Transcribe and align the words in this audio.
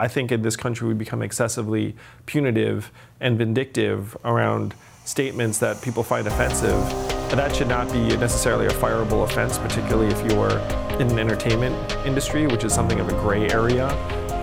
I 0.00 0.08
think 0.08 0.32
in 0.32 0.42
this 0.42 0.56
country 0.56 0.88
we 0.88 0.94
become 0.94 1.22
excessively 1.22 1.96
punitive 2.26 2.90
and 3.20 3.36
vindictive 3.38 4.16
around 4.24 4.74
statements 5.04 5.58
that 5.58 5.80
people 5.80 6.02
find 6.02 6.26
offensive. 6.26 6.76
And 7.30 7.38
that 7.38 7.54
should 7.54 7.68
not 7.68 7.90
be 7.90 8.16
necessarily 8.16 8.66
a 8.66 8.70
fireable 8.70 9.24
offense, 9.24 9.58
particularly 9.58 10.12
if 10.12 10.30
you're 10.30 10.58
in 11.00 11.10
an 11.10 11.18
entertainment 11.18 11.74
industry, 12.06 12.46
which 12.46 12.64
is 12.64 12.72
something 12.72 13.00
of 13.00 13.08
a 13.08 13.12
gray 13.12 13.48
area 13.48 13.88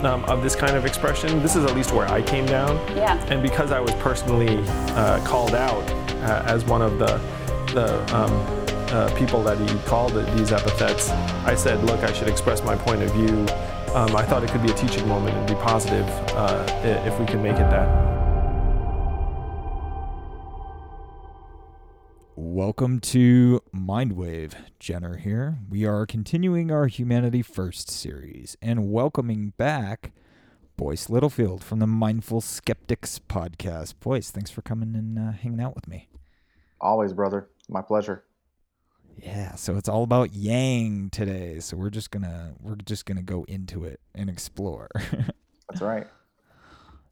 um, 0.04 0.24
of 0.24 0.42
this 0.42 0.54
kind 0.54 0.76
of 0.76 0.84
expression. 0.84 1.40
This 1.40 1.56
is 1.56 1.64
at 1.64 1.74
least 1.74 1.92
where 1.92 2.06
I 2.08 2.22
came 2.22 2.46
down. 2.46 2.76
Yeah. 2.96 3.22
And 3.26 3.42
because 3.42 3.72
I 3.72 3.80
was 3.80 3.94
personally 3.94 4.58
uh, 4.94 5.24
called 5.24 5.54
out 5.54 5.88
uh, 5.90 6.42
as 6.46 6.64
one 6.64 6.82
of 6.82 6.98
the 6.98 7.20
the 7.72 7.98
um, 8.14 8.32
uh, 8.90 9.12
people 9.18 9.42
that 9.42 9.58
he 9.58 9.78
called 9.80 10.14
these 10.36 10.52
epithets, 10.52 11.10
I 11.44 11.54
said, 11.54 11.82
look, 11.84 12.00
I 12.00 12.12
should 12.12 12.28
express 12.28 12.62
my 12.62 12.76
point 12.76 13.02
of 13.02 13.12
view. 13.12 13.44
Um, 13.94 14.14
I 14.14 14.22
thought 14.24 14.44
it 14.44 14.50
could 14.50 14.62
be 14.62 14.70
a 14.70 14.74
teaching 14.74 15.06
moment 15.08 15.36
and 15.36 15.46
be 15.46 15.54
positive 15.54 16.06
uh, 16.34 16.66
if 17.06 17.18
we 17.18 17.26
can 17.26 17.42
make 17.42 17.54
it 17.54 17.70
that. 17.70 18.06
Welcome 22.34 23.00
to 23.00 23.62
Mindwave. 23.74 24.52
Jenner 24.78 25.16
here. 25.16 25.58
We 25.70 25.86
are 25.86 26.04
continuing 26.04 26.70
our 26.70 26.86
Humanity 26.86 27.42
First 27.42 27.90
series 27.90 28.56
and 28.60 28.90
welcoming 28.92 29.54
back 29.56 30.12
Boyce 30.76 31.08
Littlefield 31.08 31.64
from 31.64 31.78
the 31.78 31.86
Mindful 31.86 32.42
Skeptics 32.42 33.18
podcast. 33.18 33.94
Boyce, 34.00 34.30
thanks 34.30 34.50
for 34.50 34.60
coming 34.60 34.94
and 34.94 35.18
uh, 35.18 35.32
hanging 35.32 35.60
out 35.60 35.74
with 35.74 35.88
me. 35.88 36.10
Always, 36.80 37.14
brother. 37.14 37.48
My 37.68 37.80
pleasure. 37.80 38.24
Yeah, 39.22 39.54
so 39.54 39.76
it's 39.76 39.88
all 39.88 40.02
about 40.02 40.34
yang 40.34 41.10
today. 41.10 41.60
So 41.60 41.76
we're 41.76 41.90
just 41.90 42.10
gonna 42.10 42.54
we're 42.60 42.76
just 42.76 43.06
gonna 43.06 43.22
go 43.22 43.44
into 43.48 43.84
it 43.84 44.00
and 44.14 44.28
explore. 44.28 44.88
That's 45.68 45.80
right. 45.80 46.06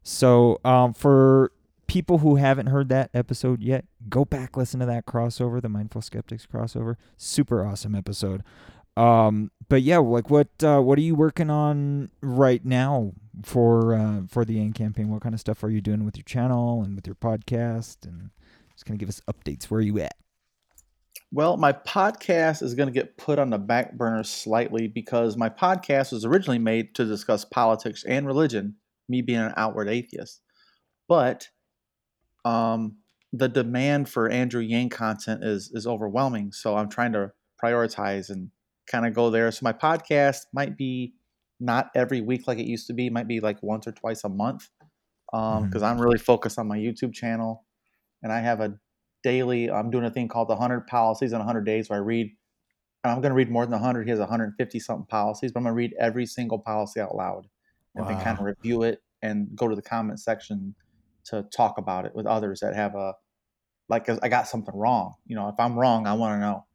So 0.07 0.59
um, 0.63 0.93
for 0.93 1.51
people 1.87 2.19
who 2.19 2.35
haven't 2.35 2.67
heard 2.67 2.89
that 2.89 3.09
episode 3.15 3.63
yet, 3.63 3.85
go 4.07 4.23
back 4.23 4.55
listen 4.55 4.79
to 4.81 4.85
that 4.85 5.07
crossover, 5.07 5.59
the 5.59 5.67
Mindful 5.67 6.03
Skeptics 6.03 6.45
crossover. 6.45 6.95
Super 7.17 7.65
awesome 7.65 7.95
episode. 7.95 8.43
Um, 8.95 9.49
but 9.67 9.81
yeah, 9.81 9.97
like 9.97 10.29
what 10.29 10.49
uh, 10.63 10.79
what 10.79 10.99
are 10.99 11.01
you 11.01 11.15
working 11.15 11.49
on 11.49 12.11
right 12.21 12.63
now 12.63 13.13
for 13.43 13.95
uh, 13.95 14.21
for 14.29 14.45
the 14.45 14.53
Yang 14.53 14.73
campaign? 14.73 15.09
What 15.09 15.23
kind 15.23 15.33
of 15.33 15.41
stuff 15.41 15.63
are 15.63 15.71
you 15.71 15.81
doing 15.81 16.05
with 16.05 16.17
your 16.17 16.23
channel 16.23 16.83
and 16.83 16.95
with 16.95 17.07
your 17.07 17.15
podcast? 17.15 18.05
And 18.05 18.29
just 18.73 18.85
kind 18.85 18.95
of 18.95 18.99
give 18.99 19.09
us 19.09 19.21
updates. 19.27 19.65
Where 19.65 19.79
are 19.79 19.81
you 19.81 19.99
at? 19.99 20.15
Well, 21.31 21.57
my 21.57 21.73
podcast 21.73 22.61
is 22.61 22.75
going 22.75 22.87
to 22.87 22.93
get 22.93 23.17
put 23.17 23.39
on 23.39 23.49
the 23.49 23.57
back 23.57 23.97
burner 23.97 24.23
slightly 24.23 24.87
because 24.87 25.35
my 25.35 25.49
podcast 25.49 26.11
was 26.11 26.23
originally 26.23 26.59
made 26.59 26.95
to 26.95 27.05
discuss 27.05 27.43
politics 27.43 28.03
and 28.05 28.25
religion, 28.25 28.75
me 29.09 29.21
being 29.21 29.39
an 29.39 29.53
outward 29.57 29.89
atheist. 29.89 30.41
But 31.07 31.49
um, 32.45 32.97
the 33.33 33.49
demand 33.49 34.07
for 34.07 34.29
Andrew 34.29 34.61
Yang 34.61 34.89
content 34.89 35.43
is 35.43 35.71
is 35.73 35.85
overwhelming, 35.85 36.51
so 36.51 36.77
I'm 36.77 36.89
trying 36.89 37.13
to 37.13 37.31
prioritize 37.61 38.29
and 38.29 38.51
kind 38.87 39.05
of 39.05 39.13
go 39.13 39.29
there. 39.29 39.51
So 39.51 39.63
my 39.63 39.73
podcast 39.73 40.45
might 40.53 40.77
be 40.77 41.15
not 41.59 41.89
every 41.95 42.21
week 42.21 42.47
like 42.47 42.59
it 42.59 42.67
used 42.67 42.87
to 42.87 42.93
be, 42.93 43.07
it 43.07 43.13
might 43.13 43.27
be 43.27 43.39
like 43.39 43.61
once 43.63 43.87
or 43.87 43.91
twice 43.91 44.23
a 44.23 44.29
month 44.29 44.69
because 45.31 45.57
um, 45.57 45.69
mm-hmm. 45.69 45.83
I'm 45.83 45.99
really 45.99 46.17
focused 46.17 46.59
on 46.59 46.67
my 46.67 46.77
YouTube 46.77 47.13
channel 47.13 47.65
and 48.23 48.31
I 48.31 48.39
have 48.39 48.59
a 48.61 48.77
daily. 49.25 49.71
I'm 49.71 49.89
doing 49.89 50.05
a 50.05 50.11
thing 50.11 50.27
called 50.27 50.47
the 50.47 50.53
100 50.53 50.85
policies 50.85 51.33
in 51.33 51.39
100 51.39 51.65
days 51.65 51.89
where 51.89 51.97
I 51.97 52.01
read, 52.01 52.31
and 53.03 53.11
I'm 53.11 53.21
going 53.21 53.31
to 53.31 53.35
read 53.35 53.49
more 53.49 53.65
than 53.65 53.71
100. 53.71 54.03
He 54.03 54.11
has 54.11 54.19
150 54.19 54.79
something 54.79 55.07
policies, 55.07 55.51
but 55.51 55.59
I'm 55.59 55.63
going 55.63 55.73
to 55.73 55.77
read 55.77 55.93
every 55.99 56.27
single 56.27 56.59
policy 56.59 57.01
out 57.01 57.15
loud 57.15 57.47
and 57.95 58.05
wow. 58.05 58.11
then 58.11 58.23
kind 58.23 58.37
of 58.37 58.45
review 58.45 58.83
it 58.83 59.01
and 59.23 59.49
go 59.55 59.67
to 59.67 59.75
the 59.75 59.81
comment 59.81 60.19
section 60.19 60.75
to 61.25 61.43
talk 61.51 61.79
about 61.79 62.05
it 62.05 62.13
with 62.13 62.27
others 62.27 62.59
that 62.59 62.75
have 62.75 62.93
a 62.93 63.15
like 63.89 64.07
I 64.09 64.29
got 64.29 64.47
something 64.47 64.75
wrong. 64.75 65.15
You 65.25 65.35
know, 65.35 65.49
if 65.49 65.55
I'm 65.59 65.77
wrong, 65.77 66.05
I 66.05 66.13
want 66.13 66.35
to 66.35 66.39
know. 66.39 66.65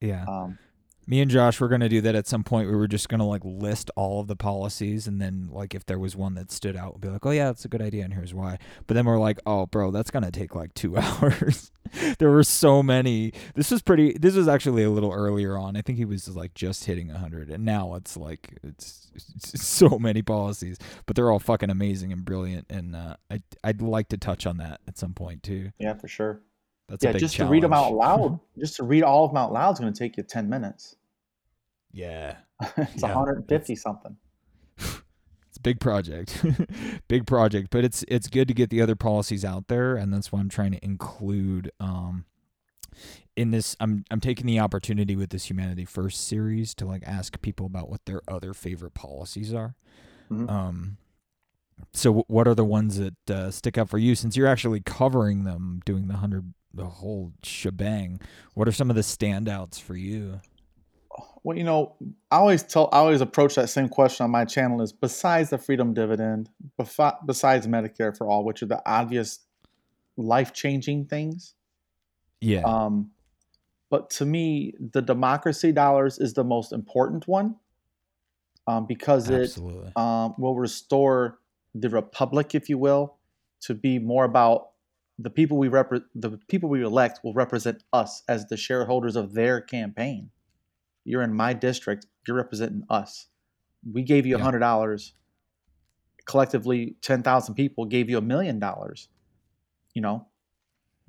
Yeah. 0.00 0.24
Um, 0.28 0.58
me 1.06 1.20
and 1.20 1.30
Josh 1.30 1.60
were 1.60 1.68
going 1.68 1.80
to 1.80 1.88
do 1.88 2.00
that 2.02 2.14
at 2.14 2.26
some 2.26 2.44
point. 2.44 2.68
We 2.68 2.76
were 2.76 2.86
just 2.88 3.08
going 3.08 3.18
to 3.18 3.24
like 3.24 3.42
list 3.44 3.90
all 3.96 4.20
of 4.20 4.26
the 4.26 4.36
policies 4.36 5.06
and 5.06 5.20
then 5.20 5.48
like 5.50 5.74
if 5.74 5.84
there 5.86 5.98
was 5.98 6.14
one 6.16 6.34
that 6.34 6.50
stood 6.52 6.76
out, 6.76 6.94
we'd 6.94 7.00
be 7.00 7.08
like, 7.08 7.26
"Oh 7.26 7.30
yeah, 7.30 7.46
that's 7.46 7.64
a 7.64 7.68
good 7.68 7.82
idea 7.82 8.04
and 8.04 8.14
here's 8.14 8.34
why." 8.34 8.58
But 8.86 8.94
then 8.94 9.06
we're 9.06 9.18
like, 9.18 9.38
"Oh, 9.46 9.66
bro, 9.66 9.90
that's 9.90 10.10
going 10.10 10.24
to 10.24 10.30
take 10.30 10.54
like 10.54 10.74
2 10.74 10.96
hours." 10.98 11.72
there 12.18 12.30
were 12.30 12.44
so 12.44 12.82
many. 12.82 13.32
This 13.54 13.70
was 13.70 13.82
pretty 13.82 14.12
this 14.12 14.34
was 14.34 14.48
actually 14.48 14.84
a 14.84 14.90
little 14.90 15.12
earlier 15.12 15.58
on. 15.58 15.76
I 15.76 15.82
think 15.82 15.98
he 15.98 16.04
was 16.04 16.28
like 16.28 16.54
just 16.54 16.84
hitting 16.84 17.08
100 17.08 17.50
and 17.50 17.64
now 17.64 17.94
it's 17.94 18.16
like 18.16 18.58
it's, 18.62 19.10
it's 19.14 19.62
so 19.66 19.98
many 19.98 20.22
policies, 20.22 20.78
but 21.06 21.16
they're 21.16 21.30
all 21.30 21.38
fucking 21.38 21.70
amazing 21.70 22.12
and 22.12 22.24
brilliant 22.24 22.66
and 22.70 22.94
uh, 22.94 23.16
I 23.30 23.42
I'd 23.64 23.82
like 23.82 24.08
to 24.08 24.16
touch 24.16 24.46
on 24.46 24.58
that 24.58 24.80
at 24.86 24.98
some 24.98 25.14
point 25.14 25.42
too. 25.42 25.72
Yeah, 25.78 25.94
for 25.94 26.08
sure. 26.08 26.40
That's 26.90 27.04
yeah, 27.04 27.12
just 27.12 27.36
challenge. 27.36 27.48
to 27.48 27.52
read 27.52 27.62
them 27.62 27.72
out 27.72 27.92
loud. 27.94 28.40
just 28.58 28.76
to 28.76 28.82
read 28.82 29.04
all 29.04 29.24
of 29.24 29.30
them 29.30 29.36
out 29.36 29.52
loud 29.52 29.72
is 29.72 29.78
going 29.78 29.92
to 29.92 29.98
take 29.98 30.16
you 30.16 30.24
10 30.24 30.48
minutes. 30.48 30.96
Yeah. 31.92 32.36
it's 32.76 33.02
yeah. 33.02 33.14
150 33.14 33.72
it's, 33.72 33.82
something. 33.82 34.16
It's 35.48 35.56
a 35.56 35.62
big 35.62 35.80
project. 35.80 36.44
big 37.08 37.26
project, 37.26 37.70
but 37.72 37.84
it's 37.84 38.04
it's 38.06 38.28
good 38.28 38.46
to 38.46 38.54
get 38.54 38.70
the 38.70 38.80
other 38.80 38.94
policies 38.94 39.44
out 39.44 39.66
there 39.66 39.96
and 39.96 40.14
that's 40.14 40.30
why 40.30 40.38
I'm 40.38 40.48
trying 40.48 40.70
to 40.70 40.84
include 40.84 41.72
um 41.80 42.24
in 43.34 43.50
this 43.50 43.74
I'm 43.80 44.04
I'm 44.12 44.20
taking 44.20 44.46
the 44.46 44.60
opportunity 44.60 45.16
with 45.16 45.30
this 45.30 45.50
Humanity 45.50 45.84
First 45.84 46.28
series 46.28 46.72
to 46.76 46.86
like 46.86 47.02
ask 47.04 47.42
people 47.42 47.66
about 47.66 47.88
what 47.88 48.04
their 48.04 48.22
other 48.28 48.54
favorite 48.54 48.94
policies 48.94 49.52
are. 49.52 49.74
Mm-hmm. 50.30 50.48
Um 50.48 50.98
so 51.92 52.24
what 52.28 52.46
are 52.46 52.54
the 52.54 52.64
ones 52.64 52.98
that 52.98 53.30
uh, 53.30 53.50
stick 53.50 53.76
out 53.76 53.88
for 53.88 53.98
you 53.98 54.14
since 54.14 54.36
you're 54.36 54.46
actually 54.46 54.80
covering 54.80 55.42
them 55.42 55.80
doing 55.84 56.06
the 56.06 56.14
100 56.14 56.54
the 56.72 56.86
whole 56.86 57.32
shebang 57.42 58.20
what 58.54 58.68
are 58.68 58.72
some 58.72 58.90
of 58.90 58.96
the 58.96 59.02
standouts 59.02 59.80
for 59.80 59.96
you 59.96 60.40
well, 61.42 61.56
you 61.56 61.64
know, 61.64 61.96
I 62.30 62.36
always 62.36 62.62
tell, 62.62 62.88
I 62.92 62.98
always 62.98 63.20
approach 63.20 63.54
that 63.54 63.68
same 63.68 63.88
question 63.88 64.24
on 64.24 64.30
my 64.30 64.44
channel 64.44 64.82
is 64.82 64.92
besides 64.92 65.50
the 65.50 65.58
freedom 65.58 65.94
dividend, 65.94 66.50
besides 66.76 67.66
Medicare 67.66 68.16
for 68.16 68.28
all, 68.28 68.44
which 68.44 68.62
are 68.62 68.66
the 68.66 68.82
obvious 68.86 69.40
life 70.16 70.52
changing 70.52 71.06
things. 71.06 71.54
Yeah. 72.40 72.62
Um, 72.62 73.10
but 73.90 74.10
to 74.10 74.24
me, 74.24 74.74
the 74.78 75.02
democracy 75.02 75.72
dollars 75.72 76.18
is 76.18 76.34
the 76.34 76.44
most 76.44 76.72
important 76.72 77.26
one 77.26 77.56
um, 78.66 78.86
because 78.86 79.30
Absolutely. 79.30 79.88
it 79.88 79.96
um, 79.96 80.34
will 80.38 80.54
restore 80.54 81.38
the 81.74 81.88
republic, 81.88 82.54
if 82.54 82.68
you 82.68 82.78
will, 82.78 83.16
to 83.62 83.74
be 83.74 83.98
more 83.98 84.24
about 84.24 84.70
the 85.22 85.30
people 85.30 85.58
we 85.58 85.68
rep- 85.68 85.92
the 86.14 86.38
people 86.48 86.68
we 86.68 86.82
elect 86.82 87.20
will 87.22 87.34
represent 87.34 87.82
us 87.92 88.22
as 88.28 88.46
the 88.46 88.56
shareholders 88.56 89.16
of 89.16 89.34
their 89.34 89.60
campaign. 89.60 90.30
You're 91.04 91.22
in 91.22 91.34
my 91.34 91.52
district. 91.52 92.06
You're 92.26 92.36
representing 92.36 92.84
us. 92.88 93.26
We 93.90 94.02
gave 94.02 94.26
you 94.26 94.36
a 94.36 94.38
hundred 94.38 94.60
dollars. 94.60 95.14
Collectively, 96.26 96.96
ten 97.02 97.22
thousand 97.22 97.54
people 97.54 97.84
gave 97.84 98.08
you 98.08 98.18
a 98.18 98.22
million 98.22 98.58
dollars. 98.58 99.08
You 99.94 100.02
know, 100.02 100.26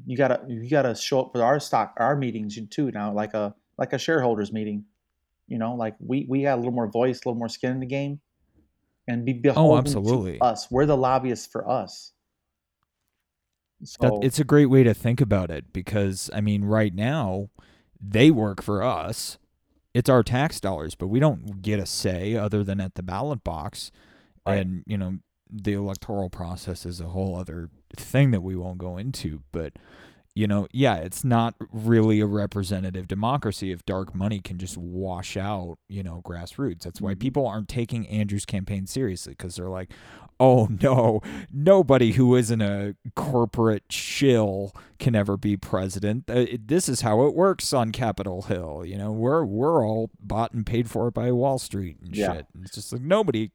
you 0.05 0.17
gotta 0.17 0.41
you 0.47 0.69
gotta 0.69 0.95
show 0.95 1.21
up 1.21 1.31
for 1.31 1.43
our 1.43 1.59
stock 1.59 1.93
our 1.97 2.15
meetings 2.15 2.57
too 2.69 2.91
now, 2.91 3.13
like 3.13 3.33
a 3.33 3.55
like 3.77 3.93
a 3.93 3.97
shareholders 3.97 4.51
meeting. 4.51 4.85
You 5.47 5.57
know, 5.57 5.75
like 5.75 5.95
we 5.99 6.25
we 6.27 6.43
got 6.43 6.55
a 6.55 6.57
little 6.57 6.71
more 6.71 6.89
voice, 6.89 7.17
a 7.17 7.29
little 7.29 7.39
more 7.39 7.49
skin 7.49 7.71
in 7.71 7.79
the 7.79 7.85
game, 7.85 8.19
and 9.07 9.25
be 9.25 9.33
oh, 9.33 9.41
beholden 9.41 9.75
oh, 9.75 9.77
absolutely. 9.77 10.37
to 10.37 10.43
us. 10.43 10.69
We're 10.71 10.85
the 10.85 10.97
lobbyists 10.97 11.47
for 11.47 11.69
us. 11.69 12.13
So, 13.83 14.19
that, 14.19 14.25
it's 14.25 14.39
a 14.39 14.43
great 14.43 14.67
way 14.67 14.83
to 14.83 14.93
think 14.93 15.21
about 15.21 15.51
it 15.51 15.73
because 15.73 16.29
I 16.33 16.41
mean, 16.41 16.63
right 16.63 16.93
now 16.93 17.49
they 17.99 18.31
work 18.31 18.61
for 18.61 18.83
us 18.83 19.37
it's 19.93 20.09
our 20.09 20.23
tax 20.23 20.59
dollars, 20.59 20.95
but 20.95 21.07
we 21.07 21.19
don't 21.19 21.61
get 21.61 21.79
a 21.79 21.85
say 21.85 22.35
other 22.35 22.63
than 22.63 22.79
at 22.79 22.95
the 22.95 23.03
ballot 23.03 23.43
box. 23.43 23.91
Right. 24.45 24.59
And, 24.59 24.83
you 24.85 24.97
know, 24.97 25.19
the 25.51 25.73
electoral 25.73 26.29
process 26.29 26.85
is 26.85 27.01
a 27.01 27.09
whole 27.09 27.35
other 27.35 27.69
thing 27.95 28.31
that 28.31 28.41
we 28.41 28.55
won't 28.55 28.77
go 28.77 28.97
into. 28.97 29.43
But, 29.51 29.73
you 30.33 30.47
know, 30.47 30.67
yeah, 30.71 30.95
it's 30.95 31.23
not 31.23 31.55
really 31.71 32.21
a 32.21 32.25
representative 32.25 33.07
democracy 33.07 33.71
if 33.71 33.85
dark 33.85 34.15
money 34.15 34.39
can 34.39 34.57
just 34.57 34.77
wash 34.77 35.35
out, 35.35 35.77
you 35.89 36.03
know, 36.03 36.21
grassroots. 36.23 36.83
That's 36.83 37.01
why 37.01 37.11
mm-hmm. 37.11 37.19
people 37.19 37.47
aren't 37.47 37.67
taking 37.67 38.07
Andrew's 38.07 38.45
campaign 38.45 38.87
seriously 38.87 39.33
because 39.33 39.55
they're 39.55 39.69
like, 39.69 39.91
oh 40.39 40.69
no, 40.81 41.21
nobody 41.51 42.13
who 42.13 42.35
isn't 42.35 42.61
a 42.61 42.95
corporate 43.15 43.91
shill 43.91 44.73
can 44.99 45.15
ever 45.15 45.35
be 45.35 45.57
president. 45.57 46.29
Uh, 46.29 46.45
this 46.65 46.87
is 46.87 47.01
how 47.01 47.25
it 47.27 47.35
works 47.35 47.73
on 47.73 47.91
Capitol 47.91 48.43
Hill. 48.43 48.83
You 48.85 48.97
know, 48.97 49.11
we're 49.11 49.43
we're 49.43 49.85
all 49.85 50.11
bought 50.19 50.53
and 50.53 50.65
paid 50.65 50.89
for 50.89 51.11
by 51.11 51.31
Wall 51.31 51.59
Street 51.59 51.97
and 52.01 52.15
yeah. 52.15 52.33
shit. 52.33 52.47
And 52.53 52.63
it's 52.63 52.75
just 52.75 52.93
like 52.93 53.01
nobody 53.01 53.51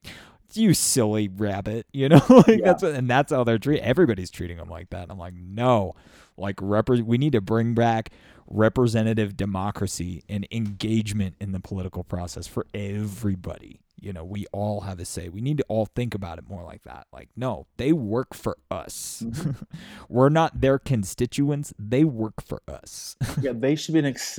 you 0.55 0.75
silly 0.75 1.29
rabbit, 1.29 1.87
you 1.93 2.09
know, 2.09 2.23
like 2.29 2.47
yeah. 2.47 2.57
that's 2.63 2.83
what, 2.83 2.95
and 2.95 3.09
that's 3.09 3.33
how 3.33 3.45
they're 3.45 3.59
treating. 3.59 3.85
Everybody's 3.85 4.31
treating 4.31 4.59
them 4.59 4.69
like 4.69 4.91
that. 4.91 5.05
And 5.05 5.13
I'm 5.13 5.19
like, 5.19 5.35
no, 5.35 5.95
like 6.37 6.57
rep- 6.61 6.89
we 6.89 7.19
need 7.19 7.33
to 7.33 7.41
bring 7.41 7.75
back 7.75 8.11
representative 8.49 9.37
democracy 9.37 10.23
and 10.29 10.47
engagement 10.51 11.35
in 11.41 11.53
the 11.53 11.61
political 11.61 12.05
process 12.05 12.47
for 12.47 12.67
everybody. 12.75 13.81
You 13.99 14.13
know, 14.13 14.25
we 14.25 14.47
all 14.53 14.83
have 14.83 15.01
a 15.01 15.07
say. 15.07 15.31
We 15.31 15.41
need 15.41 15.57
to 15.59 15.65
all 15.69 15.87
think 15.87 16.15
about 16.15 16.39
it 16.39 16.49
more 16.49 16.63
like 16.63 16.83
that. 16.83 17.07
Like, 17.13 17.31
no, 17.35 17.67
they 17.79 17.93
work 17.93 18.35
for 18.35 18.59
us. 18.71 19.23
Mm-hmm. 19.25 19.53
We're 20.09 20.29
not 20.29 20.61
their 20.61 20.79
constituents. 20.79 21.73
They 21.79 22.05
work 22.05 22.43
for 22.43 22.61
us. 22.69 23.17
yeah, 23.41 23.53
they 23.55 23.75
should 23.75 23.95
be 23.95 24.01
an 24.01 24.07
ex- 24.07 24.39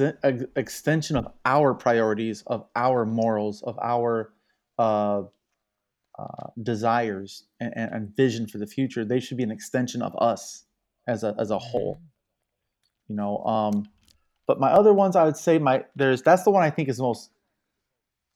extension 0.56 1.18
of 1.18 1.28
our 1.44 1.74
priorities, 1.74 2.44
of 2.46 2.66
our 2.76 3.04
morals, 3.04 3.64
of 3.64 3.80
our 3.82 4.32
uh, 4.78 5.24
uh, 6.20 6.48
desires 6.62 7.46
and, 7.60 7.74
and, 7.76 8.16
vision 8.16 8.48
for 8.48 8.60
the 8.60 8.68
future. 8.68 9.04
They 9.06 9.20
should 9.20 9.38
be 9.38 9.44
an 9.44 9.52
extension 9.52 10.02
of 10.02 10.16
us 10.18 10.67
as 11.07 11.24
a 11.24 11.36
as 11.39 11.51
a 11.51 11.57
whole. 11.57 11.95
Mm-hmm. 11.95 12.04
You 13.09 13.15
know, 13.15 13.38
um, 13.45 13.89
but 14.45 14.59
my 14.59 14.71
other 14.71 14.94
ones, 14.94 15.15
I 15.15 15.24
would 15.24 15.38
say 15.38 15.57
my 15.57 15.86
there's 15.95 16.21
that's 16.21 16.44
the 16.44 16.51
one 16.51 16.63
I 16.63 16.69
think 16.69 16.89
is 16.89 17.00
most 17.00 17.31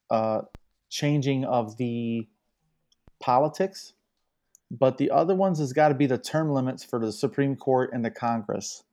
uh, 0.09 0.41
changing 0.89 1.45
of 1.45 1.77
the 1.77 2.27
politics. 3.19 3.93
But 4.73 4.97
the 4.97 5.11
other 5.11 5.35
ones 5.35 5.59
has 5.59 5.73
got 5.73 5.89
to 5.89 5.95
be 5.95 6.05
the 6.05 6.17
term 6.17 6.49
limits 6.49 6.83
for 6.83 6.97
the 6.97 7.11
Supreme 7.11 7.57
Court 7.57 7.91
and 7.93 8.05
the 8.05 8.11
Congress. 8.11 8.83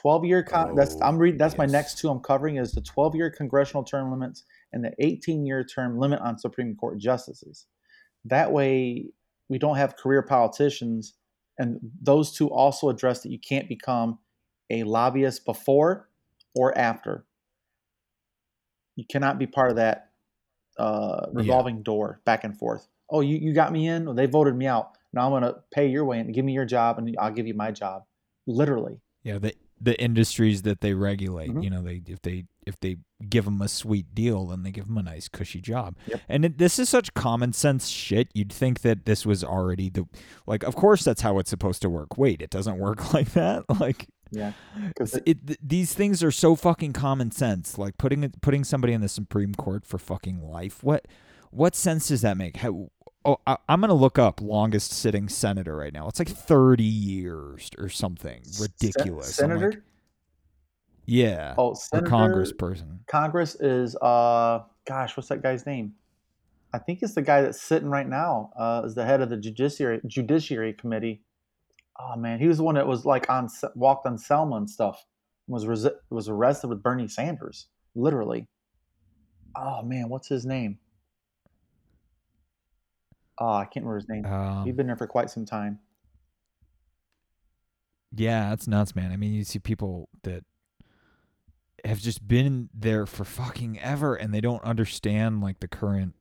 Twelve 0.00 0.24
year 0.24 0.44
con- 0.44 0.70
oh, 0.70 0.76
that's 0.76 0.96
I'm 1.02 1.18
reading 1.18 1.38
that's 1.38 1.54
yes. 1.54 1.58
my 1.58 1.66
next 1.66 1.98
two 1.98 2.08
I'm 2.08 2.20
covering 2.20 2.56
is 2.56 2.70
the 2.72 2.80
12 2.80 3.16
year 3.16 3.28
congressional 3.28 3.82
term 3.82 4.12
limits 4.12 4.44
and 4.72 4.84
the 4.84 4.92
18 5.00 5.44
year 5.44 5.64
term 5.64 5.98
limit 5.98 6.20
on 6.20 6.38
Supreme 6.38 6.76
Court 6.76 6.98
justices. 6.98 7.66
That 8.24 8.52
way 8.52 9.06
we 9.48 9.58
don't 9.58 9.76
have 9.76 9.96
career 9.96 10.22
politicians 10.22 11.14
and 11.58 11.78
those 12.00 12.32
two 12.32 12.48
also 12.48 12.88
address 12.88 13.22
that 13.22 13.30
you 13.30 13.38
can't 13.38 13.68
become 13.68 14.18
a 14.70 14.84
lobbyist 14.84 15.44
before 15.44 16.08
or 16.54 16.76
after. 16.76 17.26
You 18.96 19.04
cannot 19.10 19.38
be 19.38 19.46
part 19.46 19.70
of 19.70 19.76
that 19.76 20.10
uh, 20.78 21.26
revolving 21.32 21.78
yeah. 21.78 21.82
door 21.84 22.20
back 22.24 22.44
and 22.44 22.56
forth. 22.56 22.88
Oh, 23.10 23.20
you, 23.20 23.36
you 23.36 23.52
got 23.52 23.72
me 23.72 23.88
in? 23.88 24.06
Well, 24.06 24.14
they 24.14 24.26
voted 24.26 24.56
me 24.56 24.66
out. 24.66 24.92
Now 25.12 25.24
I'm 25.24 25.32
going 25.32 25.42
to 25.42 25.60
pay 25.72 25.88
your 25.88 26.04
way 26.04 26.20
and 26.20 26.32
give 26.32 26.44
me 26.44 26.52
your 26.52 26.64
job 26.64 26.98
and 26.98 27.14
I'll 27.18 27.32
give 27.32 27.46
you 27.46 27.54
my 27.54 27.72
job. 27.72 28.04
Literally. 28.46 29.00
Yeah, 29.22 29.38
the 29.38 29.54
the 29.80 30.00
industries 30.00 30.62
that 30.62 30.80
they 30.80 30.94
regulate, 30.94 31.50
mm-hmm. 31.50 31.62
you 31.62 31.70
know, 31.70 31.82
they 31.82 32.02
if 32.06 32.20
they 32.22 32.44
if 32.66 32.78
they 32.80 32.96
give 33.28 33.46
them 33.46 33.62
a 33.62 33.68
sweet 33.68 34.14
deal, 34.14 34.46
then 34.46 34.62
they 34.62 34.70
give 34.70 34.86
them 34.86 34.98
a 34.98 35.02
nice 35.02 35.28
cushy 35.28 35.60
job. 35.60 35.96
Yep. 36.06 36.20
And 36.28 36.44
it, 36.44 36.58
this 36.58 36.78
is 36.78 36.88
such 36.88 37.14
common 37.14 37.52
sense 37.52 37.88
shit. 37.88 38.28
You'd 38.34 38.52
think 38.52 38.80
that 38.82 39.06
this 39.06 39.24
was 39.24 39.42
already 39.42 39.88
the 39.88 40.06
like. 40.46 40.62
Of 40.62 40.76
course, 40.76 41.02
that's 41.02 41.22
how 41.22 41.38
it's 41.38 41.50
supposed 41.50 41.82
to 41.82 41.90
work. 41.90 42.18
Wait, 42.18 42.42
it 42.42 42.50
doesn't 42.50 42.78
work 42.78 43.12
like 43.14 43.32
that. 43.32 43.64
Like 43.80 44.08
yeah, 44.30 44.52
because 44.88 45.18
these 45.62 45.94
things 45.94 46.22
are 46.22 46.30
so 46.30 46.54
fucking 46.54 46.92
common 46.92 47.30
sense. 47.30 47.78
Like 47.78 47.98
putting 47.98 48.28
putting 48.42 48.64
somebody 48.64 48.92
in 48.92 49.00
the 49.00 49.08
Supreme 49.08 49.54
Court 49.54 49.86
for 49.86 49.98
fucking 49.98 50.40
life. 50.42 50.84
What 50.84 51.06
what 51.50 51.74
sense 51.74 52.08
does 52.08 52.20
that 52.22 52.36
make? 52.36 52.58
How, 52.58 52.90
oh, 53.24 53.38
I, 53.46 53.56
am 53.68 53.80
gonna 53.80 53.94
look 53.94 54.18
up 54.18 54.40
longest 54.40 54.92
sitting 54.92 55.28
senator 55.28 55.76
right 55.76 55.92
now. 55.92 56.08
It's 56.08 56.18
like 56.18 56.28
30 56.28 56.82
years 56.84 57.70
or 57.78 57.88
something 57.88 58.42
ridiculous. 58.60 59.34
Sen- 59.34 59.48
senator. 59.48 59.70
Like, 59.70 59.82
yeah. 61.06 61.54
Oh, 61.58 61.74
senator, 61.74 62.06
or 62.06 62.10
Congressperson. 62.10 63.06
Congress 63.06 63.56
is 63.56 63.96
uh, 63.96 64.60
gosh, 64.86 65.16
what's 65.16 65.28
that 65.28 65.42
guy's 65.42 65.66
name? 65.66 65.94
I 66.72 66.78
think 66.78 67.00
it's 67.02 67.14
the 67.14 67.22
guy 67.22 67.42
that's 67.42 67.60
sitting 67.60 67.88
right 67.88 68.08
now 68.08 68.52
uh, 68.58 68.82
as 68.84 68.94
the 68.94 69.04
head 69.04 69.20
of 69.20 69.28
the 69.28 69.36
judiciary 69.36 70.00
judiciary 70.06 70.72
committee 70.72 71.22
oh 72.00 72.16
man, 72.16 72.38
he 72.38 72.46
was 72.46 72.58
the 72.58 72.62
one 72.62 72.74
that 72.74 72.86
was 72.86 73.04
like 73.04 73.28
on 73.30 73.48
walked 73.74 74.06
on 74.06 74.18
Selma 74.18 74.56
and 74.56 74.68
stuff. 74.68 75.04
Was 75.46 75.66
resi- 75.66 75.96
was 76.10 76.28
arrested 76.28 76.68
with 76.68 76.82
Bernie 76.82 77.08
Sanders, 77.08 77.66
literally. 77.94 78.46
Oh 79.56 79.82
man, 79.82 80.08
what's 80.08 80.28
his 80.28 80.46
name? 80.46 80.78
Oh, 83.40 83.54
I 83.54 83.64
can't 83.64 83.86
remember 83.86 83.96
his 83.96 84.08
name. 84.08 84.26
Um, 84.26 84.64
He's 84.66 84.74
been 84.74 84.86
there 84.86 84.96
for 84.96 85.06
quite 85.06 85.30
some 85.30 85.46
time. 85.46 85.78
Yeah, 88.14 88.50
that's 88.50 88.68
nuts, 88.68 88.94
man. 88.94 89.12
I 89.12 89.16
mean, 89.16 89.32
you 89.32 89.44
see 89.44 89.58
people 89.58 90.08
that 90.24 90.44
have 91.84 92.00
just 92.00 92.26
been 92.28 92.68
there 92.74 93.06
for 93.06 93.24
fucking 93.24 93.78
ever 93.80 94.14
and 94.14 94.34
they 94.34 94.40
don't 94.40 94.62
understand 94.62 95.40
like 95.40 95.60
the 95.60 95.68
current, 95.68 96.14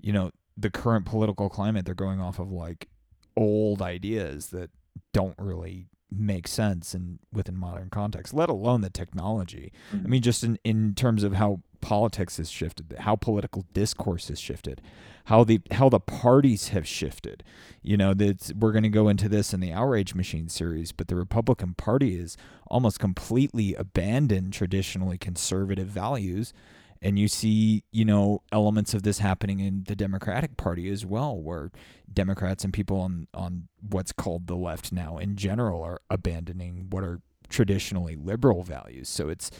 you 0.00 0.12
know, 0.12 0.30
the 0.56 0.70
current 0.70 1.04
political 1.04 1.48
climate. 1.48 1.84
They're 1.84 1.94
going 1.94 2.20
off 2.20 2.38
of 2.38 2.52
like 2.52 2.88
old 3.36 3.82
ideas 3.82 4.48
that 4.48 4.70
don't 5.12 5.34
really 5.38 5.88
make 6.16 6.48
sense 6.48 6.94
in 6.94 7.18
within 7.32 7.56
modern 7.56 7.90
context, 7.90 8.34
let 8.34 8.48
alone 8.48 8.80
the 8.80 8.90
technology. 8.90 9.72
Mm-hmm. 9.92 10.06
I 10.06 10.08
mean, 10.08 10.22
just 10.22 10.44
in, 10.44 10.58
in 10.64 10.94
terms 10.94 11.22
of 11.22 11.34
how 11.34 11.60
politics 11.80 12.38
has 12.38 12.50
shifted, 12.50 12.94
how 13.00 13.16
political 13.16 13.66
discourse 13.74 14.28
has 14.28 14.40
shifted, 14.40 14.80
how 15.26 15.44
the 15.44 15.60
how 15.72 15.88
the 15.88 16.00
parties 16.00 16.68
have 16.68 16.86
shifted. 16.86 17.42
You 17.82 17.96
know, 17.96 18.14
that 18.14 18.52
we're 18.58 18.72
going 18.72 18.84
to 18.84 18.88
go 18.88 19.08
into 19.08 19.28
this 19.28 19.52
in 19.52 19.60
the 19.60 19.72
Outrage 19.72 20.14
Machine 20.14 20.48
series, 20.48 20.92
but 20.92 21.08
the 21.08 21.16
Republican 21.16 21.74
Party 21.74 22.16
is 22.16 22.36
almost 22.68 23.00
completely 23.00 23.74
abandoned 23.74 24.52
traditionally 24.52 25.18
conservative 25.18 25.88
values 25.88 26.52
and 27.02 27.18
you 27.18 27.28
see 27.28 27.82
you 27.92 28.04
know 28.04 28.42
elements 28.52 28.94
of 28.94 29.02
this 29.02 29.18
happening 29.18 29.60
in 29.60 29.84
the 29.86 29.96
democratic 29.96 30.56
party 30.56 30.88
as 30.88 31.04
well 31.04 31.36
where 31.36 31.70
democrats 32.12 32.64
and 32.64 32.72
people 32.72 32.98
on 32.98 33.26
on 33.34 33.68
what's 33.88 34.12
called 34.12 34.46
the 34.46 34.56
left 34.56 34.92
now 34.92 35.18
in 35.18 35.36
general 35.36 35.82
are 35.82 36.00
abandoning 36.10 36.86
what 36.90 37.02
are 37.02 37.20
traditionally 37.52 38.16
liberal 38.16 38.64
values. 38.64 39.08
So 39.08 39.28
it's 39.28 39.50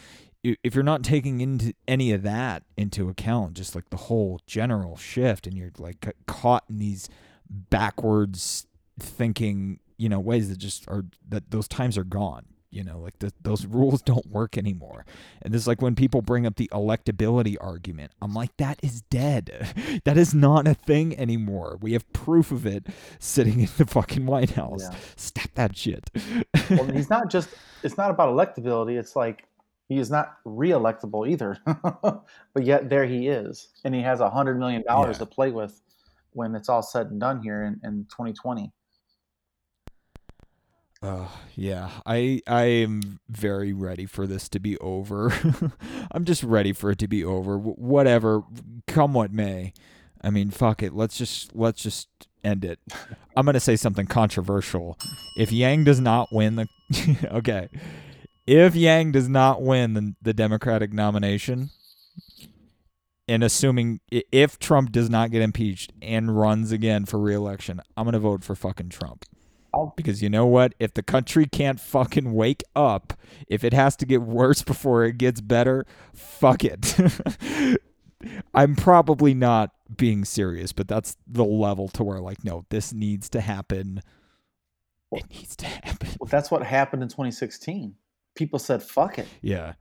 if 0.43 0.75
you're 0.75 0.83
not 0.83 1.03
taking 1.03 1.39
into 1.39 1.73
any 1.87 2.11
of 2.11 2.23
that 2.23 2.63
into 2.75 3.07
account 3.07 3.53
just 3.53 3.75
like 3.75 3.89
the 3.91 3.97
whole 3.97 4.41
general 4.45 4.97
shift 4.97 5.47
and 5.47 5.57
you're 5.57 5.71
like 5.77 6.13
caught 6.25 6.65
in 6.69 6.79
these 6.79 7.07
backwards 7.49 8.67
thinking 8.99 9.79
you 9.97 10.09
know 10.09 10.19
ways 10.19 10.49
that 10.49 10.57
just 10.57 10.85
are 10.89 11.05
that 11.29 11.51
those 11.51 11.67
times 11.69 11.97
are 11.97 12.03
gone 12.03 12.45
you 12.73 12.83
know, 12.83 12.97
like 12.97 13.19
the, 13.19 13.31
those 13.41 13.65
rules 13.65 14.01
don't 14.01 14.25
work 14.25 14.57
anymore. 14.57 15.05
And 15.41 15.53
this 15.53 15.61
is 15.61 15.67
like 15.67 15.81
when 15.81 15.95
people 15.95 16.21
bring 16.21 16.45
up 16.45 16.55
the 16.55 16.69
electability 16.73 17.55
argument. 17.61 18.11
I'm 18.21 18.33
like, 18.33 18.57
that 18.57 18.79
is 18.81 19.01
dead. 19.03 20.01
that 20.05 20.17
is 20.17 20.33
not 20.33 20.67
a 20.67 20.73
thing 20.73 21.17
anymore. 21.17 21.77
We 21.81 21.93
have 21.93 22.11
proof 22.13 22.51
of 22.51 22.65
it 22.65 22.87
sitting 23.19 23.59
in 23.59 23.69
the 23.77 23.85
fucking 23.85 24.25
White 24.25 24.51
House. 24.51 24.81
Yeah. 24.81 24.97
Stop 25.15 25.51
that 25.55 25.77
shit. 25.77 26.09
well, 26.69 26.85
he's 26.85 27.09
not 27.09 27.29
just, 27.29 27.49
it's 27.83 27.97
not 27.97 28.09
about 28.09 28.29
electability. 28.29 28.97
It's 28.97 29.15
like 29.15 29.45
he 29.87 29.99
is 29.99 30.09
not 30.09 30.37
re-electable 30.43 31.29
either. 31.29 31.57
but 32.01 32.63
yet 32.63 32.89
there 32.89 33.05
he 33.05 33.27
is. 33.27 33.67
And 33.83 33.93
he 33.93 34.01
has 34.01 34.19
a 34.19 34.29
$100 34.29 34.57
million 34.57 34.83
yeah. 34.87 35.11
to 35.13 35.25
play 35.25 35.51
with 35.51 35.79
when 36.31 36.55
it's 36.55 36.69
all 36.69 36.81
said 36.81 37.11
and 37.11 37.19
done 37.19 37.41
here 37.43 37.63
in, 37.63 37.79
in 37.83 38.05
2020. 38.09 38.71
Uh, 41.03 41.27
yeah, 41.55 41.89
I 42.05 42.41
I 42.47 42.63
am 42.63 43.19
very 43.27 43.73
ready 43.73 44.05
for 44.05 44.25
this 44.25 44.47
to 44.49 44.59
be 44.59 44.77
over. 44.77 45.33
I'm 46.11 46.23
just 46.23 46.43
ready 46.43 46.71
for 46.71 46.91
it 46.91 46.99
to 46.99 47.09
be 47.09 47.25
over. 47.25 47.57
W- 47.57 47.75
whatever, 47.75 48.43
come 48.87 49.13
what 49.13 49.33
may. 49.33 49.73
I 50.21 50.29
mean, 50.29 50.49
fuck 50.49 50.81
it. 50.81 50.93
Let's 50.93 51.17
just 51.17 51.53
let's 51.53 51.83
just 51.83 52.07
end 52.41 52.63
it. 52.63 52.79
I'm 53.35 53.45
gonna 53.45 53.59
say 53.59 53.75
something 53.75 54.05
controversial. 54.05 54.97
If 55.35 55.51
Yang 55.51 55.83
does 55.83 55.99
not 55.99 56.29
win 56.31 56.55
the, 56.55 56.67
okay, 57.33 57.67
if 58.47 58.73
Yang 58.73 59.11
does 59.11 59.27
not 59.27 59.61
win 59.61 59.95
the, 59.95 60.15
the 60.21 60.33
Democratic 60.33 60.93
nomination, 60.93 61.71
and 63.27 63.43
assuming 63.43 63.99
if 64.09 64.57
Trump 64.57 64.93
does 64.93 65.09
not 65.09 65.31
get 65.31 65.41
impeached 65.41 65.91
and 66.01 66.39
runs 66.39 66.71
again 66.71 67.03
for 67.03 67.19
reelection, 67.19 67.81
I'm 67.97 68.05
gonna 68.05 68.19
vote 68.19 68.45
for 68.45 68.55
fucking 68.55 68.87
Trump. 68.87 69.25
Because 69.95 70.21
you 70.21 70.29
know 70.29 70.45
what? 70.45 70.75
If 70.79 70.93
the 70.93 71.03
country 71.03 71.45
can't 71.45 71.79
fucking 71.79 72.33
wake 72.33 72.63
up, 72.75 73.13
if 73.47 73.63
it 73.63 73.73
has 73.73 73.95
to 73.97 74.05
get 74.05 74.21
worse 74.21 74.61
before 74.63 75.03
it 75.03 75.17
gets 75.17 75.41
better, 75.41 75.85
fuck 76.13 76.63
it. 76.63 76.95
I'm 78.53 78.75
probably 78.75 79.33
not 79.33 79.71
being 79.97 80.25
serious, 80.25 80.71
but 80.71 80.87
that's 80.87 81.17
the 81.27 81.43
level 81.43 81.89
to 81.89 82.03
where, 82.03 82.19
like, 82.19 82.43
no, 82.43 82.65
this 82.69 82.93
needs 82.93 83.29
to 83.29 83.41
happen. 83.41 84.01
It 85.11 85.29
needs 85.29 85.55
to 85.57 85.65
happen. 85.65 86.09
Well, 86.19 86.29
that's 86.29 86.49
what 86.49 86.63
happened 86.63 87.03
in 87.03 87.09
2016. 87.09 87.95
People 88.35 88.59
said, 88.59 88.81
fuck 88.81 89.19
it. 89.19 89.27
Yeah. 89.41 89.73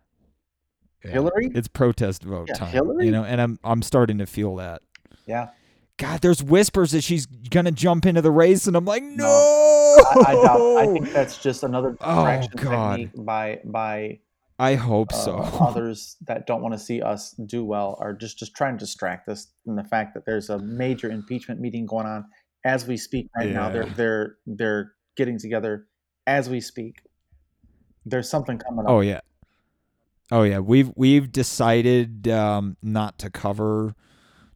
yeah. 1.05 1.11
Hillary? 1.13 1.51
It's 1.55 1.69
protest 1.69 2.25
vote 2.25 2.49
yeah, 2.49 2.55
time. 2.55 2.73
Hillary? 2.73 3.07
You 3.07 3.13
know, 3.13 3.25
and 3.25 3.41
I'm 3.41 3.59
I'm 3.65 3.81
starting 3.81 4.19
to 4.19 4.27
feel 4.27 4.57
that. 4.57 4.83
Yeah. 5.27 5.51
God, 6.03 6.21
there's 6.21 6.43
whispers 6.43 6.91
that 6.91 7.05
she's 7.05 7.27
gonna 7.27 7.71
jump 7.71 8.07
into 8.07 8.21
the 8.21 8.31
race, 8.33 8.67
and 8.67 8.77
I'm 8.77 8.85
like, 8.85 9.05
no. 9.05 9.23
no. 9.23 10.05
I, 10.05 10.25
I, 10.27 10.33
doubt. 10.35 10.77
I 10.79 10.87
think 10.87 11.13
that's 11.13 11.41
just 11.41 11.63
another 11.63 11.93
distraction 11.93 12.53
oh, 12.67 12.97
technique 12.97 13.11
by 13.25 13.61
by. 13.65 14.19
I 14.59 14.75
hope 14.75 15.13
uh, 15.13 15.17
so. 15.17 15.37
others 15.61 16.17
that 16.27 16.49
don't 16.49 16.61
want 16.61 16.75
to 16.75 16.79
see 16.81 17.01
us 17.03 17.31
do 17.47 17.65
well 17.65 17.97
are 18.01 18.13
just 18.15 18.37
just 18.37 18.57
trying 18.57 18.79
to 18.79 18.85
distract 18.85 19.29
us 19.29 19.47
from 19.65 19.77
the 19.77 19.85
fact 19.85 20.15
that 20.15 20.27
there's 20.27 20.51
a 20.51 20.59
major 20.59 21.09
impeachment 21.09 21.61
meeting 21.61 21.87
going 21.87 22.07
on 22.07 22.25
as 22.65 22.85
we 22.85 22.97
speak 22.97 23.29
right 23.37 23.51
now. 23.51 23.71
They're 23.71 23.87
they're 23.87 24.37
they're 24.45 24.93
getting 25.17 25.39
together 25.39 25.87
as 26.27 26.51
we 26.51 26.61
speak. 26.61 26.97
There's 28.05 28.29
something 28.29 28.59
coming 28.59 28.87
up. 28.87 28.91
Oh 28.91 29.03
yeah. 29.03 29.21
Oh 30.33 30.43
yeah. 30.43 30.59
We've 30.59 30.91
we've 30.97 31.31
decided 31.31 32.27
um, 32.27 32.77
not 32.83 33.21
to 33.21 33.31
cover 33.31 33.95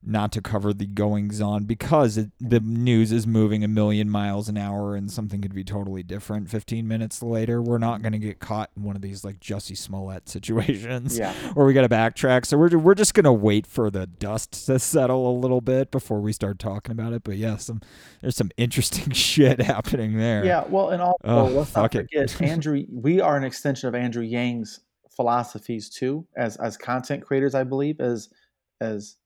not 0.08 0.30
to 0.32 0.40
cover 0.40 0.72
the 0.72 0.86
goings 0.86 1.40
on 1.40 1.64
because 1.64 2.16
it, 2.16 2.30
the 2.38 2.60
news 2.60 3.10
is 3.10 3.26
moving 3.26 3.64
a 3.64 3.68
million 3.68 4.08
miles 4.08 4.48
an 4.48 4.56
hour 4.56 4.94
and 4.94 5.10
something 5.10 5.40
could 5.42 5.52
be 5.54 5.64
totally 5.64 6.02
different 6.04 6.48
15 6.48 6.86
minutes 6.86 7.22
later. 7.25 7.60
We're 7.60 7.78
not 7.78 8.02
going 8.02 8.12
to 8.12 8.18
get 8.18 8.38
caught 8.38 8.70
in 8.76 8.84
one 8.84 8.94
of 8.94 9.02
these 9.02 9.25
like 9.25 9.40
Jussie 9.40 9.76
Smollett 9.76 10.28
situations 10.28 11.18
Yeah. 11.18 11.32
where 11.54 11.66
we 11.66 11.72
got 11.72 11.82
to 11.82 11.88
backtrack. 11.88 12.46
So 12.46 12.56
we're 12.56 12.78
we're 12.78 12.94
just 12.94 13.14
going 13.14 13.25
to 13.25 13.32
wait 13.32 13.66
for 13.66 13.90
the 13.90 14.06
dust 14.06 14.66
to 14.66 14.78
settle 14.78 15.28
a 15.30 15.34
little 15.36 15.60
bit 15.60 15.90
before 15.90 16.20
we 16.20 16.32
start 16.32 16.58
talking 16.58 16.92
about 16.92 17.12
it. 17.12 17.25
But 17.25 17.36
yeah, 17.36 17.56
some 17.56 17.80
there's 18.20 18.36
some 18.36 18.50
interesting 18.56 19.10
shit 19.12 19.60
happening 19.60 20.16
there. 20.18 20.44
Yeah, 20.44 20.64
well, 20.68 20.90
and 20.90 21.02
also 21.02 21.16
Oh, 21.25 21.44
let's 21.46 21.75
not 21.75 21.90
forget 21.92 22.40
Andrew. 22.40 22.84
We 22.92 23.20
are 23.20 23.36
an 23.36 23.42
extension 23.44 23.88
of 23.88 23.94
Andrew 23.96 24.22
Yang's 24.22 24.80
philosophies 25.16 25.88
too, 25.90 26.26
as 26.36 26.56
as 26.58 26.76
content 26.76 27.25
creators. 27.25 27.54
I 27.56 27.64
believe 27.64 28.00
as 28.00 28.28
as 28.80 29.16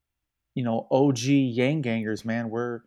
you 0.54 0.64
know, 0.64 0.86
OG 0.90 1.18
Yang 1.20 1.82
gangers. 1.82 2.24
Man, 2.24 2.50
we're 2.50 2.80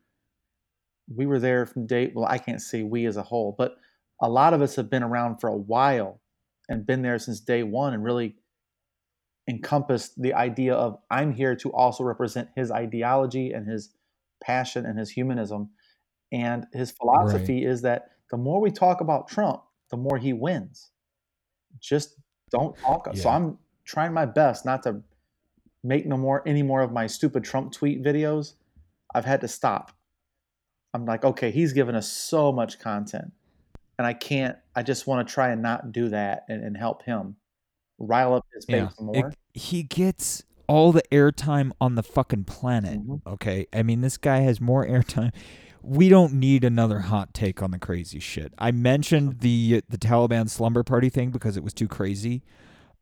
we 1.14 1.26
were 1.26 1.40
there 1.40 1.66
from 1.66 1.86
day. 1.86 2.12
Well, 2.14 2.26
I 2.26 2.38
can't 2.38 2.62
say 2.62 2.84
we 2.84 3.06
as 3.06 3.18
a 3.18 3.24
whole, 3.24 3.56
but 3.58 3.76
a 4.22 4.30
lot 4.30 4.54
of 4.54 4.62
us 4.62 4.76
have 4.76 4.90
been 4.90 5.04
around 5.04 5.40
for 5.40 5.50
a 5.50 5.58
while 5.58 6.22
and 6.70 6.86
been 6.86 7.02
there 7.02 7.20
since 7.20 7.40
day 7.40 7.64
one, 7.64 7.94
and 7.94 8.04
really 8.04 8.36
encompassed 9.50 10.14
the 10.22 10.34
idea 10.34 10.74
of 10.74 10.98
I'm 11.12 11.34
here 11.34 11.56
to 11.58 11.72
also 11.74 12.04
represent 12.04 12.50
his 12.56 12.72
ideology 12.72 13.52
and 13.52 13.68
his 13.68 13.94
passion 14.42 14.86
and 14.86 14.98
his 14.98 15.10
humanism. 15.10 15.72
And 16.32 16.66
his 16.74 16.92
philosophy 16.92 17.64
is 17.64 17.82
that 17.84 18.10
the 18.32 18.38
more 18.38 18.60
we 18.60 18.72
talk 18.72 19.02
about 19.02 19.28
Trump, 19.28 19.62
the 19.92 19.98
more 19.98 20.18
he 20.18 20.34
wins. 20.34 20.90
Just 21.80 22.16
don't 22.50 22.76
talk. 22.78 23.10
So 23.16 23.30
I'm 23.30 23.60
trying 23.86 24.14
my 24.14 24.26
best 24.26 24.66
not 24.66 24.84
to 24.84 25.02
make 25.84 26.06
no 26.06 26.18
more 26.18 26.42
any 26.48 26.64
more 26.64 26.82
of 26.82 26.92
my 26.92 27.08
stupid 27.08 27.44
Trump 27.44 27.72
tweet 27.72 28.02
videos. 28.04 28.54
I've 29.14 29.26
had 29.26 29.42
to 29.42 29.48
stop. 29.48 29.92
I'm 30.94 31.06
like, 31.06 31.24
okay, 31.26 31.52
he's 31.52 31.74
given 31.74 31.96
us 31.96 32.12
so 32.12 32.52
much 32.52 32.80
content. 32.80 33.32
And 33.98 34.08
I 34.08 34.14
can't, 34.14 34.58
I 34.76 34.84
just 34.84 35.06
want 35.08 35.28
to 35.28 35.34
try 35.34 35.50
and 35.50 35.62
not 35.62 35.92
do 35.92 36.10
that 36.10 36.46
and, 36.50 36.64
and 36.64 36.76
help 36.78 37.04
him 37.04 37.36
rile 38.00 38.34
up 38.34 38.46
his 38.54 38.66
base 38.66 38.90
Yeah. 39.00 39.06
more. 39.06 39.28
It- 39.30 39.38
he 39.54 39.84
gets 39.84 40.44
all 40.68 40.92
the 40.92 41.04
airtime 41.12 41.72
on 41.80 41.96
the 41.96 42.02
fucking 42.04 42.46
planet. 42.46 43.00
Mhm. 43.06 43.22
Okay. 43.28 43.68
I 43.74 43.84
mean, 43.84 44.02
this 44.02 44.18
guy 44.18 44.40
has 44.40 44.60
more 44.60 44.86
airtime. 44.86 45.32
We 45.84 46.10
don't 46.10 46.34
need 46.34 46.64
another 46.64 47.00
hot 47.02 47.34
take 47.34 47.62
on 47.62 47.72
the 47.72 47.78
crazy 47.78 48.20
shit. 48.20 48.54
I 48.58 48.72
mentioned 48.72 49.42
the 49.42 49.84
the 49.90 49.98
Taliban 49.98 50.50
slumber 50.50 50.82
party 50.82 51.10
thing 51.10 51.30
because 51.30 51.58
it 51.58 51.64
was 51.64 51.74
too 51.74 51.88
crazy. 51.90 52.42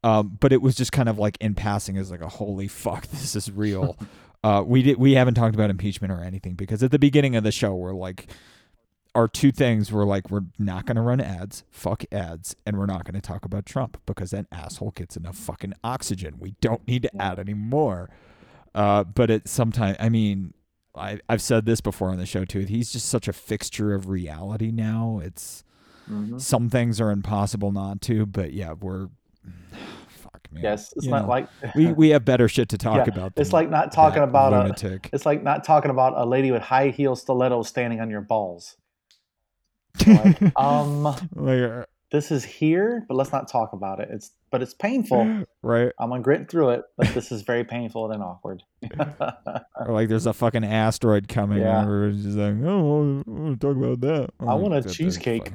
Um, 0.03 0.38
but 0.39 0.51
it 0.51 0.62
was 0.62 0.75
just 0.75 0.91
kind 0.91 1.08
of 1.10 1.20
like 1.20 1.38
in 1.39 1.53
passing 1.53 1.98
as 1.98 2.10
like 2.12 2.22
a 2.22 2.27
holy 2.29 2.67
fuck, 2.67 3.05
this 3.12 3.36
is 3.36 3.51
real. 3.51 3.98
uh, 4.43 4.63
we 4.65 4.81
did 4.81 4.98
we 4.98 5.13
haven't 5.13 5.36
talked 5.36 5.53
about 5.55 5.70
impeachment 5.70 6.12
or 6.12 6.22
anything 6.22 6.55
because 6.55 6.81
at 6.81 6.89
the 6.91 6.98
beginning 7.00 7.36
of 7.36 7.43
the 7.43 7.51
show 7.51 7.75
we're 7.75 7.93
like 7.93 8.27
our 9.13 9.27
two 9.27 9.51
things 9.51 9.91
were 9.91 10.05
like 10.05 10.29
we're 10.31 10.46
not 10.58 10.86
going 10.86 10.96
to 10.96 11.01
run 11.01 11.20
ads, 11.20 11.63
fuck 11.70 12.03
ads, 12.13 12.55
and 12.65 12.77
we're 12.79 12.86
not 12.86 13.03
going 13.03 13.13
to 13.13 13.22
talk 13.22 13.43
about 13.46 13.65
Trump 13.65 14.01
because 14.05 14.31
that 14.31 14.46
asshole 14.53 14.91
gets 14.91 15.17
enough 15.17 15.36
fucking 15.36 15.74
oxygen. 15.84 16.36
We 16.39 16.55
don't 16.62 16.88
need 16.88 17.01
to 17.03 17.22
add 17.22 17.38
any 17.38 17.53
more. 17.53 18.10
Uh, 18.74 19.03
but 19.03 19.29
it 19.29 19.50
sometimes, 19.50 19.98
I 20.00 20.08
mean, 20.08 20.53
I 20.96 21.20
I've 21.27 21.41
said 21.41 21.65
this 21.65 21.81
before 21.81 22.10
on 22.10 22.17
the 22.17 22.25
show 22.25 22.46
too. 22.46 22.62
He's 22.62 22.91
just 22.91 23.08
such 23.10 23.27
a 23.27 23.34
fixture 23.34 23.93
of 23.93 24.08
reality 24.08 24.72
now. 24.72 25.20
It's 25.24 25.63
Mhm. 26.10 26.39
some 26.41 26.70
things 26.70 27.00
are 27.01 27.12
impossible 27.12 27.72
not 27.74 28.01
to, 28.03 28.25
but 28.25 28.53
yeah, 28.53 28.74
we're 28.74 29.10
fuck 30.10 30.48
man. 30.51 30.63
Yes, 30.63 30.93
it's 30.95 31.05
You 31.05 31.12
not 31.12 31.24
know, 31.24 31.29
like 31.29 31.48
we 31.75 31.91
we 31.93 32.10
have 32.10 32.24
better 32.25 32.48
shit 32.48 32.69
to 32.69 32.77
talk 32.77 33.07
Yeah, 33.07 33.13
about. 33.13 33.33
it's 33.38 33.53
like 33.53 33.69
not 33.69 33.91
talking 33.91 34.24
about 34.24 34.53
a 34.53 35.00
it's 35.13 35.25
like 35.25 35.43
not 35.43 35.63
talking 35.63 35.91
about 35.91 36.13
a 36.17 36.25
lady 36.25 36.51
with 36.51 36.62
high 36.62 36.89
heel 36.89 37.15
stilettos 37.15 37.67
standing 37.67 38.00
on 38.01 38.10
your 38.10 38.21
balls. 38.21 38.75
Like, 40.07 40.41
um, 40.57 41.03
Like, 41.36 41.62
uh, 41.62 41.83
this 42.12 42.31
is 42.31 42.43
here, 42.43 43.05
but 43.07 43.15
let's 43.15 43.31
not 43.31 43.48
talk 43.50 43.74
about 43.74 44.00
it. 44.00 44.10
It's 44.12 44.31
but 44.51 44.62
it's 44.62 44.74
painful. 44.74 45.45
right? 45.63 45.91
I'm 46.00 46.10
gonna 46.10 46.21
grit 46.21 46.50
through 46.51 46.71
it, 46.71 46.83
but 46.98 47.07
this 47.13 47.31
is 47.31 47.41
very 47.43 47.63
painful 47.63 48.12
and 48.12 48.21
awkward. 48.24 48.63
Or 49.83 49.93
like 49.93 50.10
there's 50.10 50.25
a 50.27 50.33
fucking 50.33 50.63
asteroid 50.63 51.27
coming, 51.27 51.60
Yeah. 51.60 51.79
and 51.81 51.89
we're 51.89 52.12
just 52.12 52.38
like, 52.38 52.55
oh, 52.63 53.24
I 53.27 53.31
want 53.31 53.60
to 53.60 53.67
talk 53.67 53.77
about 53.77 54.01
that. 54.01 54.29
I 54.41 54.53
want 54.55 54.74
a 54.74 54.81
That- 54.81 54.88
that 54.89 54.93
cheesecake. 54.93 55.51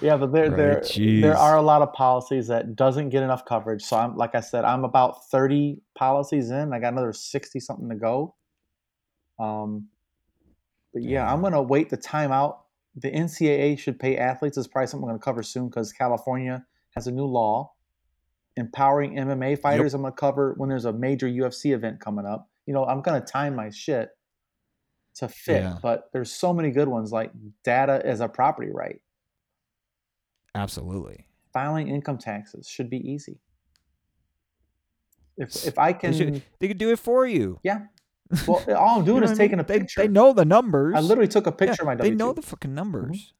Yeah, 0.00 0.16
but 0.16 0.32
there 0.32 0.50
Right, 0.50 0.56
there 0.56 1.20
there 1.20 1.36
are 1.36 1.56
a 1.56 1.62
lot 1.62 1.82
of 1.82 1.92
policies 1.92 2.46
that 2.48 2.76
doesn't 2.76 3.08
get 3.10 3.22
enough 3.22 3.44
coverage. 3.44 3.82
So 3.82 3.96
I'm 3.96 4.16
like 4.16 4.34
I 4.34 4.40
said, 4.40 4.64
I'm 4.64 4.84
about 4.84 5.28
30 5.30 5.80
policies 5.94 6.50
in. 6.50 6.72
I 6.72 6.78
got 6.78 6.92
another 6.92 7.12
60 7.12 7.60
something 7.60 7.88
to 7.88 7.94
go. 7.94 8.34
Um, 9.38 9.88
but 10.92 11.02
yeah, 11.02 11.30
I'm 11.32 11.42
gonna 11.42 11.62
wait 11.62 11.90
the 11.90 11.96
time 11.96 12.32
out. 12.32 12.64
The 12.96 13.10
NCAA 13.10 13.78
should 13.78 14.00
pay 14.00 14.16
athletes 14.16 14.56
is 14.56 14.66
probably 14.66 14.88
something 14.88 15.08
I'm 15.08 15.14
gonna 15.14 15.22
cover 15.22 15.42
soon 15.42 15.68
because 15.68 15.92
California 15.92 16.64
has 16.90 17.06
a 17.06 17.12
new 17.12 17.26
law 17.26 17.72
empowering 18.56 19.14
MMA 19.14 19.58
fighters. 19.60 19.94
I'm 19.94 20.02
gonna 20.02 20.12
cover 20.14 20.54
when 20.56 20.68
there's 20.68 20.84
a 20.84 20.92
major 20.92 21.28
UFC 21.28 21.72
event 21.72 22.00
coming 22.00 22.26
up. 22.26 22.50
You 22.66 22.74
know, 22.74 22.84
I'm 22.84 23.02
gonna 23.02 23.20
time 23.20 23.54
my 23.54 23.70
shit 23.70 24.10
to 25.14 25.28
fit, 25.28 25.62
Yeah. 25.62 25.78
but 25.82 26.10
there's 26.12 26.30
so 26.32 26.52
many 26.52 26.70
good 26.70 26.88
ones 26.88 27.12
like 27.12 27.30
data 27.64 28.00
as 28.04 28.20
a 28.20 28.28
property 28.28 28.70
right. 28.72 29.00
Absolutely. 30.54 31.26
Filing 31.52 31.88
income 31.88 32.18
taxes 32.18 32.68
should 32.68 32.90
be 32.90 32.98
easy. 32.98 33.38
If 35.36 35.66
if 35.66 35.78
I 35.78 35.92
They, 35.92 35.98
can, 35.98 36.12
should, 36.14 36.42
they 36.58 36.68
could 36.68 36.78
do 36.78 36.90
it 36.90 36.98
for 36.98 37.26
you. 37.26 37.60
yeah. 37.62 37.82
Well, 38.46 38.62
all 38.76 38.98
I'm 38.98 39.04
doing 39.06 39.16
You 39.16 39.20
know 39.20 39.24
is 39.24 39.30
I 39.32 39.34
taking 39.42 39.56
mean? 39.58 39.64
a 39.64 39.68
They- 39.68 39.78
picture. 39.80 40.00
They, 40.02 40.08
know 40.08 40.32
the 40.32 40.44
numbers. 40.44 40.94
I 40.96 41.00
literally 41.00 41.28
took 41.28 41.46
a 41.46 41.50
Yeah, 41.50 41.56
picture 41.56 41.82
of 41.82 41.86
my 41.86 41.94
They 41.94 42.10
W 42.10 42.16
know 42.16 42.32
the 42.32 42.42
fucking 42.42 42.74
numbers. 42.74 43.32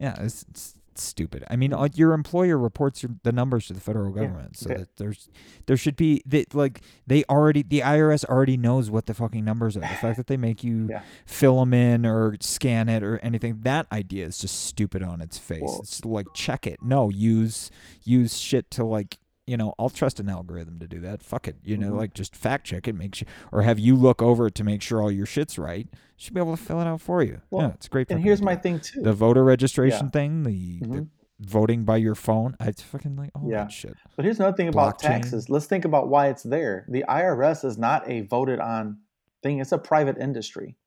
Mm-hmm. 0.00 0.04
Yeah, 0.04 0.22
it's, 0.24 0.44
it's 0.50 0.74
stupid. 1.02 1.44
I 1.50 1.56
mean, 1.56 1.72
uh, 1.72 1.88
your 1.94 2.12
employer 2.12 2.56
reports 2.58 3.02
your, 3.02 3.12
the 3.22 3.32
numbers 3.32 3.66
to 3.68 3.72
the 3.74 3.80
federal 3.80 4.14
Yeah, 4.14 4.22
government, 4.26 4.56
so 4.56 4.70
okay. 4.70 4.80
that 4.80 4.96
there's 4.96 5.28
there 5.66 5.76
should 5.76 5.96
be 5.96 6.22
that 6.26 6.54
like 6.54 6.80
they 7.06 7.24
already 7.24 7.62
the 7.62 7.80
IRS 7.80 8.24
already 8.26 8.56
knows 8.56 8.90
what 8.90 9.06
the 9.06 9.14
fucking 9.14 9.44
numbers 9.44 9.76
are. 9.76 9.80
The 9.80 9.86
fact 9.86 10.16
that 10.16 10.26
they 10.26 10.36
make 10.36 10.62
you 10.64 10.86
Yeah. 10.90 11.02
fill 11.26 11.60
them 11.60 11.74
in 11.74 12.04
or 12.06 12.36
scan 12.40 12.88
it 12.88 13.02
or 13.02 13.18
anything, 13.18 13.60
that 13.62 13.86
idea 13.92 14.26
is 14.26 14.38
just 14.38 14.64
stupid 14.66 15.02
on 15.02 15.20
its 15.20 15.38
face. 15.38 15.62
Well- 15.62 15.80
it's 15.82 16.04
like 16.04 16.26
check 16.34 16.66
it. 16.66 16.80
No, 16.82 17.08
use 17.10 17.70
use 18.04 18.36
shit 18.36 18.70
to 18.72 18.84
like 18.84 19.18
you 19.46 19.56
know, 19.56 19.74
I'll 19.78 19.90
trust 19.90 20.20
an 20.20 20.28
algorithm 20.28 20.78
to 20.78 20.88
do 20.88 21.00
that. 21.00 21.22
Fuck 21.22 21.48
it. 21.48 21.56
You 21.62 21.76
know, 21.76 21.92
Mhm. 21.92 21.96
like 21.98 22.14
just 22.14 22.34
fact 22.34 22.66
check 22.66 22.88
it, 22.88 22.94
make 22.94 23.14
sure, 23.14 23.28
or 23.52 23.62
have 23.62 23.78
you 23.78 23.94
look 23.94 24.22
over 24.22 24.46
it 24.46 24.54
to 24.56 24.64
make 24.64 24.80
sure 24.82 25.02
all 25.02 25.10
your 25.10 25.26
shit's 25.26 25.58
right. 25.58 25.88
Should 26.16 26.32
be 26.34 26.40
able 26.40 26.56
to 26.56 26.62
fill 26.62 26.80
it 26.80 26.86
out 26.86 27.00
for 27.00 27.22
you. 27.22 27.40
Well, 27.50 27.68
yeah, 27.68 27.74
it's 27.74 27.88
great. 27.88 28.10
And 28.10 28.20
here's 28.22 28.38
idea. 28.40 28.44
my 28.46 28.56
thing 28.56 28.80
too. 28.80 29.02
the 29.02 29.12
voter 29.12 29.44
registration 29.44 30.06
Yeah. 30.06 30.10
thing, 30.10 30.42
the, 30.44 30.78
the 30.80 30.86
Mhm. 30.86 31.08
voting 31.40 31.84
by 31.84 31.96
your 31.98 32.14
phone. 32.14 32.56
I 32.58 32.72
fucking 32.72 33.16
like 33.16 33.30
all 33.34 33.48
Yeah. 33.50 33.64
that 33.64 33.72
shit. 33.72 33.96
But 34.16 34.24
here's 34.24 34.38
another 34.38 34.56
thing 34.56 34.68
about 34.68 34.98
Blockchain. 34.98 35.08
taxes. 35.08 35.50
Let's 35.50 35.66
think 35.66 35.84
about 35.84 36.08
why 36.08 36.28
it's 36.28 36.42
there. 36.44 36.86
The 36.88 37.04
IRS 37.08 37.64
is 37.64 37.76
not 37.76 38.08
a 38.08 38.22
voted 38.22 38.60
on 38.60 39.00
thing, 39.42 39.58
it's 39.60 39.72
a 39.72 39.78
private 39.78 40.16
industry. 40.16 40.78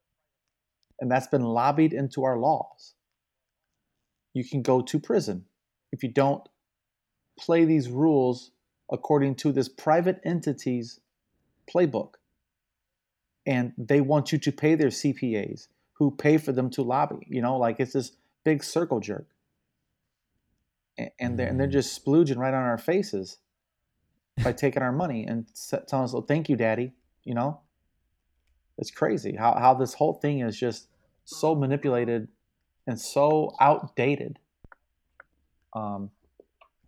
And 0.99 1.11
that's 1.11 1.27
been 1.27 1.43
lobbied 1.43 1.93
into 1.93 2.23
our 2.23 2.39
laws. 2.39 2.95
You 4.33 4.43
can 4.43 4.63
go 4.63 4.81
to 4.81 4.99
prison 4.99 5.45
if 5.91 6.01
you 6.01 6.09
don't 6.11 6.47
play 7.37 7.65
these 7.65 7.89
rules 7.89 8.51
according 8.91 9.35
to 9.35 9.51
this 9.51 9.69
private 9.69 10.19
entity's 10.23 10.99
playbook. 11.71 12.15
And 13.45 13.73
they 13.77 14.01
want 14.01 14.31
you 14.31 14.37
to 14.37 14.51
pay 14.51 14.75
their 14.75 14.89
CPAs 14.89 15.67
who 15.93 16.11
pay 16.11 16.37
for 16.37 16.51
them 16.51 16.69
to 16.71 16.81
lobby. 16.81 17.25
You 17.27 17.41
know, 17.41 17.57
like 17.57 17.79
it's 17.79 17.93
this 17.93 18.11
big 18.43 18.63
circle 18.63 18.99
jerk 18.99 19.27
and 21.19 21.37
they're, 21.37 21.47
and 21.47 21.59
they're 21.59 21.67
just 21.67 22.03
splooging 22.03 22.37
right 22.37 22.53
on 22.53 22.63
our 22.63 22.77
faces 22.77 23.37
by 24.43 24.51
taking 24.53 24.81
our 24.81 24.91
money 24.91 25.25
and 25.25 25.47
telling 25.87 26.03
us, 26.03 26.13
"Oh, 26.13 26.21
thank 26.21 26.49
you, 26.49 26.55
Daddy." 26.55 26.93
You 27.23 27.35
know, 27.35 27.61
it's 28.77 28.91
crazy 28.91 29.35
how 29.35 29.53
how 29.53 29.73
this 29.73 29.93
whole 29.93 30.13
thing 30.13 30.39
is 30.39 30.57
just 30.57 30.87
so 31.25 31.55
manipulated 31.55 32.27
and 32.85 32.99
so 32.99 33.53
outdated. 33.59 34.39
Um, 35.73 36.11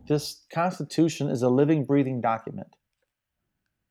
this 0.08 0.46
Constitution 0.52 1.30
is 1.30 1.42
a 1.42 1.50
living, 1.50 1.86
breathing 1.86 2.22
document, 2.22 2.76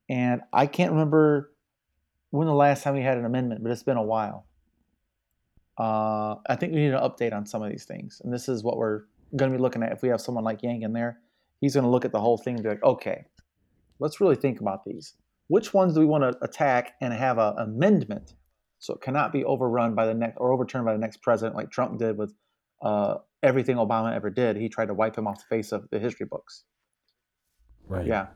and 0.09 0.41
I 0.51 0.65
can't 0.67 0.91
remember 0.91 1.51
when 2.31 2.47
the 2.47 2.53
last 2.53 2.83
time 2.83 2.95
we 2.95 3.01
had 3.01 3.17
an 3.17 3.25
amendment, 3.25 3.63
but 3.63 3.71
it's 3.71 3.83
been 3.83 3.97
a 3.97 4.03
while. 4.03 4.45
Uh, 5.77 6.35
I 6.47 6.55
think 6.55 6.73
we 6.73 6.79
need 6.79 6.93
an 6.93 6.99
update 6.99 7.33
on 7.33 7.45
some 7.45 7.63
of 7.63 7.69
these 7.69 7.85
things, 7.85 8.21
and 8.23 8.33
this 8.33 8.49
is 8.49 8.63
what 8.63 8.77
we're 8.77 9.03
going 9.35 9.51
to 9.51 9.57
be 9.57 9.61
looking 9.61 9.83
at. 9.83 9.91
If 9.91 10.01
we 10.01 10.09
have 10.09 10.21
someone 10.21 10.43
like 10.43 10.61
Yang 10.61 10.81
in 10.81 10.93
there, 10.93 11.19
he's 11.61 11.73
going 11.73 11.85
to 11.85 11.89
look 11.89 12.05
at 12.05 12.11
the 12.11 12.19
whole 12.19 12.37
thing 12.37 12.55
and 12.55 12.63
be 12.63 12.69
like, 12.69 12.83
okay, 12.83 13.25
let's 13.99 14.19
really 14.19 14.35
think 14.35 14.59
about 14.59 14.83
these. 14.83 15.13
Which 15.47 15.73
ones 15.73 15.93
do 15.93 15.99
we 15.99 16.05
want 16.05 16.23
to 16.23 16.43
attack 16.43 16.93
and 17.01 17.13
have 17.13 17.37
an 17.37 17.55
amendment 17.57 18.33
so 18.79 18.93
it 18.93 19.01
cannot 19.01 19.33
be 19.33 19.43
overrun 19.43 19.93
by 19.93 20.05
the 20.05 20.13
next 20.13 20.37
or 20.37 20.51
overturned 20.53 20.85
by 20.85 20.93
the 20.93 20.99
next 20.99 21.21
president 21.21 21.55
like 21.55 21.69
Trump 21.69 21.99
did 21.99 22.17
with 22.17 22.33
uh, 22.81 23.15
everything 23.43 23.77
Obama 23.77 24.13
ever 24.15 24.29
did. 24.29 24.57
He 24.57 24.69
tried 24.69 24.87
to 24.87 24.93
wipe 24.93 25.17
him 25.17 25.27
off 25.27 25.39
the 25.39 25.55
face 25.55 25.71
of 25.71 25.89
the 25.91 25.99
history 25.99 26.25
books. 26.25 26.63
Right. 27.87 28.05
Yeah. 28.05 28.27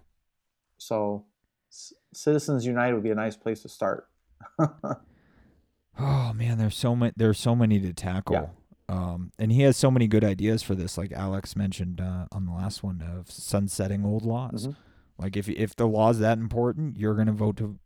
So, 0.77 1.25
C- 1.69 1.95
Citizens 2.13 2.65
United 2.65 2.93
would 2.93 3.03
be 3.03 3.11
a 3.11 3.15
nice 3.15 3.35
place 3.35 3.61
to 3.61 3.69
start. 3.69 4.07
oh 4.59 6.33
man, 6.33 6.57
there's 6.57 6.75
so 6.75 6.95
many. 6.95 7.13
There's 7.15 7.39
so 7.39 7.55
many 7.55 7.79
to 7.79 7.93
tackle. 7.93 8.35
Yeah. 8.35 8.47
Um, 8.89 9.31
and 9.39 9.51
he 9.51 9.61
has 9.61 9.77
so 9.77 9.89
many 9.89 10.07
good 10.07 10.23
ideas 10.23 10.61
for 10.61 10.75
this, 10.75 10.97
like 10.97 11.11
Alex 11.13 11.55
mentioned 11.55 12.01
uh, 12.01 12.25
on 12.31 12.45
the 12.45 12.51
last 12.51 12.83
one 12.83 13.01
of 13.01 13.31
sunsetting 13.31 14.05
old 14.05 14.23
laws. 14.25 14.67
Mhm. 14.67 14.75
Like 15.17 15.37
if 15.37 15.47
if 15.47 15.75
the 15.75 15.87
law 15.87 16.09
is 16.09 16.19
that 16.19 16.37
important, 16.37 16.97
you're 16.97 17.15
gonna 17.15 17.31
vote 17.33 17.57
to 17.57 17.77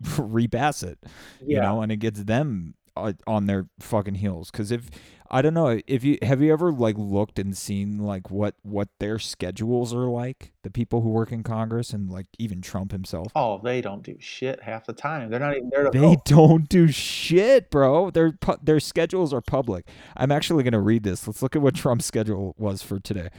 repass 0.18 0.82
it. 0.82 0.98
yeah. 1.40 1.56
You 1.56 1.62
know, 1.62 1.82
and 1.82 1.90
it 1.92 1.96
gets 1.96 2.24
them 2.24 2.74
Uh, 2.94 3.12
on 3.26 3.46
their 3.46 3.66
fucking 3.80 4.16
heels. 4.16 4.50
Because 4.50 4.70
if 4.70 4.90
I 5.30 5.40
don't 5.40 5.54
know 5.54 5.80
if 5.86 6.04
you 6.04 6.18
have 6.20 6.42
you 6.42 6.52
ever 6.52 6.70
like 6.70 6.96
looked 6.98 7.38
and 7.38 7.56
seen 7.56 7.96
like 7.98 8.30
what 8.30 8.54
what 8.62 8.88
their 9.00 9.18
schedules 9.18 9.94
are 9.94 10.04
like, 10.08 10.52
the 10.62 10.70
people 10.70 11.00
who 11.00 11.08
work 11.08 11.32
in 11.32 11.42
Congress 11.42 11.94
and 11.94 12.10
like 12.10 12.26
even 12.38 12.60
Trump 12.60 12.92
himself. 12.92 13.28
Oh, 13.34 13.58
they 13.64 13.80
don't 13.80 14.02
do 14.02 14.16
shit 14.20 14.62
half 14.62 14.84
the 14.84 14.92
time. 14.92 15.30
They're 15.30 15.40
not 15.40 15.56
even 15.56 15.70
there 15.70 15.84
to 15.84 15.90
They 15.90 16.00
vote. 16.00 16.24
don't 16.26 16.68
do 16.68 16.88
shit, 16.88 17.70
bro. 17.70 18.10
Their 18.10 18.32
pu- 18.32 18.58
their 18.62 18.78
schedules 18.78 19.32
are 19.32 19.40
public. 19.40 19.88
I'm 20.14 20.30
actually 20.30 20.62
gonna 20.62 20.80
read 20.82 21.02
this. 21.02 21.26
Let's 21.26 21.40
look 21.42 21.56
at 21.56 21.62
what 21.62 21.74
Trump's 21.74 22.04
schedule 22.04 22.54
was 22.58 22.82
for 22.82 23.00
today. 23.00 23.30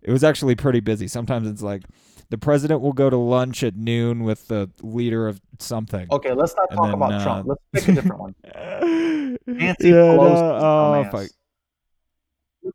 It 0.00 0.12
was 0.12 0.24
actually 0.24 0.54
pretty 0.54 0.80
busy. 0.80 1.06
Sometimes 1.06 1.48
it's 1.50 1.62
like 1.62 1.82
the 2.30 2.38
president 2.38 2.80
will 2.80 2.92
go 2.92 3.08
to 3.10 3.16
lunch 3.16 3.62
at 3.62 3.76
noon 3.76 4.24
with 4.24 4.48
the 4.48 4.70
leader 4.82 5.28
of 5.28 5.40
something. 5.58 6.06
Okay, 6.10 6.32
let's 6.32 6.54
not 6.56 6.70
talk 6.72 6.86
then, 6.86 6.94
about 6.94 7.12
uh, 7.12 7.22
Trump. 7.22 7.48
Let's 7.48 7.62
pick 7.86 7.88
a 7.88 7.92
different 8.00 8.20
one. 8.20 8.34
Nancy 9.46 9.88
Yeah, 9.88 9.94
no, 9.94 10.18
Pelosi. 10.18 10.60
oh, 10.60 11.04
dumbass. 11.04 11.10
fuck. 11.12 11.30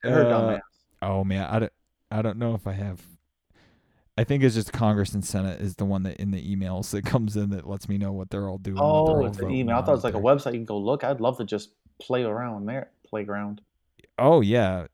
Her 0.03 0.21
Uh, 0.25 0.25
dumbass. 0.29 0.61
Oh 1.01 1.23
man, 1.23 1.47
I 1.49 1.59
don't, 1.59 1.73
I 2.11 2.21
don't 2.21 2.37
know 2.37 2.53
if 2.55 2.67
I 2.67 2.73
have. 2.73 3.01
I 4.17 4.23
think 4.23 4.43
it's 4.43 4.55
just 4.55 4.71
Congress 4.73 5.13
and 5.13 5.25
Senate 5.25 5.61
is 5.61 5.75
the 5.75 5.85
one 5.85 6.03
that 6.03 6.17
in 6.17 6.31
the 6.31 6.55
emails 6.55 6.91
that 6.91 7.05
comes 7.05 7.35
in 7.37 7.49
that 7.51 7.67
lets 7.67 7.89
me 7.89 7.97
know 7.97 8.11
what 8.11 8.29
they're 8.29 8.47
all 8.47 8.57
doing. 8.57 8.77
Oh, 8.79 9.25
it's 9.25 9.39
an 9.39 9.49
email. 9.51 9.77
I 9.77 9.81
thought 9.81 9.91
it 9.93 9.95
was 9.95 10.03
like 10.03 10.13
a 10.13 10.19
website 10.19 10.51
you 10.53 10.59
can 10.59 10.65
go 10.65 10.77
look. 10.77 11.03
I'd 11.03 11.21
love 11.21 11.37
to 11.37 11.45
just 11.45 11.71
play 11.99 12.23
around 12.23 12.65
there. 12.67 12.91
Playground. 13.07 13.61
Oh 14.19 14.41
yeah, 14.41 14.85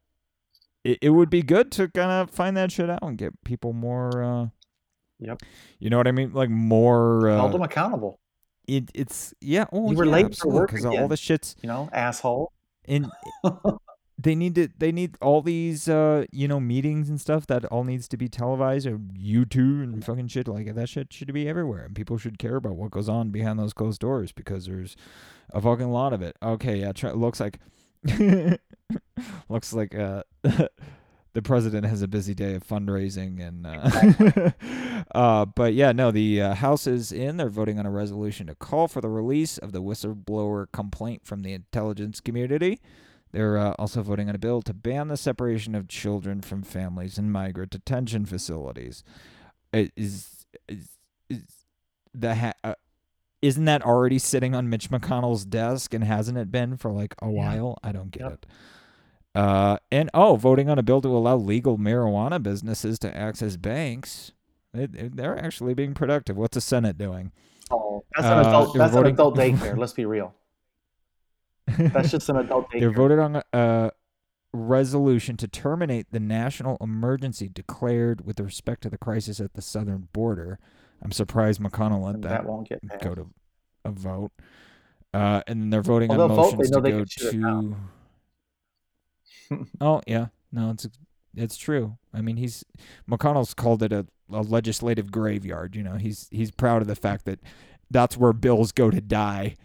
it 0.87 0.97
it 1.01 1.09
would 1.11 1.29
be 1.29 1.41
good 1.41 1.71
to 1.73 1.87
kind 1.89 2.11
of 2.11 2.29
find 2.31 2.55
that 2.57 2.71
shit 2.71 2.89
out 2.89 3.03
and 3.03 3.17
get 3.17 3.33
people 3.43 3.73
more. 3.73 4.23
uh 4.23 4.47
Yep. 5.19 5.41
You 5.79 5.89
know 5.89 5.97
what 5.97 6.07
I 6.07 6.11
mean? 6.11 6.31
Like 6.33 6.49
more. 6.49 7.27
Hold 7.29 7.51
them 7.53 7.61
Uh, 7.61 7.65
accountable. 7.65 8.19
it, 8.67 8.91
it's 8.93 9.33
yeah. 9.41 9.65
Oh, 9.71 9.89
You 9.91 9.97
were 9.97 10.05
yeah, 10.05 10.11
late 10.11 10.35
for 10.37 10.49
work 10.51 10.69
'cause 10.69 10.85
all 10.85 11.07
the 11.07 11.17
shit's 11.17 11.55
You 11.63 11.67
know, 11.67 11.89
asshole. 11.91 12.51
And 12.85 13.07
they 14.19 14.35
need 14.35 14.55
to 14.55 14.67
they 14.77 14.91
need 14.91 15.15
all 15.21 15.41
these 15.41 15.87
uh 15.89 16.25
you 16.31 16.47
know 16.47 16.59
meetings 16.59 17.09
and 17.09 17.19
stuff 17.21 17.45
that 17.47 17.65
all 17.65 17.83
needs 17.83 18.07
to 18.09 18.17
be 18.17 18.27
televised 18.29 18.85
or 18.87 18.97
YouTube 18.97 19.83
and 19.83 20.03
fucking 20.05 20.27
shit 20.27 20.47
like 20.47 20.73
that 20.73 20.89
shit 20.89 21.11
should 21.13 21.31
be 21.33 21.47
everywhere 21.49 21.83
and 21.85 21.95
people 21.95 22.17
should 22.17 22.37
care 22.39 22.55
about 22.55 22.75
what 22.75 22.91
goes 22.91 23.09
on 23.09 23.29
behind 23.31 23.57
those 23.59 23.73
closed 23.73 23.99
doors 24.01 24.31
because 24.31 24.65
there's 24.65 24.95
a 25.53 25.59
fucking 25.61 25.89
lot 25.91 26.13
of 26.13 26.21
it. 26.21 26.35
Okay, 26.41 26.77
yeah, 26.81 26.91
try, 26.93 27.11
looks 27.11 27.39
like 27.39 27.59
looks 29.49 29.73
like 29.73 29.95
uh 29.95 30.23
the 30.43 31.41
president 31.43 31.85
has 31.85 32.01
a 32.01 32.07
busy 32.07 32.33
day 32.33 32.55
of 32.55 32.63
fundraising 32.63 33.39
and 33.45 33.65
uh, 33.67 34.51
uh 35.15 35.45
but 35.45 35.73
yeah 35.73 35.91
no 35.91 36.09
the 36.11 36.41
uh, 36.41 36.53
house 36.55 36.87
is 36.87 37.11
in 37.11 37.37
they're 37.37 37.49
voting 37.49 37.77
on 37.79 37.85
a 37.85 37.91
resolution 37.91 38.47
to 38.47 38.55
call 38.55 38.87
for 38.87 39.01
the 39.01 39.09
release 39.09 39.57
of 39.57 39.71
the 39.71 39.81
whistleblower 39.81 40.65
complaint 40.71 41.25
from 41.25 41.41
the 41.41 41.53
intelligence 41.53 42.19
community 42.19 42.79
they're 43.33 43.57
uh, 43.57 43.73
also 43.77 44.01
voting 44.01 44.29
on 44.29 44.35
a 44.35 44.39
bill 44.39 44.61
to 44.61 44.73
ban 44.73 45.09
the 45.09 45.17
separation 45.17 45.75
of 45.75 45.89
children 45.89 46.39
from 46.41 46.63
families 46.63 47.17
in 47.17 47.29
migrant 47.29 47.71
detention 47.71 48.25
facilities. 48.25 49.03
It 49.73 49.91
Is 49.97 50.45
is, 50.69 50.91
is 51.29 51.45
the 52.13 52.35
ha- 52.35 52.53
uh, 52.63 52.75
isn't 53.41 53.65
that 53.65 53.81
already 53.83 54.17
sitting 54.17 54.55
on 54.55 54.69
Mitch 54.69 54.89
McConnell's 54.89 55.43
desk 55.43 55.93
and 55.93 56.05
hasn't 56.05 56.37
it 56.37 56.53
been 56.53 56.77
for 56.77 56.89
like 56.89 57.15
a 57.21 57.25
Yeah. 57.29 57.31
while? 57.33 57.77
I 57.83 57.91
don't 57.91 58.11
get 58.11 58.21
Yep. 58.23 58.31
it. 58.31 58.45
Uh, 59.37 59.77
and 59.91 60.09
oh, 60.15 60.35
voting 60.35 60.67
on 60.69 60.79
a 60.79 60.83
bill 60.83 60.99
to 61.01 61.09
allow 61.09 61.35
legal 61.35 61.77
marijuana 61.77 62.41
businesses 62.41 62.97
to 62.99 63.15
access 63.15 63.55
banks. 63.55 64.31
They, 64.73 64.85
they're 64.87 65.37
actually 65.37 65.73
being 65.75 65.93
productive. 65.93 66.35
What's 66.37 66.55
the 66.55 66.61
Senate 66.61 66.97
doing? 66.97 67.31
Oh, 67.69 68.03
that's 68.15 68.25
an 68.27 68.33
Uh, 68.33 68.41
adult. 68.41 68.73
they're 68.73 68.79
That's 68.87 68.95
an 68.95 69.05
adult 69.05 69.35
daycare. 69.37 69.77
Let's 69.77 69.93
be 69.93 70.05
real. 70.05 70.33
That's 71.67 72.09
just 72.11 72.29
an 72.29 72.37
adult 72.37 72.71
daycare. 72.71 72.79
They're 72.79 72.91
daycare. 72.91 72.95
voted 72.95 73.19
on 73.19 73.41
a, 73.53 73.91
resolution 74.53 75.37
to 75.37 75.47
terminate 75.47 76.11
the 76.11 76.19
national 76.19 76.77
emergency 76.81 77.47
declared 77.47 78.25
with 78.25 78.39
respect 78.39 78.81
to 78.81 78.89
the 78.89 78.97
crisis 78.97 79.39
at 79.39 79.53
the 79.53 79.61
southern 79.61 80.07
border. 80.13 80.57
I'm 81.01 81.11
surprised 81.11 81.61
McConnell 81.61 82.01
let 82.03 82.21
that, 82.23 82.29
that 82.29 82.45
won't 82.45 82.67
get 82.67 82.81
passed. 82.87 83.03
go 83.03 83.13
to 83.13 83.29
a 83.85 83.91
vote. 83.91 84.31
Uh, 85.13 85.41
and 85.47 85.71
they're 85.71 85.81
voting 85.83 86.09
Well, 86.09 86.21
on 86.21 86.27
they'll 86.29 86.37
vote, 86.37 86.51
they 86.51 86.57
motions 86.57 86.71
to 86.71 86.81
go 86.81 86.97
can 86.97 87.05
shut 87.07 87.33
it 87.33 87.41
to. 87.41 87.75
Oh 89.81 90.01
yeah, 90.07 90.27
no, 90.51 90.71
it's 90.71 90.87
it's 91.35 91.57
true. 91.57 91.97
I 92.13 92.21
mean, 92.21 92.37
he's 92.37 92.65
McConnell's 93.09 93.53
called 93.53 93.83
it 93.83 93.91
a, 93.91 94.05
a 94.31 94.41
legislative 94.41 95.11
graveyard. 95.11 95.75
You 95.75 95.83
know, 95.83 95.95
he's 95.95 96.27
he's 96.31 96.51
proud 96.51 96.81
of 96.81 96.87
the 96.87 96.95
fact 96.95 97.25
that 97.25 97.39
that's 97.89 98.17
where 98.17 98.33
bills 98.33 98.71
go 98.71 98.89
to 98.89 99.01
die. 99.01 99.55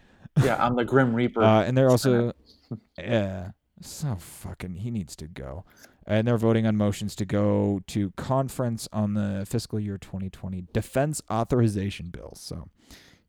Yeah, 0.43 0.63
I'm 0.65 0.77
the 0.77 0.85
Grim 0.85 1.15
Reaper. 1.15 1.43
Uh, 1.43 1.63
and 1.65 1.77
they're 1.77 1.91
also, 1.91 2.33
yeah, 2.99 3.51
so 3.81 4.17
fucking. 4.17 4.77
He 4.77 4.91
needs 4.91 5.17
to 5.17 5.29
go. 5.29 5.65
And 6.07 6.27
they're 6.27 6.39
voting 6.39 6.67
on 6.67 6.77
motions 6.77 7.15
to 7.17 7.25
go 7.25 7.81
to 7.89 8.11
conference 8.17 8.89
on 8.93 9.15
the 9.15 9.47
fiscal 9.49 9.79
year 9.79 9.99
2020 9.99 10.65
defense 10.73 11.23
authorization 11.31 12.09
bill. 12.09 12.33
So, 12.35 12.69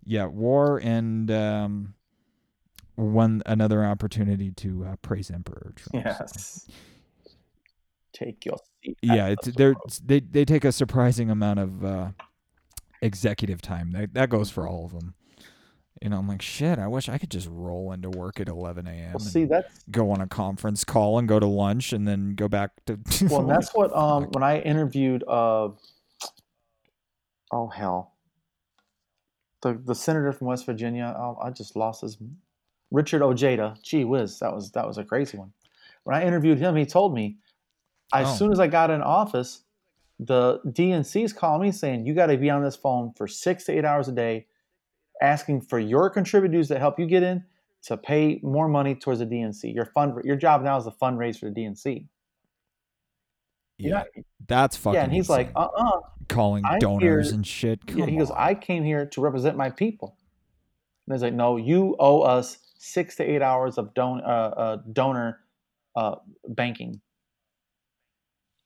yeah, 0.04 0.26
war 0.26 0.80
and 0.84 1.30
um, 1.30 1.94
one 2.96 3.42
another 3.46 3.84
opportunity 3.86 4.52
to 4.52 4.86
uh, 4.86 4.96
praise 5.02 5.32
Emperor 5.32 5.74
Trump. 5.76 6.06
So, 6.06 6.26
yes. 6.26 6.68
Take 8.14 8.46
your 8.46 8.58
seat. 8.84 8.98
yeah, 9.02 9.28
it's 9.28 9.48
the 9.48 9.52
they're 9.52 9.76
they 10.06 10.20
they 10.20 10.46
take 10.46 10.64
a 10.64 10.72
surprising 10.72 11.32
amount 11.32 11.60
of 11.60 11.84
uh, 11.84 12.10
executive 13.02 13.62
time. 13.62 13.92
That 13.92 14.14
that 14.14 14.30
goes 14.30 14.52
for 14.52 14.68
all 14.68 14.86
of 14.86 14.94
them. 14.94 15.16
You 16.02 16.10
know, 16.10 16.18
I'm 16.18 16.28
like, 16.28 16.42
shit. 16.42 16.80
I 16.80 16.88
wish 16.88 17.08
I 17.08 17.18
could 17.18 17.32
just 17.32 17.48
roll 17.50 17.92
into 17.94 18.10
work 18.10 18.40
at 18.40 18.50
11 18.50 18.88
a.m. 18.88 19.14
Well, 19.14 19.20
see, 19.20 19.46
that's 19.46 19.84
go 19.90 20.12
on 20.12 20.22
a 20.22 20.28
conference 20.28 20.84
call 20.84 21.18
and 21.18 21.28
go 21.28 21.40
to 21.40 21.48
lunch 21.48 21.94
and 21.94 22.08
then 22.08 22.36
go 22.36 22.48
back 22.48 22.72
to. 22.86 23.00
well, 23.30 23.44
that's 23.48 23.74
what 23.74 23.96
um 23.96 24.26
when 24.26 24.44
I 24.44 24.60
interviewed 24.60 25.24
uh 25.28 25.70
oh 27.52 27.68
hell 27.68 28.14
the 29.64 29.74
the 29.74 29.96
senator 29.96 30.32
from 30.32 30.48
West 30.48 30.66
Virginia 30.66 31.16
oh, 31.18 31.38
I 31.42 31.50
just 31.50 31.76
lost 31.76 32.02
his 32.02 32.18
Richard 32.94 33.22
Ojeda 33.22 33.76
gee 33.84 34.06
whiz 34.06 34.40
that 34.40 34.54
was 34.54 34.72
that 34.72 34.88
was 34.88 34.98
a 34.98 35.04
crazy 35.04 35.38
one 35.38 35.52
when 36.06 36.16
I 36.16 36.24
interviewed 36.26 36.60
him 36.60 36.76
he 36.78 36.86
told 36.86 37.14
me 37.14 37.38
as 38.14 38.28
Oh. 38.30 38.36
soon 38.36 38.52
as 38.54 38.60
I 38.62 38.68
got 38.68 38.90
in 38.92 39.02
office 39.02 39.64
the 40.20 40.62
DNC's 40.68 41.34
calling 41.34 41.64
me 41.64 41.72
saying 41.72 42.06
you 42.06 42.14
got 42.14 42.28
to 42.28 42.38
be 42.38 42.50
on 42.50 42.64
this 42.64 42.76
phone 42.78 43.12
for 43.18 43.28
six 43.28 43.66
to 43.66 43.72
eight 43.74 43.84
hours 43.84 44.08
a 44.08 44.12
day 44.14 44.46
asking 45.22 45.62
for 45.62 45.80
your 45.80 46.10
contributors 46.10 46.68
that 46.70 46.80
help 46.80 47.00
you 47.00 47.06
get 47.08 47.24
in 47.24 47.44
to 47.82 47.98
pay 47.98 48.40
more 48.44 48.68
money 48.70 48.94
towards 48.96 49.20
the 49.20 49.26
DNC 49.26 49.74
your 49.74 49.86
fund 49.86 50.14
your 50.24 50.36
job 50.36 50.62
now 50.64 50.78
is 50.78 50.86
to 50.86 50.92
fundraise 50.92 51.40
for 51.40 51.50
the 51.50 51.56
DNC 51.62 52.06
yeah, 53.80 54.04
that's 54.48 54.78
fucking. 54.78 54.96
yeah, 54.96 55.04
and 55.04 55.12
he's 55.12 55.30
like, 55.30 55.48
insane. 55.48 55.56
uh 55.58 55.68
uh 55.76 56.00
calling 56.30 56.64
I'm 56.64 56.80
donors 56.80 57.28
here- 57.30 57.36
and 57.36 57.46
shit. 57.46 57.80
Yeah, 57.88 57.96
Come 58.06 58.08
he 58.10 58.18
goes. 58.18 58.32
I 58.32 58.54
came 58.54 58.84
here 58.84 59.08
to 59.08 59.20
represent 59.20 59.58
my 59.58 59.72
people. 59.72 60.16
And 61.08 61.16
he's 61.16 61.24
like, 61.24 61.34
no, 61.34 61.58
you 61.58 61.96
owe 62.00 62.22
us 62.22 62.60
six 62.84 63.15
to 63.15 63.24
eight 63.24 63.41
hours 63.41 63.78
of 63.78 63.93
don- 63.93 64.22
uh, 64.22 64.54
uh, 64.58 64.78
donor 64.91 65.39
uh, 65.96 66.15
banking. 66.50 67.00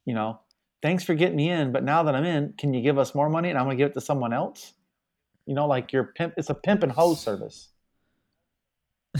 You 0.05 0.15
know, 0.15 0.39
thanks 0.81 1.03
for 1.03 1.13
getting 1.13 1.35
me 1.35 1.49
in, 1.49 1.71
but 1.71 1.83
now 1.83 2.01
that 2.03 2.15
I'm 2.15 2.25
in, 2.25 2.53
can 2.57 2.73
you 2.73 2.81
give 2.81 2.97
us 2.97 3.13
more 3.13 3.29
money 3.29 3.49
and 3.49 3.57
I'm 3.57 3.65
going 3.65 3.77
to 3.77 3.83
give 3.83 3.91
it 3.91 3.93
to 3.93 4.01
someone 4.01 4.33
else? 4.33 4.73
You 5.45 5.53
know, 5.53 5.67
like 5.67 5.93
your 5.93 6.05
pimp, 6.05 6.33
it's 6.37 6.49
a 6.49 6.55
pimp 6.55 6.81
and 6.83 6.91
hose 6.91 7.21
service. 7.21 7.69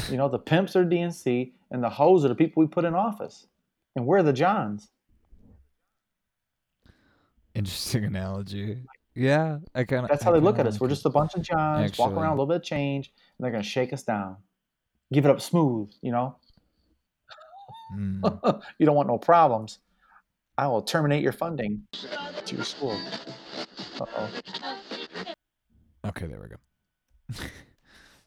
You 0.10 0.18
know, 0.18 0.30
the 0.30 0.40
pimps 0.40 0.76
are 0.76 0.84
DNC 0.84 1.52
and 1.72 1.84
the 1.84 1.90
hoes 1.90 2.26
are 2.26 2.30
the 2.30 2.36
people 2.36 2.62
we 2.62 2.68
put 2.68 2.86
in 2.86 2.96
office. 2.96 3.48
And 3.96 4.06
we're 4.06 4.24
the 4.24 4.34
Johns. 4.34 4.90
Interesting 7.54 8.06
analogy. 8.06 8.80
Yeah, 9.16 9.60
I 9.74 9.84
kind 9.84 10.04
of. 10.04 10.10
That's 10.10 10.24
how 10.24 10.32
they 10.32 10.40
look 10.40 10.60
at 10.60 10.68
us. 10.68 10.80
We're 10.80 10.90
just 10.90 11.06
a 11.06 11.10
bunch 11.10 11.34
of 11.34 11.42
Johns, 11.42 11.98
walk 11.98 12.12
around 12.12 12.28
a 12.28 12.32
little 12.32 12.46
bit 12.46 12.58
of 12.58 12.64
change, 12.64 13.12
and 13.38 13.44
they're 13.44 13.52
going 13.52 13.64
to 13.64 13.68
shake 13.68 13.92
us 13.92 14.04
down. 14.04 14.38
Give 15.12 15.26
it 15.26 15.30
up 15.30 15.42
smooth, 15.42 15.92
you 16.02 16.12
know? 16.12 16.36
Mm. 17.96 18.62
you 18.80 18.86
don't 18.86 18.96
want 18.96 19.08
no 19.08 19.18
problems. 19.18 19.80
I 20.58 20.68
will 20.68 20.82
terminate 20.82 21.22
your 21.22 21.32
funding 21.32 21.84
to 22.46 22.56
your 22.56 22.66
school. 22.66 23.00
Uh 24.00 24.06
oh. 24.18 24.30
Okay, 26.08 26.26
there 26.26 26.40
we 26.40 26.48
go. 26.48 26.56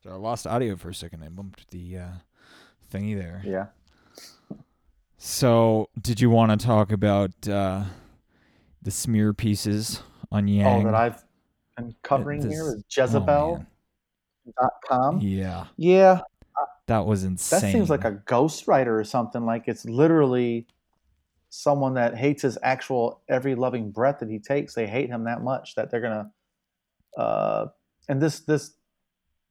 so 0.03 0.11
I 0.11 0.14
lost 0.14 0.47
audio 0.47 0.77
for 0.77 0.90
a 0.90 0.95
second. 0.95 1.23
I 1.25 1.29
bumped 1.29 1.71
the 1.71 1.99
uh, 1.99 2.09
thingy 2.93 3.16
there. 3.16 3.43
Yeah. 3.45 3.66
So, 5.19 5.90
did 6.01 6.21
you 6.21 6.31
want 6.31 6.59
to 6.59 6.66
talk 6.66 6.93
about 6.93 7.31
uh, 7.47 7.85
the 8.81 8.90
smear 8.90 9.35
pieces 9.35 10.03
on 10.33 10.49
Yang? 10.49 10.81
Oh, 10.81 10.85
that 10.85 10.95
I've 10.95 11.25
been 11.77 11.95
covering 12.03 12.40
this, 12.40 12.53
here 12.53 12.75
is 12.75 12.85
Jezebel.com. 12.88 13.66
Oh, 14.90 15.19
yeah. 15.21 15.66
Yeah. 15.77 16.21
That 16.90 17.07
was 17.07 17.22
insane. 17.22 17.61
That 17.61 17.70
seems 17.70 17.88
like 17.88 18.05
a 18.05 18.20
ghostwriter 18.26 18.98
or 18.98 19.05
something. 19.05 19.46
Like 19.46 19.68
it's 19.68 19.85
literally 19.85 20.66
someone 21.48 21.94
that 21.94 22.16
hates 22.16 22.42
his 22.42 22.59
actual 22.64 23.22
every 23.29 23.55
loving 23.55 23.92
breath 23.92 24.18
that 24.18 24.29
he 24.29 24.40
takes. 24.40 24.74
They 24.74 24.88
hate 24.88 25.09
him 25.09 25.22
that 25.22 25.40
much 25.40 25.76
that 25.76 25.88
they're 25.88 26.00
gonna. 26.00 26.33
Uh, 27.16 27.66
and 28.09 28.20
this 28.20 28.40
this 28.40 28.72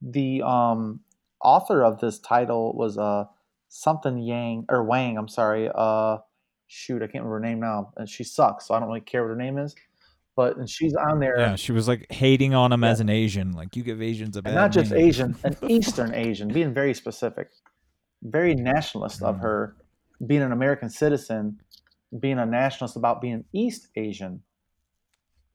the 0.02 0.42
um 0.42 1.00
author 1.42 1.82
of 1.82 1.98
this 2.00 2.18
title 2.18 2.74
was 2.76 2.98
uh 2.98 3.24
something 3.70 4.18
Yang 4.18 4.66
or 4.68 4.84
Wang. 4.84 5.16
I'm 5.16 5.28
sorry. 5.28 5.70
Uh, 5.74 6.18
shoot, 6.66 6.96
I 6.96 7.06
can't 7.06 7.24
remember 7.24 7.36
her 7.36 7.40
name 7.40 7.60
now, 7.60 7.94
and 7.96 8.06
she 8.06 8.22
sucks. 8.22 8.66
So 8.66 8.74
I 8.74 8.80
don't 8.80 8.88
really 8.88 9.00
care 9.00 9.22
what 9.22 9.30
her 9.30 9.36
name 9.36 9.56
is. 9.56 9.74
But 10.40 10.56
and 10.56 10.70
she's 10.70 10.94
on 10.94 11.20
there. 11.20 11.38
Yeah, 11.38 11.56
she 11.56 11.70
was 11.70 11.86
like 11.86 12.10
hating 12.10 12.54
on 12.54 12.72
him 12.72 12.82
yeah. 12.82 12.88
as 12.88 13.00
an 13.00 13.10
Asian. 13.10 13.52
Like 13.52 13.76
you 13.76 13.82
give 13.82 14.00
Asians 14.00 14.38
a 14.38 14.42
bad. 14.42 14.52
And 14.52 14.56
not 14.56 14.72
just 14.72 14.90
name. 14.90 15.06
Asian, 15.06 15.36
an 15.44 15.54
Eastern 15.68 16.14
Asian, 16.14 16.48
being 16.48 16.72
very 16.72 16.94
specific, 16.94 17.50
very 18.22 18.54
nationalist 18.54 19.20
mm. 19.20 19.28
of 19.28 19.40
her, 19.40 19.76
being 20.26 20.40
an 20.40 20.52
American 20.52 20.88
citizen, 20.88 21.60
being 22.18 22.38
a 22.38 22.46
nationalist 22.46 22.96
about 22.96 23.20
being 23.20 23.44
East 23.52 23.88
Asian. 23.96 24.42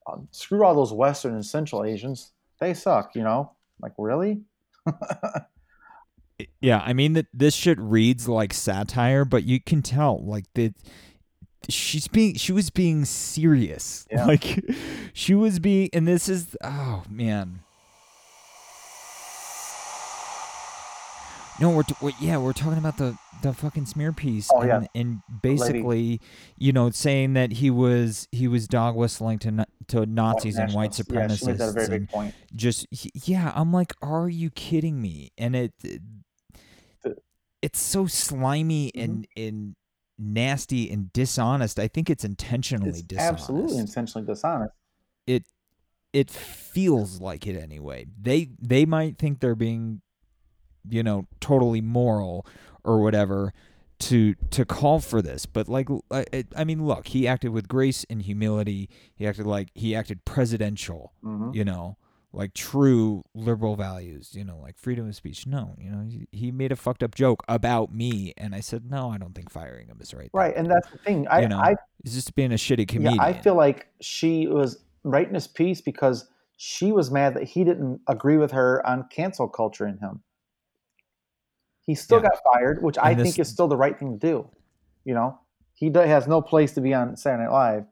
Um, 0.06 0.28
screw 0.30 0.64
all 0.64 0.76
those 0.76 0.94
Western 0.94 1.34
and 1.34 1.44
Central 1.44 1.84
Asians. 1.84 2.34
They 2.60 2.76
suck, 2.76 3.16
you 3.16 3.24
know. 3.24 3.54
Like 3.82 3.94
really? 3.98 4.42
yeah, 6.62 6.84
I 6.86 6.94
mean 6.94 7.14
that 7.14 7.26
this 7.34 7.56
shit 7.56 7.80
reads 7.80 8.30
like 8.30 8.54
satire, 8.54 9.26
but 9.26 9.46
you 9.46 9.60
can 9.60 9.82
tell 9.82 10.24
like 10.24 10.46
that 10.54 10.76
she's 11.70 12.08
being 12.08 12.36
she 12.36 12.52
was 12.52 12.70
being 12.70 13.06
serious. 13.06 14.08
Yeah. 14.12 14.26
Like 14.36 14.64
she 15.14 15.36
was 15.36 15.60
being 15.60 15.90
and 15.94 16.08
this 16.08 16.28
is 16.28 16.58
oh 16.64 17.04
man. 17.10 17.60
No, 21.58 21.70
we're, 21.70 21.84
we're, 22.02 22.12
yeah, 22.20 22.38
we're 22.38 22.52
talking 22.52 22.78
about 22.78 22.98
the 22.98 23.18
the 23.42 23.54
fucking 23.54 23.86
smear 23.86 24.12
piece. 24.12 24.50
Oh, 24.52 24.62
and, 24.62 24.70
yeah. 24.84 25.02
and 25.02 25.22
basically, 25.42 26.20
you 26.58 26.74
know, 26.74 26.90
saying 26.90 27.34
that 27.34 27.54
he 27.54 27.70
was 27.70 28.28
he 28.32 28.48
was 28.48 28.68
dog 28.68 28.96
whistling 28.96 29.40
to 29.40 29.66
to 29.88 30.06
Nazis 30.06 30.58
white 30.58 30.64
and 30.64 30.74
white 30.74 30.92
supremacists. 30.92 31.30
Yeah, 31.30 31.36
she 31.36 31.46
made 31.46 31.58
that 31.60 31.70
a 31.70 31.72
very 31.72 31.88
big 31.88 32.10
point. 32.10 32.36
Just 32.56 32.88
yeah, 33.28 33.54
I'm 33.56 33.72
like, 33.72 33.94
are 34.02 34.28
you 34.28 34.50
kidding 34.50 35.02
me? 35.02 35.32
And 35.38 35.56
it, 35.56 35.74
it 35.84 36.02
it's 37.62 37.80
so 37.80 38.06
slimy 38.06 38.92
mm-hmm. 38.92 39.02
and 39.02 39.28
and 39.36 39.76
nasty 40.18 40.90
and 40.90 41.12
dishonest. 41.14 41.80
I 41.80 41.88
think 41.88 42.10
it's 42.10 42.24
intentionally 42.24 42.90
it's 42.90 43.02
dishonest. 43.02 43.44
Absolutely 43.44 43.78
intentionally 43.78 44.26
dishonest. 44.26 44.74
It 45.28 45.46
it 46.14 46.30
feels 46.30 47.20
like 47.20 47.46
it 47.48 47.58
anyway. 47.58 48.06
They 48.20 48.50
they 48.60 48.86
might 48.86 49.18
think 49.18 49.40
they're 49.40 49.56
being 49.56 50.02
you 50.90 51.04
know 51.04 51.28
totally 51.40 51.82
moral 51.82 52.46
or 52.84 53.02
whatever 53.02 53.54
to 53.98 54.36
to 54.52 54.66
call 54.66 55.00
for 55.00 55.22
this 55.22 55.46
but 55.46 55.70
like 55.70 55.88
I, 56.12 56.44
I 56.56 56.64
mean 56.66 56.86
look 56.86 57.08
he 57.08 57.28
acted 57.28 57.52
with 57.52 57.68
grace 57.68 58.06
and 58.10 58.22
humility 58.22 58.90
he 59.16 59.26
acted 59.26 59.46
like 59.46 59.70
he 59.74 59.96
acted 59.96 60.26
presidential 60.26 61.14
mm-hmm. 61.24 61.52
you 61.54 61.64
know 61.64 61.98
like 62.36 62.54
true 62.54 63.24
liberal 63.34 63.76
values, 63.76 64.32
you 64.34 64.44
know, 64.44 64.60
like 64.62 64.78
freedom 64.78 65.08
of 65.08 65.16
speech. 65.16 65.48
No, 65.48 65.76
you 65.80 65.90
know, 65.90 66.08
he, 66.32 66.52
made 66.52 66.72
a 66.72 66.76
fucked 66.76 67.02
up 67.02 67.16
joke 67.16 67.44
about 67.48 67.94
me, 67.94 68.34
and 68.38 68.54
I 68.54 68.60
said, 68.60 68.90
no, 68.90 69.10
I 69.10 69.18
don't 69.18 69.34
think 69.34 69.50
firing 69.50 69.88
him 69.88 69.98
is 70.02 70.14
right. 70.14 70.30
Right, 70.34 70.56
and 70.56 70.70
that's 70.70 70.90
the 70.90 70.98
thing. 70.98 71.28
I, 71.28 71.42
you 71.42 71.48
know, 71.48 71.58
I, 71.58 71.76
he's 72.04 72.14
just 72.14 72.36
being 72.36 72.52
a 72.52 72.56
shitty 72.56 72.88
comedian. 72.88 73.16
Yeah, 73.16 73.24
I 73.24 73.34
feel 73.34 73.56
like 73.56 73.88
she 74.02 74.48
was 74.48 74.84
writing 75.04 75.34
this 75.34 75.48
piece 75.48 75.82
because 75.82 76.28
she 76.58 76.92
was 76.92 77.10
mad 77.10 77.34
that 77.36 77.44
he 77.44 77.64
didn't 77.64 78.02
agree 78.08 78.38
with 78.38 78.52
her 78.52 78.86
on 78.86 79.08
cancel 79.10 79.48
culture 79.48 79.88
in 79.88 79.98
him. 79.98 80.22
He 81.86 81.96
still 81.96 82.22
yeah. 82.22 82.30
got 82.30 82.54
fired, 82.54 82.84
which 82.84 82.98
and 82.98 83.08
I 83.08 83.14
this, 83.14 83.24
think 83.24 83.40
is 83.40 83.50
still 83.50 83.68
the 83.68 83.78
right 83.78 83.98
thing 83.98 84.18
to 84.18 84.28
do. 84.28 84.50
You 85.04 85.14
know, 85.14 85.40
he 85.74 85.92
has 85.94 86.28
no 86.28 86.42
place 86.42 86.74
to 86.74 86.82
be 86.82 86.94
on 86.94 87.16
Saturday 87.16 87.44
Night 87.44 87.52
Live 87.52 87.86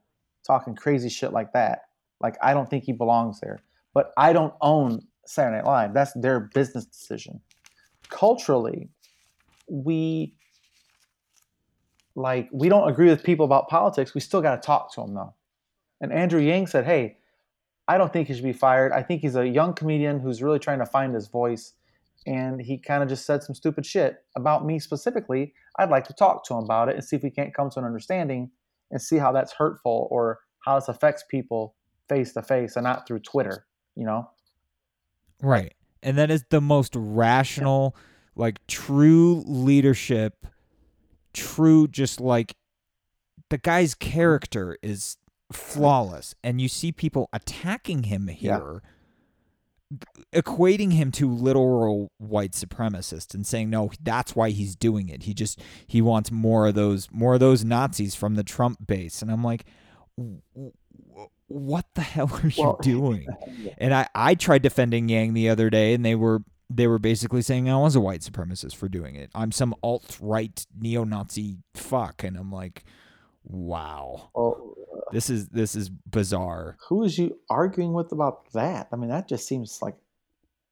talking 0.45 0.75
crazy 0.75 1.09
shit 1.09 1.31
like 1.31 1.53
that. 1.53 1.83
Like, 2.19 2.35
I 2.41 2.53
don't 2.53 2.69
think 2.69 2.85
he 2.85 2.93
belongs 2.93 3.39
there 3.39 3.63
but 3.93 4.11
I 4.17 4.33
don't 4.33 4.53
own 4.61 5.01
Saturday 5.25 5.57
Night 5.57 5.65
Live. 5.65 5.93
That's 5.93 6.13
their 6.13 6.39
business 6.39 6.85
decision. 6.85 7.41
Culturally, 8.09 8.89
we 9.69 10.35
like 12.15 12.49
we 12.51 12.69
don't 12.69 12.89
agree 12.89 13.09
with 13.09 13.23
people 13.23 13.45
about 13.45 13.69
politics. 13.69 14.13
We 14.13 14.21
still 14.21 14.41
got 14.41 14.61
to 14.61 14.65
talk 14.65 14.93
to 14.95 15.01
them 15.01 15.13
though. 15.13 15.33
And 16.01 16.11
Andrew 16.11 16.41
Yang 16.41 16.67
said, 16.67 16.85
"Hey, 16.85 17.17
I 17.87 17.97
don't 17.97 18.11
think 18.11 18.27
he 18.27 18.33
should 18.33 18.43
be 18.43 18.53
fired. 18.53 18.91
I 18.91 19.03
think 19.03 19.21
he's 19.21 19.35
a 19.35 19.47
young 19.47 19.73
comedian 19.73 20.19
who's 20.19 20.43
really 20.43 20.59
trying 20.59 20.79
to 20.79 20.85
find 20.85 21.13
his 21.13 21.27
voice." 21.27 21.73
And 22.25 22.61
he 22.61 22.77
kind 22.77 23.03
of 23.03 23.09
just 23.09 23.25
said 23.25 23.43
some 23.43 23.55
stupid 23.55 23.85
shit 23.85 24.23
about 24.35 24.65
me 24.65 24.79
specifically. 24.79 25.53
I'd 25.77 25.89
like 25.89 26.05
to 26.05 26.13
talk 26.13 26.45
to 26.45 26.53
him 26.53 26.63
about 26.63 26.87
it 26.87 26.95
and 26.95 27.03
see 27.03 27.17
if 27.17 27.23
we 27.23 27.29
can't 27.29 27.53
come 27.53 27.69
to 27.71 27.79
an 27.79 27.85
understanding 27.85 28.51
and 28.91 29.01
see 29.01 29.17
how 29.17 29.33
that's 29.33 29.51
hurtful 29.51 30.07
or 30.09 30.39
how 30.59 30.79
this 30.79 30.87
affects 30.87 31.25
people 31.29 31.75
face 32.07 32.31
to 32.33 32.41
face 32.41 32.77
and 32.77 32.85
not 32.85 33.05
through 33.05 33.19
Twitter 33.19 33.65
you 33.95 34.05
know? 34.05 34.29
Right. 35.41 35.73
And 36.01 36.17
that 36.17 36.31
is 36.31 36.43
the 36.49 36.61
most 36.61 36.95
rational, 36.95 37.95
like 38.35 38.65
true 38.67 39.43
leadership, 39.45 40.45
true, 41.33 41.87
just 41.87 42.19
like 42.19 42.55
the 43.49 43.57
guy's 43.57 43.95
character 43.95 44.77
is 44.81 45.17
flawless. 45.51 46.35
And 46.43 46.59
you 46.59 46.67
see 46.67 46.91
people 46.91 47.29
attacking 47.33 48.03
him 48.03 48.27
here. 48.27 48.73
Yeah 48.73 48.89
equating 50.33 50.93
him 50.93 51.11
to 51.11 51.29
literal 51.29 52.11
white 52.17 52.53
supremacist 52.53 53.33
and 53.33 53.45
saying 53.45 53.69
no 53.69 53.91
that's 54.01 54.35
why 54.35 54.49
he's 54.49 54.75
doing 54.75 55.09
it 55.09 55.23
he 55.23 55.33
just 55.33 55.59
he 55.85 56.01
wants 56.01 56.31
more 56.31 56.67
of 56.67 56.75
those 56.75 57.07
more 57.11 57.35
of 57.35 57.39
those 57.39 57.63
nazis 57.63 58.15
from 58.15 58.35
the 58.35 58.43
trump 58.43 58.77
base 58.85 59.21
and 59.21 59.29
i'm 59.31 59.43
like 59.43 59.65
what 61.53 61.85
the 61.93 62.01
hell 62.01 62.31
are 62.41 62.47
you 62.47 62.63
well, 62.63 62.79
doing? 62.81 63.27
And 63.77 63.93
I, 63.93 64.07
I 64.15 64.35
tried 64.35 64.63
defending 64.63 65.07
Yang 65.07 65.33
the 65.33 65.49
other 65.49 65.69
day, 65.69 65.93
and 65.93 66.03
they 66.03 66.15
were 66.15 66.43
they 66.69 66.87
were 66.87 66.99
basically 66.99 67.41
saying 67.41 67.69
I 67.69 67.77
was 67.77 67.95
a 67.95 68.01
white 68.01 68.21
supremacist 68.21 68.75
for 68.75 68.89
doing 68.89 69.15
it. 69.15 69.29
I'm 69.35 69.51
some 69.51 69.75
alt 69.83 70.17
right 70.19 70.65
neo 70.79 71.03
Nazi 71.03 71.57
fuck, 71.75 72.23
and 72.23 72.35
I'm 72.35 72.51
like, 72.51 72.83
wow, 73.43 74.31
well, 74.33 74.75
this 75.11 75.29
is 75.29 75.49
this 75.49 75.75
is 75.75 75.89
bizarre. 75.89 76.77
Who 76.89 77.03
is 77.03 77.17
you 77.19 77.37
arguing 77.49 77.93
with 77.93 78.11
about 78.11 78.51
that? 78.53 78.87
I 78.91 78.95
mean, 78.95 79.09
that 79.09 79.27
just 79.27 79.47
seems 79.47 79.79
like 79.81 79.95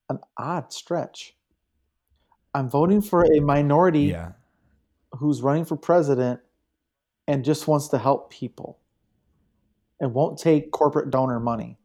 an 0.09 0.19
odd 0.37 0.73
stretch. 0.73 1.35
I'm 2.53 2.69
voting 2.69 3.01
for 3.01 3.23
a 3.23 3.39
minority 3.39 4.05
yeah. 4.05 4.31
who's 5.11 5.41
running 5.41 5.63
for 5.63 5.77
president 5.77 6.41
and 7.27 7.45
just 7.45 7.67
wants 7.67 7.87
to 7.89 7.97
help 7.97 8.29
people 8.29 8.80
and 10.01 10.13
won't 10.13 10.37
take 10.37 10.71
corporate 10.71 11.11
donor 11.11 11.39
money, 11.39 11.77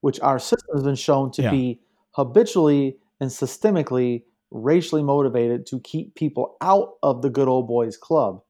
which 0.00 0.18
our 0.20 0.38
system 0.38 0.74
has 0.74 0.84
been 0.84 0.94
shown 0.94 1.30
to 1.32 1.42
yeah. 1.42 1.50
be 1.50 1.80
habitually 2.12 2.96
and 3.20 3.28
systemically 3.28 4.22
racially 4.50 5.02
motivated 5.02 5.66
to 5.66 5.80
keep 5.80 6.14
people 6.14 6.56
out 6.62 6.94
of 7.02 7.20
the 7.20 7.28
good 7.28 7.48
old 7.48 7.68
boys 7.68 7.98
club. 7.98 8.40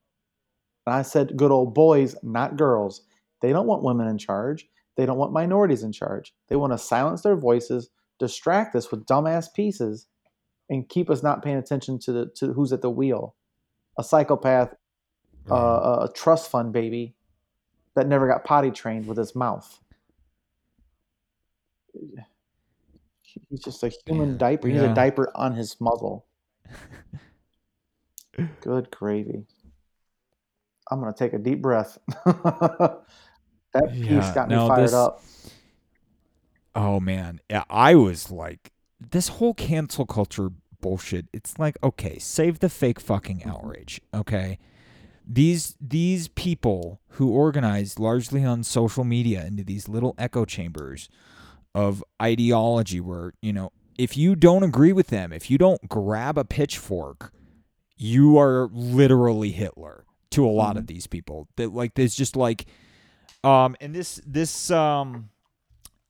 And 0.86 0.94
I 0.94 1.02
said 1.02 1.36
good 1.36 1.50
old 1.50 1.74
boys, 1.74 2.14
not 2.22 2.56
girls. 2.56 3.02
They 3.40 3.52
don't 3.52 3.66
want 3.66 3.82
women 3.82 4.06
in 4.06 4.18
charge. 4.18 4.68
They 4.96 5.06
don't 5.06 5.18
want 5.18 5.32
minorities 5.32 5.82
in 5.82 5.92
charge. 5.92 6.34
They 6.48 6.56
want 6.56 6.72
to 6.72 6.78
silence 6.78 7.22
their 7.22 7.36
voices, 7.36 7.88
distract 8.18 8.76
us 8.76 8.90
with 8.90 9.06
dumbass 9.06 9.52
pieces, 9.52 10.06
and 10.68 10.88
keep 10.88 11.08
us 11.08 11.22
not 11.22 11.42
paying 11.42 11.56
attention 11.56 11.98
to 12.00 12.12
the 12.12 12.26
to 12.36 12.52
who's 12.52 12.72
at 12.72 12.82
the 12.82 12.90
wheel. 12.90 13.34
A 13.96 14.04
psychopath, 14.04 14.74
uh, 15.50 16.06
a 16.08 16.10
trust 16.14 16.50
fund 16.50 16.72
baby, 16.72 17.14
that 17.98 18.06
never 18.06 18.28
got 18.28 18.44
potty 18.44 18.70
trained 18.70 19.06
with 19.06 19.18
his 19.18 19.34
mouth. 19.34 19.80
He's 23.50 23.60
just 23.60 23.82
a 23.82 23.90
human 24.06 24.32
yeah. 24.32 24.38
diaper. 24.38 24.68
He's 24.68 24.80
yeah. 24.80 24.92
a 24.92 24.94
diaper 24.94 25.32
on 25.34 25.54
his 25.54 25.80
muzzle. 25.80 26.26
Good 28.60 28.90
gravy. 28.92 29.46
I'm 30.90 31.00
gonna 31.00 31.12
take 31.12 31.32
a 31.32 31.38
deep 31.38 31.60
breath. 31.60 31.98
that 32.24 33.02
piece 33.90 34.06
yeah, 34.06 34.34
got 34.34 34.48
me 34.48 34.54
no, 34.54 34.68
fired 34.68 34.84
this, 34.84 34.94
up. 34.94 35.22
Oh 36.76 37.00
man, 37.00 37.40
yeah, 37.50 37.64
I 37.68 37.96
was 37.96 38.30
like, 38.30 38.70
this 39.00 39.26
whole 39.28 39.54
cancel 39.54 40.06
culture 40.06 40.50
bullshit. 40.80 41.26
It's 41.32 41.58
like, 41.58 41.76
okay, 41.82 42.20
save 42.20 42.60
the 42.60 42.68
fake 42.68 43.00
fucking 43.00 43.40
Mm-hmm. 43.40 43.50
outrage, 43.50 44.00
okay? 44.14 44.60
These 45.30 45.76
these 45.80 46.28
people 46.28 47.00
who 47.10 47.30
organize 47.30 47.98
largely 47.98 48.44
on 48.44 48.62
social 48.62 49.04
media 49.04 49.44
into 49.44 49.62
these 49.62 49.88
little 49.88 50.14
echo 50.16 50.44
chambers 50.46 51.08
of 51.74 52.02
ideology 52.20 52.98
where, 53.00 53.34
you 53.42 53.52
know, 53.52 53.70
if 53.98 54.16
you 54.16 54.34
don't 54.34 54.62
agree 54.62 54.92
with 54.92 55.08
them, 55.08 55.32
if 55.32 55.50
you 55.50 55.58
don't 55.58 55.86
grab 55.88 56.38
a 56.38 56.44
pitchfork, 56.44 57.32
you 57.96 58.38
are 58.38 58.68
literally 58.72 59.50
Hitler 59.50 60.04
to 60.30 60.46
a 60.46 60.50
lot 60.50 60.76
of 60.78 60.86
these 60.86 61.06
people. 61.06 61.46
That 61.56 61.74
like 61.74 61.94
there's 61.94 62.14
just 62.14 62.34
like 62.34 62.66
um 63.44 63.76
and 63.82 63.94
this 63.94 64.20
this 64.26 64.70
um 64.70 65.28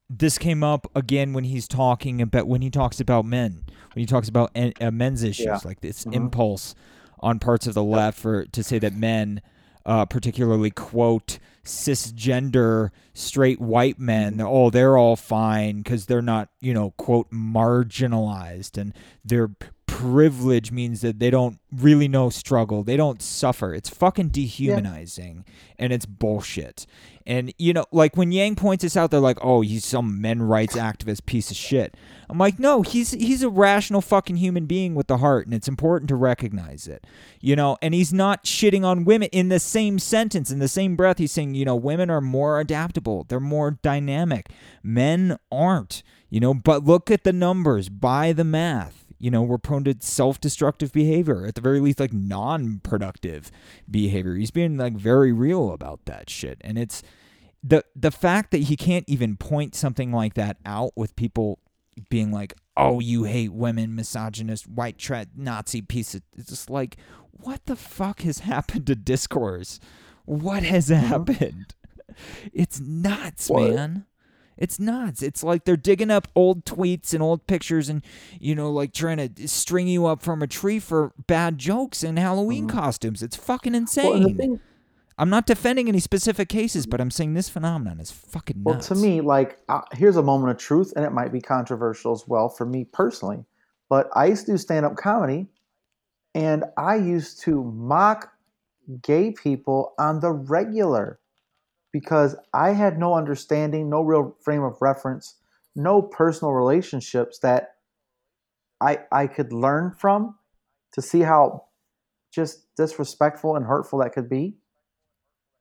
this 0.08 0.38
came 0.38 0.62
up 0.62 0.86
again 0.94 1.32
when 1.32 1.44
he's 1.44 1.66
talking 1.68 2.22
about 2.22 2.46
when 2.46 2.62
he 2.62 2.70
talks 2.70 3.00
about 3.00 3.24
men 3.26 3.64
when 3.92 4.00
he 4.00 4.06
talks 4.06 4.28
about 4.28 4.50
en- 4.54 4.72
uh, 4.80 4.90
men's 4.90 5.22
issues 5.22 5.44
Yeah. 5.46 5.58
like 5.64 5.80
this 5.80 6.04
Mhm. 6.04 6.14
impulse 6.14 6.74
on 7.20 7.38
parts 7.38 7.66
of 7.66 7.74
the 7.74 7.82
left 7.82 8.18
for 8.18 8.44
to 8.46 8.62
say 8.62 8.78
that 8.78 8.94
men 8.94 9.40
uh, 9.86 10.04
particularly 10.04 10.70
quote 10.70 11.38
cisgender 11.64 12.90
straight 13.14 13.60
white 13.60 13.98
men 13.98 14.40
oh 14.40 14.70
they're 14.70 14.96
all 14.96 15.16
fine 15.16 15.78
because 15.78 16.06
they're 16.06 16.22
not 16.22 16.48
you 16.60 16.72
know 16.72 16.90
quote 16.92 17.30
marginalized 17.30 18.78
and 18.78 18.94
their 19.24 19.50
privilege 19.88 20.70
means 20.70 21.00
that 21.00 21.18
they 21.18 21.30
don't 21.30 21.58
really 21.72 22.06
know 22.06 22.30
struggle. 22.30 22.84
They 22.84 22.96
don't 22.96 23.20
suffer. 23.20 23.74
It's 23.74 23.88
fucking 23.88 24.28
dehumanizing 24.28 25.44
and 25.78 25.92
it's 25.92 26.06
bullshit. 26.06 26.86
And 27.26 27.52
you 27.58 27.72
know 27.72 27.84
like 27.90 28.16
when 28.16 28.30
yang 28.30 28.54
points 28.54 28.82
this 28.82 28.96
out 28.96 29.10
they're 29.10 29.18
like 29.18 29.38
oh 29.42 29.62
he's 29.62 29.84
some 29.84 30.20
men 30.20 30.42
rights 30.42 30.76
activist 30.76 31.26
piece 31.26 31.50
of 31.50 31.56
shit. 31.56 31.96
I'm 32.28 32.38
like 32.38 32.58
no 32.58 32.82
he's 32.82 33.10
he's 33.10 33.42
a 33.42 33.48
rational 33.48 34.00
fucking 34.00 34.36
human 34.36 34.66
being 34.66 34.94
with 34.94 35.08
the 35.08 35.18
heart 35.18 35.46
and 35.46 35.54
it's 35.54 35.68
important 35.68 36.08
to 36.10 36.16
recognize 36.16 36.86
it. 36.86 37.04
You 37.40 37.56
know 37.56 37.76
and 37.82 37.92
he's 37.92 38.12
not 38.12 38.44
shitting 38.44 38.84
on 38.84 39.04
women 39.04 39.28
in 39.32 39.48
the 39.48 39.58
same 39.58 39.98
sentence 39.98 40.50
in 40.50 40.58
the 40.58 40.68
same 40.68 40.96
breath. 40.96 41.18
He's 41.18 41.32
saying 41.32 41.54
you 41.54 41.64
know 41.64 41.76
women 41.76 42.10
are 42.10 42.20
more 42.20 42.60
adaptable. 42.60 43.24
They're 43.26 43.40
more 43.40 43.72
dynamic. 43.82 44.50
Men 44.82 45.38
aren't 45.50 46.02
you 46.30 46.40
know 46.40 46.54
but 46.54 46.84
look 46.84 47.10
at 47.10 47.24
the 47.24 47.32
numbers. 47.32 47.88
By 47.88 48.32
the 48.32 48.44
math 48.44 49.06
you 49.18 49.30
know 49.30 49.42
we're 49.42 49.58
prone 49.58 49.84
to 49.84 49.96
self-destructive 50.00 50.92
behavior 50.92 51.46
at 51.46 51.54
the 51.54 51.60
very 51.60 51.80
least 51.80 52.00
like 52.00 52.12
non-productive 52.12 53.50
behavior. 53.90 54.34
He's 54.34 54.50
being 54.50 54.76
like 54.76 54.94
very 54.94 55.32
real 55.32 55.72
about 55.72 56.04
that 56.06 56.30
shit. 56.30 56.58
And 56.62 56.78
it's 56.78 57.02
the 57.62 57.84
the 57.94 58.10
fact 58.10 58.50
that 58.52 58.64
he 58.64 58.76
can't 58.76 59.04
even 59.08 59.36
point 59.36 59.74
something 59.74 60.12
like 60.12 60.34
that 60.34 60.58
out 60.64 60.92
with 60.96 61.16
people 61.16 61.58
being 62.10 62.30
like 62.30 62.54
oh 62.76 63.00
you 63.00 63.24
hate 63.24 63.52
women 63.52 63.92
misogynist 63.92 64.68
white 64.68 64.98
tra- 64.98 65.26
nazi 65.34 65.82
piece 65.82 66.14
of 66.14 66.22
it's 66.36 66.50
just 66.50 66.70
like 66.70 66.96
what 67.32 67.66
the 67.66 67.74
fuck 67.76 68.20
has 68.22 68.38
happened 68.40 68.86
to 68.86 68.94
discourse? 68.94 69.80
What 70.24 70.62
has 70.62 70.88
mm-hmm. 70.88 71.06
happened? 71.06 71.74
It's 72.52 72.80
nuts 72.80 73.48
What? 73.48 73.70
man 73.70 74.06
it's 74.58 74.78
nuts. 74.78 75.22
It's 75.22 75.42
like 75.42 75.64
they're 75.64 75.76
digging 75.76 76.10
up 76.10 76.28
old 76.34 76.64
tweets 76.64 77.14
and 77.14 77.22
old 77.22 77.46
pictures 77.46 77.88
and, 77.88 78.04
you 78.38 78.54
know, 78.54 78.70
like 78.70 78.92
trying 78.92 79.16
to 79.16 79.48
string 79.48 79.88
you 79.88 80.06
up 80.06 80.22
from 80.22 80.42
a 80.42 80.46
tree 80.46 80.78
for 80.78 81.12
bad 81.26 81.58
jokes 81.58 82.02
and 82.02 82.18
Halloween 82.18 82.66
costumes. 82.68 83.22
It's 83.22 83.36
fucking 83.36 83.74
insane. 83.74 84.24
the 84.24 84.34
thing, 84.34 84.60
I'm 85.16 85.30
not 85.30 85.46
defending 85.46 85.88
any 85.88 86.00
specific 86.00 86.48
cases, 86.48 86.86
but 86.86 87.00
I'm 87.00 87.10
saying 87.10 87.34
this 87.34 87.48
phenomenon 87.48 87.98
is 87.98 88.10
fucking 88.10 88.62
nuts. 88.62 88.90
well, 88.90 88.96
to 88.96 89.02
me, 89.02 89.20
like, 89.20 89.58
uh, 89.68 89.80
here's 89.92 90.16
a 90.16 90.22
moment 90.22 90.52
of 90.52 90.58
truth, 90.58 90.92
and 90.94 91.04
it 91.04 91.10
might 91.10 91.32
be 91.32 91.40
controversial 91.40 92.12
as 92.12 92.24
well 92.28 92.48
for 92.48 92.64
me 92.64 92.84
personally. 92.84 93.44
But 93.88 94.10
I 94.14 94.26
used 94.26 94.46
to 94.46 94.52
do 94.52 94.58
stand 94.58 94.86
up 94.86 94.96
comedy, 94.96 95.46
and 96.34 96.64
I 96.76 96.96
used 96.96 97.40
to 97.42 97.64
mock 97.64 98.32
gay 99.02 99.32
people 99.32 99.94
on 99.98 100.20
the 100.20 100.30
regular 100.30 101.18
because 101.92 102.36
I 102.52 102.70
had 102.72 102.98
no 102.98 103.14
understanding, 103.14 103.88
no 103.88 104.02
real 104.02 104.36
frame 104.42 104.62
of 104.62 104.76
reference, 104.80 105.36
no 105.74 106.02
personal 106.02 106.52
relationships 106.52 107.38
that 107.40 107.74
I 108.80 109.00
I 109.10 109.26
could 109.26 109.52
learn 109.52 109.92
from 109.92 110.36
to 110.92 111.02
see 111.02 111.20
how 111.20 111.64
just 112.32 112.66
disrespectful 112.76 113.56
and 113.56 113.64
hurtful 113.64 114.00
that 114.00 114.12
could 114.12 114.28
be. 114.28 114.56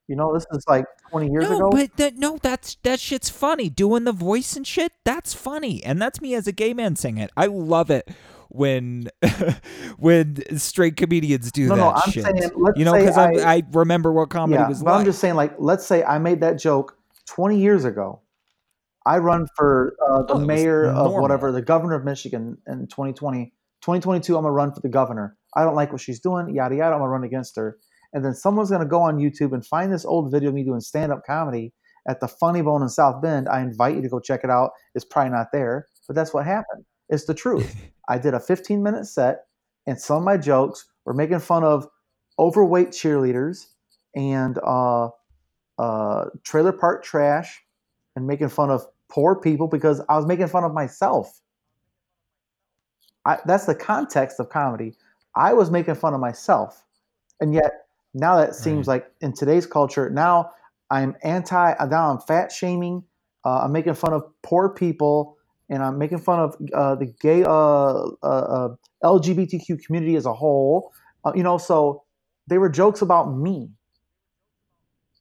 You 0.07 0.15
know, 0.15 0.33
this 0.33 0.45
is 0.51 0.63
like 0.69 0.85
20 1.11 1.31
years 1.31 1.49
no, 1.49 1.57
ago. 1.57 1.69
but 1.69 1.97
that, 1.97 2.15
no, 2.15 2.37
that's 2.41 2.77
that 2.83 2.99
shit's 2.99 3.29
funny. 3.29 3.69
Doing 3.69 4.05
the 4.05 4.13
voice 4.13 4.55
and 4.55 4.65
shit, 4.65 4.93
that's 5.03 5.33
funny, 5.33 5.83
and 5.83 6.01
that's 6.01 6.21
me 6.21 6.33
as 6.33 6.47
a 6.47 6.53
gay 6.53 6.73
man 6.73 6.95
saying 6.95 7.17
it. 7.17 7.29
I 7.35 7.47
love 7.47 7.89
it 7.89 8.09
when 8.49 9.09
when 9.97 10.37
straight 10.57 10.95
comedians 10.97 11.51
do 11.51 11.67
No, 11.67 11.75
that 11.75 11.81
no, 11.81 11.91
I'm 11.93 12.11
shit. 12.11 12.23
saying, 12.23 12.51
let's 12.55 12.77
you 12.77 12.85
know, 12.85 12.93
because 12.93 13.17
I- 13.17 13.55
I 13.57 13.63
remember 13.71 14.11
what 14.11 14.29
comedy 14.29 14.59
yeah, 14.59 14.67
was 14.67 14.83
but 14.83 14.91
like. 14.91 14.99
I'm 14.99 15.05
just 15.05 15.19
saying, 15.19 15.35
like, 15.35 15.53
let's 15.59 15.85
say 15.85 16.03
I 16.03 16.17
made 16.19 16.41
that 16.41 16.59
joke 16.59 16.97
20 17.27 17.59
years 17.59 17.85
ago. 17.85 18.21
I 19.05 19.19
run 19.19 19.47
for 19.55 19.95
uh, 20.05 20.23
the 20.23 20.33
Oh, 20.33 20.39
mayor 20.39 20.85
of 20.91 21.13
whatever, 21.13 21.51
the 21.51 21.61
governor 21.61 21.95
of 21.95 22.03
Michigan 22.03 22.57
in 22.67 22.87
2020. 22.87 23.53
2022, 23.81 24.35
I'm 24.35 24.41
gonna 24.43 24.51
run 24.51 24.73
for 24.73 24.81
the 24.81 24.89
governor. 24.89 25.37
I 25.55 25.63
don't 25.63 25.75
like 25.75 25.91
what 25.93 26.01
she's 26.01 26.19
doing, 26.19 26.53
yada 26.53 26.75
yada. 26.75 26.93
I'm 26.95 26.99
gonna 27.01 27.09
run 27.11 27.23
against 27.23 27.55
her. 27.55 27.77
And 28.13 28.23
then 28.25 28.33
someone's 28.33 28.69
gonna 28.69 28.85
go 28.85 29.01
on 29.01 29.17
YouTube 29.17 29.53
and 29.53 29.65
find 29.65 29.93
this 29.93 30.03
old 30.03 30.31
video 30.31 30.49
of 30.49 30.55
me 30.55 30.63
doing 30.63 30.81
stand-up 30.81 31.23
comedy 31.25 31.73
at 32.09 32.19
the 32.19 32.27
Funny 32.27 32.61
Bone 32.61 32.81
in 32.81 32.89
South 32.89 33.21
Bend. 33.21 33.47
I 33.47 33.61
invite 33.61 33.95
you 33.95 34.01
to 34.01 34.09
go 34.09 34.19
check 34.19 34.41
it 34.43 34.49
out. 34.49 34.71
It's 34.95 35.05
probably 35.05 35.31
not 35.31 35.47
there, 35.53 35.87
but 36.07 36.15
that's 36.15 36.33
what 36.33 36.45
happened. 36.45 36.83
It's 37.09 37.25
the 37.25 37.33
truth. 37.33 37.75
I 38.07 38.17
did 38.17 38.33
a 38.33 38.39
15 38.39 38.81
minute 38.81 39.05
set, 39.05 39.45
and 39.85 39.99
some 39.99 40.17
of 40.17 40.23
my 40.23 40.37
jokes 40.37 40.85
were 41.05 41.13
making 41.13 41.39
fun 41.39 41.63
of 41.63 41.87
overweight 42.39 42.89
cheerleaders 42.89 43.67
and 44.15 44.59
uh, 44.65 45.09
uh, 45.77 46.25
trailer 46.43 46.71
park 46.73 47.03
trash 47.03 47.63
and 48.15 48.27
making 48.27 48.49
fun 48.49 48.69
of 48.69 48.85
poor 49.09 49.35
people 49.35 49.67
because 49.67 50.01
I 50.09 50.17
was 50.17 50.25
making 50.25 50.47
fun 50.47 50.63
of 50.63 50.73
myself. 50.73 51.41
I, 53.25 53.39
that's 53.45 53.65
the 53.65 53.75
context 53.75 54.39
of 54.39 54.49
comedy. 54.49 54.95
I 55.35 55.53
was 55.53 55.69
making 55.69 55.95
fun 55.95 56.13
of 56.13 56.19
myself. 56.19 56.85
And 57.39 57.53
yet 57.53 57.87
now 58.13 58.37
that 58.37 58.55
seems 58.55 58.87
like 58.87 59.11
in 59.21 59.33
today's 59.33 59.67
culture, 59.67 60.09
now 60.09 60.51
I'm 60.89 61.15
anti, 61.23 61.73
now 61.85 62.11
I'm 62.11 62.19
fat 62.19 62.51
shaming. 62.51 63.03
Uh, 63.45 63.61
I'm 63.63 63.71
making 63.71 63.93
fun 63.93 64.13
of 64.13 64.23
poor 64.41 64.69
people 64.69 65.36
and 65.69 65.83
I'm 65.83 65.97
making 65.97 66.19
fun 66.19 66.39
of 66.39 66.55
uh, 66.73 66.95
the 66.95 67.05
gay 67.05 67.43
uh, 67.43 67.49
uh, 67.49 68.15
uh, 68.23 68.75
LGBTQ 69.03 69.83
community 69.83 70.15
as 70.15 70.25
a 70.25 70.33
whole. 70.33 70.93
Uh, 71.25 71.33
you 71.35 71.43
know, 71.43 71.57
so 71.57 72.03
they 72.47 72.57
were 72.57 72.69
jokes 72.69 73.01
about 73.01 73.35
me 73.35 73.69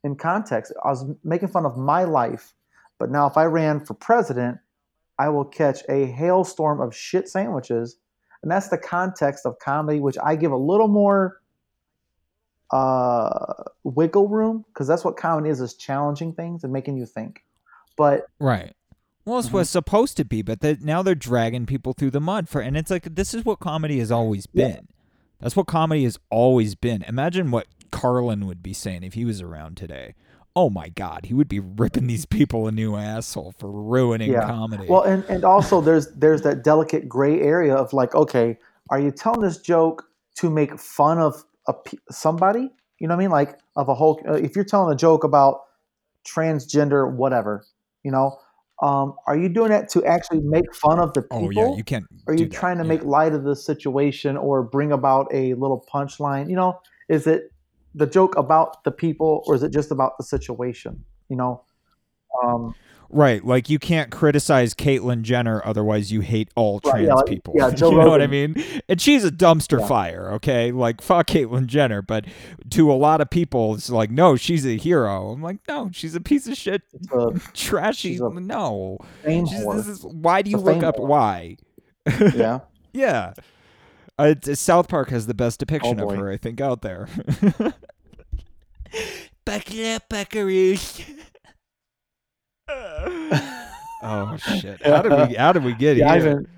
in 0.03 0.15
context. 0.15 0.73
I 0.83 0.89
was 0.89 1.05
making 1.23 1.49
fun 1.49 1.65
of 1.65 1.77
my 1.77 2.03
life. 2.03 2.53
But 2.99 3.11
now, 3.11 3.27
if 3.27 3.37
I 3.37 3.45
ran 3.45 3.85
for 3.85 3.93
president, 3.93 4.57
I 5.19 5.29
will 5.29 5.45
catch 5.45 5.81
a 5.89 6.05
hailstorm 6.05 6.81
of 6.81 6.95
shit 6.95 7.27
sandwiches. 7.27 7.97
And 8.41 8.51
that's 8.51 8.69
the 8.69 8.77
context 8.77 9.45
of 9.45 9.59
comedy, 9.59 9.99
which 9.99 10.17
I 10.23 10.35
give 10.35 10.51
a 10.51 10.57
little 10.57 10.87
more 10.87 11.41
uh, 12.71 13.63
wiggle 13.83 14.27
room 14.27 14.65
because 14.67 14.87
that's 14.87 15.03
what 15.03 15.17
comedy 15.17 15.49
is: 15.49 15.59
is 15.59 15.75
challenging 15.75 16.33
things 16.33 16.63
and 16.63 16.71
making 16.71 16.97
you 16.97 17.05
think. 17.05 17.43
But 17.97 18.27
Right. 18.39 18.75
Well, 19.27 19.39
it's 19.39 19.49
Mhm. 19.49 19.53
what's 19.55 19.69
supposed 19.69 20.15
to 20.17 20.23
be, 20.23 20.41
but 20.41 20.61
they, 20.61 20.77
now 20.79 21.03
they're 21.03 21.13
dragging 21.13 21.65
people 21.65 21.91
through 21.91 22.11
the 22.11 22.21
mud 22.21 22.47
for, 22.47 22.61
and 22.61 22.77
it's 22.77 22.89
like 22.89 23.13
this 23.15 23.33
is 23.33 23.43
what 23.43 23.59
comedy 23.59 23.99
has 23.99 24.09
always 24.09 24.47
Yeah. 24.53 24.67
been. 24.67 24.87
That's 25.41 25.53
what 25.53 25.67
comedy 25.67 26.05
has 26.05 26.17
always 26.29 26.75
been. 26.75 27.01
Imagine 27.03 27.51
what 27.51 27.67
Carlin 27.91 28.47
would 28.47 28.63
be 28.63 28.71
saying 28.71 29.03
if 29.03 29.15
he 29.15 29.25
was 29.25 29.41
around 29.41 29.75
today. 29.75 30.15
Oh 30.55 30.69
my 30.69 30.87
God, 30.87 31.25
he 31.25 31.33
would 31.33 31.49
be 31.49 31.59
ripping 31.59 32.07
these 32.07 32.25
people 32.25 32.67
a 32.67 32.71
new 32.71 32.95
asshole 32.95 33.53
for 33.59 33.69
ruining 33.69 34.31
Yeah. 34.31 34.47
comedy. 34.47 34.87
Well, 34.87 35.03
and, 35.03 35.25
and 35.25 35.43
also 35.43 35.81
there's 35.81 36.07
there's 36.15 36.43
that 36.43 36.63
delicate 36.63 37.09
gray 37.09 37.41
area 37.41 37.75
of 37.75 37.91
like, 37.91 38.15
okay, 38.15 38.57
are 38.89 38.99
you 38.99 39.11
telling 39.11 39.41
this 39.41 39.57
joke 39.57 40.05
to 40.35 40.49
make 40.49 40.79
fun 40.79 41.19
of 41.19 41.43
a, 41.67 41.75
somebody? 42.09 42.71
You 42.99 43.09
know 43.09 43.15
what 43.15 43.19
I 43.19 43.25
mean? 43.25 43.31
Like 43.31 43.59
of 43.75 43.89
a 43.89 43.93
whole. 43.93 44.21
Uh, 44.25 44.35
if 44.35 44.55
you're 44.55 44.63
telling 44.63 44.91
a 44.93 44.95
joke 44.95 45.25
about 45.25 45.63
transgender, 46.25 47.13
whatever, 47.13 47.65
you 48.03 48.11
know, 48.11 48.37
um, 48.81 49.15
are 49.25 49.37
you 49.37 49.49
doing 49.49 49.69
that 49.69 49.89
to 49.89 50.05
actually 50.05 50.41
make 50.41 50.73
fun 50.75 50.99
of 50.99 51.13
the 51.13 51.23
people? 51.23 51.47
oh 51.47 51.49
yeah, 51.49 51.75
you 51.75 51.83
can't. 51.83 52.05
are 52.27 52.33
you 52.33 52.45
that, 52.45 52.51
trying 52.51 52.77
to 52.77 52.83
yeah. 52.83 52.89
make 52.89 53.03
light 53.03 53.33
of 53.33 53.43
the 53.43 53.55
situation 53.55 54.37
or 54.37 54.61
bring 54.61 54.91
about 54.91 55.27
a 55.33 55.55
little 55.55 55.85
punchline? 55.91 56.49
You 56.49 56.57
know, 56.57 56.79
is 57.09 57.25
it 57.25 57.51
the 57.95 58.05
joke 58.05 58.37
about 58.37 58.83
the 58.83 58.91
people 58.91 59.43
or 59.47 59.55
is 59.55 59.63
it 59.63 59.73
just 59.73 59.89
about 59.89 60.17
the 60.17 60.23
situation? 60.23 61.03
You 61.29 61.37
know, 61.37 61.63
um, 62.43 62.75
Right, 63.09 63.43
like 63.45 63.69
you 63.69 63.79
can't 63.79 64.11
criticize 64.11 64.73
Caitlyn 64.73 65.21
Jenner, 65.21 65.61
otherwise 65.63 66.11
you 66.11 66.19
hate 66.21 66.49
all 66.55 66.81
Right, 66.83 66.91
trans 66.91 67.07
yeah, 67.07 67.13
like- 67.13 67.25
people. 67.25 67.53
yeah, 67.57 67.69
Joe 67.75 67.91
you 67.91 67.97
know 67.99 68.09
what 68.09 68.21
I 68.21 68.27
mean? 68.27 68.61
And 68.89 68.99
she's 68.99 69.23
a 69.23 69.31
dumpster 69.31 69.79
Yeah. 69.79 69.87
fire, 69.87 70.31
okay? 70.33 70.71
Like 70.73 71.01
fuck 71.01 71.27
Caitlyn 71.27 71.67
Jenner, 71.67 72.01
but 72.01 72.25
to 72.71 72.91
a 72.91 72.95
lot 72.95 73.21
of 73.21 73.29
people, 73.29 73.75
it's 73.75 73.89
like, 73.89 74.11
no, 74.11 74.35
she's 74.35 74.65
a 74.65 74.75
hero. 74.75 75.29
I'm 75.31 75.41
like, 75.41 75.59
no, 75.69 75.89
she's 75.93 76.15
a 76.15 76.19
piece 76.21 76.47
of 76.47 76.57
shit, 76.57 76.81
a 77.13 77.39
trashy. 77.53 78.11
She's 78.13 78.21
a 78.21 78.29
No, 78.29 78.97
She's- 79.25 79.49
this 79.75 79.87
is 79.87 80.03
why 80.03 80.41
do 80.41 80.49
you 80.51 80.57
It's 80.57 80.67
a 80.67 80.71
look 80.73 80.83
up 80.83 80.97
whore. 80.97 81.07
why? 81.07 81.57
yeah. 82.35 82.59
Yeah. 82.93 83.33
Uh, 84.19 84.33
South 84.53 84.87
Park 84.89 85.09
has 85.11 85.27
the 85.27 85.33
best 85.33 85.59
depiction 85.59 85.99
oh, 86.01 86.09
of 86.09 86.17
her, 86.17 86.29
I 86.31 86.37
think, 86.37 86.59
out 86.59 86.81
there. 86.81 87.07
Buckle 89.45 89.85
up, 89.95 90.09
buckaroos. 90.09 91.05
Oh 92.69 94.37
shit! 94.37 94.85
How 94.85 95.01
did 95.01 95.29
we? 95.29 95.35
How 95.35 95.53
did 95.53 95.63
we 95.63 95.73
get 95.73 95.97
yeah, 95.97 96.19
here? 96.19 96.49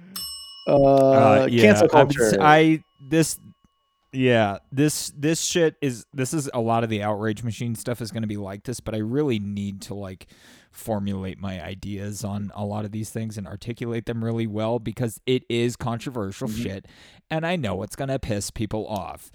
Uh, 0.67 0.75
uh, 0.75 1.47
yeah, 1.49 1.61
cancel 1.61 1.87
culture. 1.87 2.37
I, 2.39 2.83
this 3.09 3.39
yeah, 4.11 4.57
this 4.71 5.11
this 5.15 5.41
shit 5.41 5.75
is 5.81 6.05
this 6.13 6.33
is 6.33 6.49
a 6.53 6.59
lot 6.59 6.83
of 6.83 6.89
the 6.89 7.03
outrage 7.03 7.43
machine 7.43 7.75
stuff 7.75 8.01
is 8.01 8.11
going 8.11 8.23
to 8.23 8.27
be 8.27 8.37
like 8.37 8.63
this, 8.63 8.79
but 8.79 8.95
I 8.95 8.99
really 8.99 9.39
need 9.39 9.81
to 9.83 9.93
like 9.93 10.27
formulate 10.71 11.39
my 11.39 11.63
ideas 11.63 12.23
on 12.23 12.51
a 12.55 12.63
lot 12.63 12.85
of 12.85 12.91
these 12.91 13.09
things 13.09 13.37
and 13.37 13.47
articulate 13.47 14.05
them 14.05 14.23
really 14.23 14.47
well 14.47 14.79
because 14.79 15.19
it 15.25 15.43
is 15.49 15.75
controversial 15.75 16.47
mm-hmm. 16.47 16.61
shit 16.61 16.85
and 17.29 17.45
I 17.45 17.55
know 17.55 17.83
it's 17.83 17.95
going 17.95 18.09
to 18.09 18.19
piss 18.19 18.51
people 18.51 18.87
off. 18.87 19.31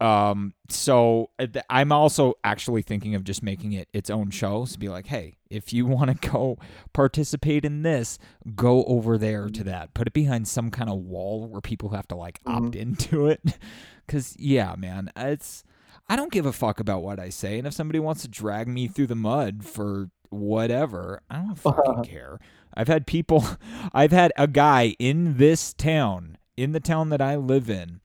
Um, 0.00 0.54
so 0.68 1.30
uh, 1.38 1.46
I'm 1.68 1.90
also 1.90 2.34
actually 2.44 2.82
thinking 2.82 3.14
of 3.14 3.24
just 3.24 3.42
making 3.42 3.72
it 3.72 3.88
its 3.92 4.10
own 4.10 4.30
show. 4.30 4.64
So 4.64 4.78
be 4.78 4.88
like, 4.88 5.06
hey, 5.06 5.36
if 5.50 5.72
you 5.72 5.86
want 5.86 6.20
to 6.20 6.28
go 6.28 6.58
participate 6.92 7.64
in 7.64 7.82
this, 7.82 8.18
go 8.54 8.84
over 8.84 9.18
there 9.18 9.48
to 9.48 9.64
that. 9.64 9.94
Put 9.94 10.06
it 10.06 10.12
behind 10.12 10.46
some 10.46 10.70
kind 10.70 10.90
of 10.90 10.98
wall 10.98 11.46
where 11.46 11.60
people 11.60 11.90
have 11.90 12.08
to 12.08 12.16
like 12.16 12.42
mm-hmm. 12.44 12.66
opt 12.66 12.76
into 12.76 13.26
it. 13.26 13.40
Cause 14.06 14.36
yeah, 14.38 14.74
man, 14.78 15.10
it's 15.16 15.64
I 16.08 16.16
don't 16.16 16.32
give 16.32 16.46
a 16.46 16.52
fuck 16.52 16.80
about 16.80 17.02
what 17.02 17.20
I 17.20 17.28
say. 17.28 17.58
And 17.58 17.66
if 17.66 17.74
somebody 17.74 17.98
wants 17.98 18.22
to 18.22 18.28
drag 18.28 18.68
me 18.68 18.88
through 18.88 19.08
the 19.08 19.14
mud 19.14 19.64
for 19.64 20.10
whatever, 20.30 21.22
I 21.28 21.38
don't 21.38 21.54
fucking 21.58 22.04
care. 22.04 22.38
I've 22.72 22.88
had 22.88 23.06
people 23.06 23.44
I've 23.92 24.12
had 24.12 24.32
a 24.36 24.46
guy 24.46 24.94
in 24.98 25.36
this 25.36 25.74
town, 25.74 26.38
in 26.56 26.72
the 26.72 26.80
town 26.80 27.10
that 27.10 27.20
I 27.20 27.36
live 27.36 27.68
in 27.68 28.00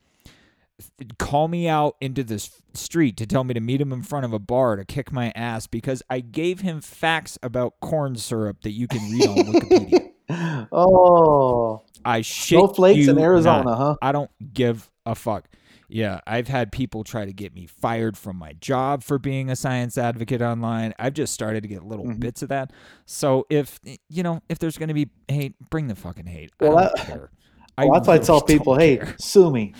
call 1.17 1.47
me 1.47 1.67
out 1.67 1.95
into 2.01 2.23
the 2.23 2.39
street 2.73 3.17
to 3.17 3.25
tell 3.25 3.43
me 3.43 3.53
to 3.53 3.59
meet 3.59 3.81
him 3.81 3.91
in 3.93 4.01
front 4.01 4.25
of 4.25 4.33
a 4.33 4.39
bar 4.39 4.75
to 4.75 4.85
kick 4.85 5.11
my 5.11 5.31
ass 5.35 5.67
because 5.67 6.01
I 6.09 6.19
gave 6.19 6.61
him 6.61 6.81
facts 6.81 7.37
about 7.43 7.79
corn 7.81 8.15
syrup 8.15 8.61
that 8.61 8.71
you 8.71 8.87
can 8.87 9.11
read 9.11 9.27
on 9.27 9.35
Wikipedia. 9.53 10.67
oh, 10.71 11.81
I 12.05 12.21
shit 12.21 12.59
snowflakes 12.59 13.07
in 13.07 13.19
Arizona, 13.19 13.63
not. 13.63 13.77
huh? 13.77 13.95
I 14.01 14.11
don't 14.11 14.31
give 14.53 14.89
a 15.05 15.15
fuck. 15.15 15.49
Yeah, 15.89 16.21
I've 16.25 16.47
had 16.47 16.71
people 16.71 17.03
try 17.03 17.25
to 17.25 17.33
get 17.33 17.53
me 17.53 17.67
fired 17.67 18.17
from 18.17 18.37
my 18.37 18.53
job 18.53 19.03
for 19.03 19.19
being 19.19 19.51
a 19.51 19.55
science 19.55 19.95
advocate 19.95 20.41
online. 20.41 20.93
I've 20.97 21.13
just 21.13 21.33
started 21.33 21.61
to 21.61 21.69
get 21.69 21.83
little 21.83 22.05
mm-hmm. 22.05 22.19
bits 22.19 22.41
of 22.41 22.49
that. 22.49 22.71
So 23.05 23.45
if 23.49 23.79
you 24.09 24.23
know, 24.23 24.41
if 24.49 24.57
there's 24.57 24.77
going 24.77 24.87
to 24.87 24.95
be 24.95 25.09
hate, 25.27 25.53
bring 25.69 25.87
the 25.87 25.95
fucking 25.95 26.25
hate. 26.25 26.51
Well, 26.59 26.77
I 26.77 26.83
don't 26.83 26.95
that, 26.95 27.05
care. 27.05 27.31
Well, 27.75 27.91
I 27.91 27.97
that's 27.97 28.07
why 28.07 28.13
I 28.13 28.17
tell 28.19 28.39
people, 28.39 28.77
hey, 28.77 29.01
sue 29.17 29.49
me 29.49 29.73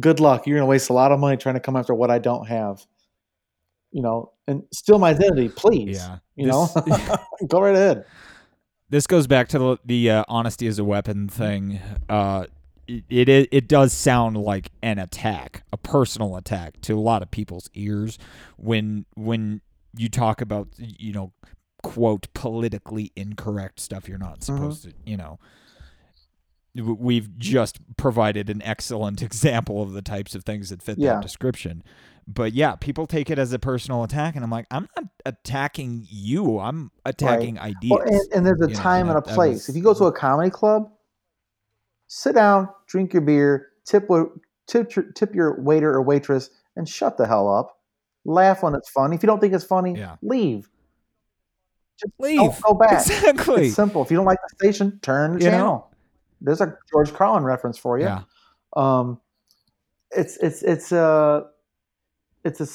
good 0.00 0.20
luck. 0.20 0.46
You're 0.46 0.56
going 0.56 0.66
to 0.66 0.70
waste 0.70 0.90
a 0.90 0.92
lot 0.92 1.12
of 1.12 1.20
money 1.20 1.36
trying 1.36 1.54
to 1.54 1.60
come 1.60 1.76
after 1.76 1.94
what 1.94 2.10
I 2.10 2.18
don't 2.18 2.46
have. 2.46 2.84
You 3.92 4.02
know, 4.02 4.32
and 4.48 4.64
steal 4.72 4.98
my 4.98 5.10
identity, 5.10 5.48
please. 5.48 5.98
Yeah. 5.98 6.18
You 6.34 6.46
this, 6.46 6.74
know, 6.74 7.16
go 7.46 7.60
right 7.60 7.74
ahead. 7.74 8.04
This 8.90 9.06
goes 9.06 9.26
back 9.26 9.48
to 9.48 9.58
the, 9.58 9.78
the 9.84 10.10
uh, 10.10 10.24
honesty 10.28 10.66
as 10.66 10.78
a 10.78 10.84
weapon 10.84 11.28
thing. 11.28 11.80
Uh, 12.08 12.46
it, 12.86 13.28
it 13.28 13.48
it 13.50 13.68
does 13.68 13.92
sound 13.92 14.36
like 14.36 14.70
an 14.82 14.98
attack, 14.98 15.62
a 15.72 15.76
personal 15.76 16.36
attack 16.36 16.80
to 16.82 16.98
a 16.98 17.00
lot 17.00 17.22
of 17.22 17.30
people's 17.30 17.70
ears 17.74 18.18
when 18.56 19.06
when 19.14 19.60
you 19.96 20.08
talk 20.08 20.40
about 20.40 20.68
you 20.78 21.12
know 21.12 21.32
quote 21.82 22.32
politically 22.34 23.12
incorrect 23.14 23.78
stuff 23.78 24.08
you're 24.08 24.18
not 24.18 24.40
mm-hmm. 24.40 24.56
supposed 24.56 24.88
mm-hmm. 24.88 25.04
to 25.04 25.10
you 25.10 25.16
know 25.16 25.38
we've 26.74 27.36
just 27.38 27.78
provided 27.96 28.50
an 28.50 28.62
excellent 28.62 29.22
example 29.28 29.82
of 29.82 29.92
the 29.92 30.02
types 30.02 30.34
of 30.34 30.44
things 30.44 30.70
that 30.70 30.82
fit 30.82 30.98
yeah. 30.98 31.14
that 31.14 31.22
description. 31.22 31.82
But 32.26 32.54
yeah, 32.54 32.74
people 32.76 33.06
take 33.06 33.28
it 33.28 33.38
as 33.38 33.52
a 33.52 33.58
personal 33.58 34.02
attack, 34.02 34.34
and 34.34 34.42
I'm 34.42 34.50
like, 34.50 34.66
I'm 34.70 34.88
not 34.96 35.06
attacking 35.26 36.06
you. 36.08 36.58
I'm 36.58 36.90
attacking 37.04 37.56
right. 37.56 37.76
ideas. 37.76 37.90
Well, 37.90 38.00
and, 38.00 38.32
and, 38.32 38.46
there's 38.46 38.62
a 38.62 38.70
you 38.70 38.74
time 38.74 39.06
know, 39.06 39.16
and 39.16 39.18
a 39.18 39.22
place. 39.22 39.54
Was, 39.54 39.68
if 39.68 39.76
you 39.76 39.82
go 39.82 39.92
to 39.92 40.04
a 40.04 40.12
comedy 40.12 40.50
club, 40.50 40.90
sit 42.06 42.34
down, 42.34 42.70
drink 42.86 43.12
your 43.12 43.20
beer, 43.20 43.68
tip 43.84 44.08
tip 44.66 44.90
tip 45.14 45.34
your 45.34 45.60
waiter 45.60 45.92
or 45.92 46.00
waitress, 46.00 46.48
and 46.76 46.88
shut 46.88 47.18
the 47.18 47.26
hell 47.26 47.54
up. 47.54 47.78
Laugh 48.24 48.62
when 48.62 48.74
it's 48.74 48.88
funny. 48.88 49.16
If 49.16 49.22
you 49.22 49.26
don't 49.26 49.40
think 49.40 49.52
it's 49.52 49.64
funny, 49.64 49.94
yeah. 49.98 50.16
leave. 50.22 50.70
Just 52.00 52.12
leave. 52.18 52.38
Don't 52.38 52.62
go 52.62 52.74
back. 52.74 52.92
Exactly. 53.06 53.66
It's 53.66 53.76
simple. 53.76 54.02
If 54.02 54.10
you 54.10 54.16
don't 54.16 54.26
like 54.26 54.38
the 54.48 54.56
station, 54.56 54.98
turn 55.02 55.34
the 55.34 55.44
you 55.44 55.50
channel. 55.50 55.66
Know? 55.66 55.93
There's 56.44 56.60
a 56.60 56.76
George 56.92 57.12
Carlin 57.12 57.44
reference 57.44 57.78
for 57.78 57.98
you. 57.98 58.04
Yeah. 58.04 58.22
Um, 58.76 59.20
it's 60.10 60.36
it's 60.36 60.62
it's 60.62 60.92
a 60.92 61.46
it's 62.44 62.60
a 62.60 62.68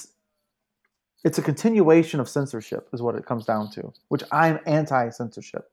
it's 1.24 1.38
a 1.38 1.42
continuation 1.42 2.20
of 2.20 2.28
censorship 2.28 2.90
is 2.94 3.02
what 3.02 3.16
it 3.16 3.26
comes 3.26 3.46
down 3.46 3.70
to. 3.72 3.94
Which 4.10 4.24
I'm 4.32 4.60
anti 4.66 5.10
censorship. 5.10 5.72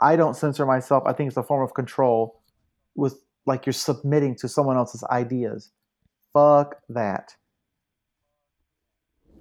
I 0.00 0.16
don't 0.16 0.34
censor 0.34 0.64
myself. 0.64 1.04
I 1.06 1.12
think 1.12 1.28
it's 1.28 1.36
a 1.36 1.42
form 1.42 1.62
of 1.62 1.74
control 1.74 2.40
with 2.94 3.22
like 3.46 3.66
you're 3.66 3.72
submitting 3.72 4.34
to 4.36 4.48
someone 4.48 4.76
else's 4.76 5.04
ideas. 5.04 5.70
Fuck 6.32 6.76
that. 6.88 7.36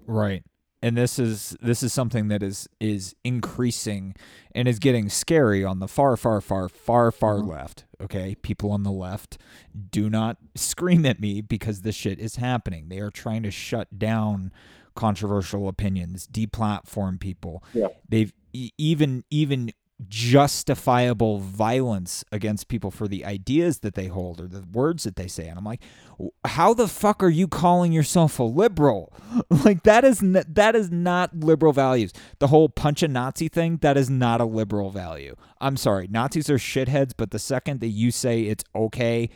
Right 0.06 0.44
and 0.82 0.98
this 0.98 1.20
is 1.20 1.56
this 1.62 1.84
is 1.84 1.94
something 1.94 2.28
that 2.30 2.42
is 2.42 2.68
is 2.80 3.15
increasing 3.24 4.15
and 4.54 4.68
is 4.68 4.80
getting 4.80 5.10
scary 5.10 5.63
on 5.63 5.80
the 5.80 5.88
far 5.88 6.15
far 6.15 6.42
far 6.42 6.70
far 6.70 7.12
far 7.12 7.36
mm-hmm. 7.36 7.50
left 7.50 7.86
okay 8.02 8.36
people 8.36 8.72
on 8.72 8.84
the 8.84 8.92
left 8.92 9.38
do 9.92 10.10
not 10.10 10.38
scream 10.56 11.06
at 11.06 11.20
me 11.20 11.42
because 11.42 11.82
this 11.82 11.96
shit 11.96 12.20
is 12.20 12.38
happening 12.38 12.89
they 12.89 13.00
are 13.00 13.12
trying 13.12 13.44
to 13.44 13.52
shut 13.52 14.00
down 14.00 14.52
controversial 14.96 15.68
opinions 15.68 16.28
deplatform 16.28 17.20
people 17.20 17.63
yeah. 17.74 17.88
they've 18.08 18.34
even 18.54 19.24
even 19.30 19.72
justifiable 20.07 21.39
violence 21.39 22.23
against 22.31 22.67
people 22.69 22.89
for 22.89 23.07
the 23.07 23.25
ideas 23.25 23.79
that 23.79 23.95
they 23.95 24.07
hold 24.07 24.39
or 24.39 24.47
the 24.47 24.63
words 24.71 25.03
that 25.03 25.15
they 25.17 25.27
say. 25.27 25.47
And 25.47 25.57
i'm 25.57 25.65
like 25.65 25.81
how 26.45 26.73
the 26.73 26.88
fuck 26.88 27.23
are 27.23 27.29
you 27.29 27.47
calling 27.47 27.91
yourself 27.93 28.39
a 28.39 28.43
liberal? 28.43 29.13
Like 29.49 29.83
that 29.83 30.03
is 30.03 30.23
n- 30.23 30.43
that 30.47 30.75
is 30.75 30.89
not 30.89 31.38
liberal 31.39 31.73
values. 31.73 32.13
The 32.39 32.47
whole 32.47 32.69
punch 32.69 33.03
a 33.03 33.07
nazi 33.07 33.47
thing 33.47 33.77
that 33.77 33.97
is 33.97 34.09
not 34.09 34.41
a 34.41 34.45
liberal 34.45 34.89
value. 34.89 35.35
I'm 35.62 35.77
sorry 35.77 36.07
nazis 36.09 36.49
are 36.49 36.57
shitheads 36.57 37.13
but 37.15 37.31
the 37.31 37.39
second 37.39 37.79
that 37.81 37.88
you 37.88 38.12
say 38.12 38.43
it's 38.43 38.63
okay 38.75 39.29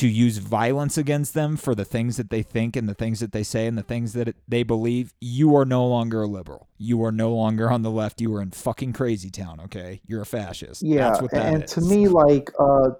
to 0.00 0.08
use 0.08 0.38
violence 0.38 0.96
against 0.96 1.34
them 1.34 1.58
for 1.58 1.74
the 1.74 1.84
things 1.84 2.16
that 2.16 2.30
they 2.30 2.42
think 2.42 2.74
and 2.74 2.88
the 2.88 2.94
things 2.94 3.20
that 3.20 3.32
they 3.32 3.42
say 3.42 3.66
and 3.66 3.76
the 3.76 3.82
things 3.82 4.14
that 4.14 4.34
they 4.48 4.62
believe, 4.62 5.12
you 5.20 5.54
are 5.54 5.66
no 5.66 5.86
longer 5.86 6.22
a 6.22 6.26
liberal. 6.26 6.68
You 6.78 7.04
are 7.04 7.12
no 7.12 7.34
longer 7.34 7.70
on 7.70 7.82
the 7.82 7.90
left. 7.90 8.18
You 8.18 8.34
are 8.36 8.40
in 8.40 8.50
fucking 8.50 8.94
crazy 8.94 9.28
town. 9.28 9.60
Okay, 9.66 10.00
you're 10.06 10.22
a 10.22 10.26
fascist. 10.26 10.82
Yeah, 10.82 11.14
and 11.34 11.64
is. 11.64 11.72
to 11.72 11.82
me, 11.82 12.08
like, 12.08 12.50
uh, 12.58 12.92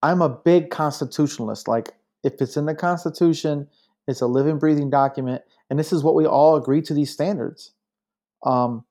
I'm 0.00 0.22
a 0.22 0.28
big 0.28 0.70
constitutionalist. 0.70 1.66
Like, 1.66 1.90
if 2.22 2.34
it's 2.40 2.56
in 2.56 2.66
the 2.66 2.74
Constitution, 2.76 3.66
it's 4.06 4.20
a 4.20 4.26
living, 4.28 4.60
breathing 4.60 4.90
document, 4.90 5.42
and 5.70 5.76
this 5.76 5.92
is 5.92 6.04
what 6.04 6.14
we 6.14 6.24
all 6.24 6.54
agree 6.54 6.82
to 6.82 6.94
these 6.94 7.10
standards. 7.10 7.72
Um, 8.46 8.84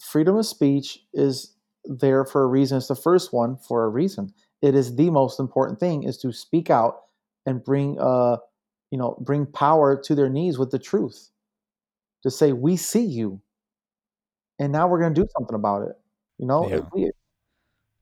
freedom 0.00 0.36
of 0.36 0.46
speech 0.46 1.00
is 1.12 1.56
there 1.84 2.24
for 2.24 2.44
a 2.44 2.46
reason. 2.46 2.78
It's 2.78 2.86
the 2.86 2.94
first 2.94 3.32
one 3.32 3.56
for 3.56 3.82
a 3.82 3.88
reason 3.88 4.32
it 4.62 4.74
is 4.74 4.96
the 4.96 5.10
most 5.10 5.40
important 5.40 5.78
thing 5.78 6.02
is 6.02 6.18
to 6.18 6.32
speak 6.32 6.70
out 6.70 7.02
and 7.46 7.62
bring 7.62 7.98
uh 8.00 8.36
you 8.90 8.98
know 8.98 9.16
bring 9.20 9.46
power 9.46 10.00
to 10.04 10.14
their 10.14 10.28
knees 10.28 10.58
with 10.58 10.70
the 10.70 10.78
truth. 10.78 11.30
To 12.24 12.30
say 12.30 12.52
we 12.52 12.76
see 12.76 13.04
you. 13.04 13.40
And 14.58 14.72
now 14.72 14.88
we're 14.88 14.98
going 14.98 15.14
to 15.14 15.20
do 15.20 15.28
something 15.36 15.54
about 15.54 15.82
it 15.82 15.96
you 16.38 16.46
know? 16.46 16.68
Yeah. 16.68 16.80
we, 16.92 17.10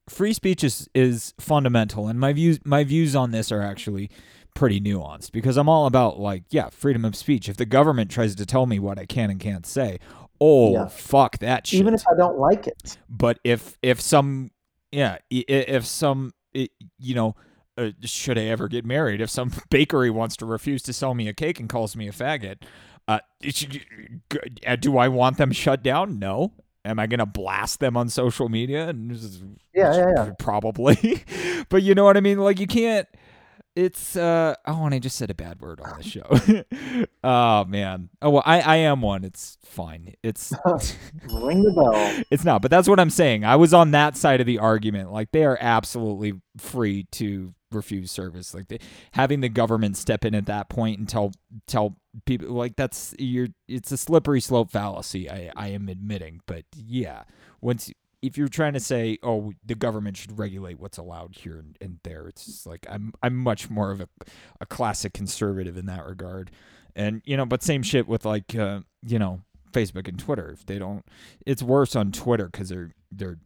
free 0.09 0.33
speech 0.33 0.63
is 0.63 0.89
is 0.95 1.35
fundamental 1.41 2.07
and 2.07 2.21
my 2.21 2.33
views 2.33 2.61
my 2.65 2.85
views 2.85 3.17
on 3.17 3.33
this 3.33 3.51
are 3.51 3.63
actually 3.63 4.09
pretty 4.55 4.81
nuanced 4.81 5.33
because 5.33 5.57
I'm 5.57 5.69
all 5.69 5.87
about 5.87 6.21
like 6.21 6.45
yeah 6.51 6.69
freedom 6.71 7.05
of 7.05 7.17
speech. 7.17 7.49
If 7.49 7.57
the 7.57 7.67
government 7.67 8.11
tries 8.11 8.35
to 8.37 8.47
tell 8.47 8.67
me 8.67 8.79
what 8.79 8.99
I 8.99 9.07
can 9.07 9.31
and 9.31 9.41
can't 9.41 9.67
say 9.67 9.99
oh 10.41 10.73
yeah. 10.75 10.87
fuck 10.87 11.39
that 11.39 11.67
shit 11.67 11.81
even 11.81 11.95
if 11.95 12.05
I 12.11 12.17
don't 12.17 12.39
like 12.39 12.67
it. 12.67 12.99
But 13.09 13.41
if 13.43 13.77
if 13.83 14.01
some 14.01 14.51
yeah 14.93 15.19
if 15.31 15.85
some 15.85 16.33
it, 16.57 16.71
you 16.99 17.15
know, 17.15 17.37
uh, 17.79 17.91
should 18.03 18.39
I 18.39 18.45
ever 18.45 18.69
get 18.69 18.85
married, 18.85 19.21
if 19.21 19.31
some 19.31 19.53
bakery 19.71 20.11
wants 20.11 20.37
to 20.39 20.47
refuse 20.47 20.83
to 20.83 20.93
sell 20.93 21.15
me 21.15 21.29
a 21.29 21.33
cake 21.33 21.61
and 21.61 21.69
calls 21.69 21.95
me 21.97 22.09
a 22.09 22.13
faggot, 22.13 22.63
uh, 23.09 23.21
uh, 24.67 24.77
do 24.77 24.99
I 24.99 25.09
want 25.09 25.37
them 25.37 25.53
shut 25.53 25.83
down? 25.83 26.19
No. 26.19 26.53
Am 26.85 27.01
I 27.01 27.09
gonna 27.09 27.27
blast 27.27 27.81
them 27.81 27.97
on 27.97 28.09
social 28.09 28.49
media? 28.49 28.95
Yeah, 28.95 29.97
yeah, 29.97 30.07
yeah. 30.17 30.31
Probably. 30.39 31.25
but 31.69 31.83
you 31.83 31.97
know 31.97 32.05
what 32.05 32.17
I 32.17 32.21
mean. 32.21 32.39
Like 32.39 32.61
you 32.61 32.69
can't 32.69 33.09
it's 33.77 34.17
uh 34.17 34.55
oh 34.67 34.87
and 34.87 34.95
I 34.95 34.99
just 34.99 35.17
said 35.17 35.31
a 35.31 35.35
bad 35.35 35.61
word 35.61 35.81
on 35.81 35.99
the 35.99 36.03
show. 36.03 37.05
oh 37.25 37.65
man. 37.67 38.09
Oh 38.23 38.31
well 38.31 38.43
I, 38.47 38.61
I 38.61 38.77
am 38.77 39.03
one. 39.03 39.23
It's 39.23 39.59
fine. 39.65 40.15
It's 40.23 40.53
ring 41.33 41.63
the 41.63 41.73
bell. 41.73 42.25
It's 42.31 42.45
not, 42.45 42.63
but 42.63 42.71
that's 42.71 42.89
what 42.89 42.99
I'm 42.99 43.11
saying. 43.11 43.45
I 43.45 43.57
was 43.57 43.75
on 43.75 43.91
that 43.93 44.17
side 44.17 44.41
of 44.41 44.47
the 44.47 44.59
argument. 44.59 45.13
Like 45.13 45.31
they 45.31 45.45
are 45.45 45.59
absolutely 45.61 46.41
free 46.57 47.05
to 47.13 47.55
refuse 47.71 48.11
service. 48.11 48.55
Like 48.55 48.69
the, 48.69 48.81
having 49.13 49.43
the 49.43 49.49
government 49.51 49.97
step 49.99 50.25
in 50.25 50.35
at 50.35 50.47
that 50.47 50.69
point 50.71 50.99
and 50.99 51.09
tell 51.09 51.33
tell 51.67 51.97
people 52.25 52.49
like 52.49 52.77
that's 52.77 53.15
you're 53.19 53.49
it's 53.69 53.93
a 53.93 53.99
slippery 53.99 54.41
slope 54.41 54.71
fallacy. 54.71 55.31
I 55.31 55.53
I 55.55 55.69
am 55.69 55.89
admitting, 55.89 56.41
but 56.47 56.65
yeah, 56.75 57.25
once 57.61 57.93
if 58.23 58.39
you're 58.39 58.49
trying 58.49 58.73
to 58.73 58.81
say, 58.81 59.19
oh, 59.23 59.53
the 59.65 59.75
government 59.75 60.17
should 60.17 60.39
regulate 60.39 60.81
what's 60.81 60.99
allowed 60.99 61.37
here 61.37 61.59
and, 61.59 61.77
and 61.81 61.99
there, 62.03 62.27
it's 62.29 62.67
like 62.67 62.87
I'm 62.89 63.13
I'm 63.23 63.37
much 63.37 63.71
more 63.71 63.91
of 63.91 64.01
a, 64.01 64.09
a 64.61 64.67
classic 64.67 65.13
conservative 65.13 65.77
in 65.77 65.87
that 65.87 66.05
regard. 66.07 66.51
And 66.95 67.23
you 67.25 67.37
know, 67.37 67.47
but 67.47 67.63
same 67.63 67.83
shit 67.83 68.09
with 68.09 68.25
like 68.25 68.55
uh, 68.55 68.81
you 69.03 69.19
know 69.19 69.43
Facebook 69.73 70.09
and 70.09 70.19
Twitter. 70.19 70.51
If 70.51 70.65
they 70.67 70.79
don't, 70.79 71.05
it's 71.45 71.63
worse 71.63 71.95
on 71.95 72.11
Twitter 72.13 72.47
because 72.47 72.71
they're 72.71 72.93
they're 73.13 73.39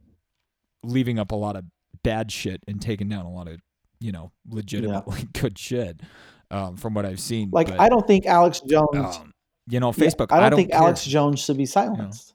leaving 0.84 1.18
up 1.18 1.32
a 1.32 1.36
lot 1.36 1.56
of 1.56 1.64
bad 2.02 2.30
shit 2.32 2.62
and 2.66 2.80
taking 2.80 3.08
down 3.08 3.26
a 3.26 3.32
lot 3.32 3.48
of 3.48 3.60
you 4.00 4.12
know 4.12 4.30
legitimately 4.48 5.20
yeah. 5.20 5.40
good 5.40 5.58
shit. 5.58 6.00
Um, 6.52 6.76
from 6.76 6.94
what 6.94 7.06
I've 7.06 7.20
seen, 7.20 7.50
like 7.52 7.68
but, 7.68 7.78
I 7.78 7.88
don't 7.88 8.06
think 8.06 8.26
Alex 8.26 8.60
Jones. 8.60 9.16
Um, 9.16 9.32
you 9.68 9.78
know, 9.78 9.92
Facebook. 9.92 10.28
Yeah, 10.30 10.36
I, 10.36 10.40
don't 10.40 10.46
I, 10.46 10.50
don't 10.50 10.56
think 10.56 10.70
care. 10.72 10.80
Alex 10.80 11.04
Jones 11.04 11.40
should 11.40 11.56
be 11.56 11.66
silenced. 11.66 12.34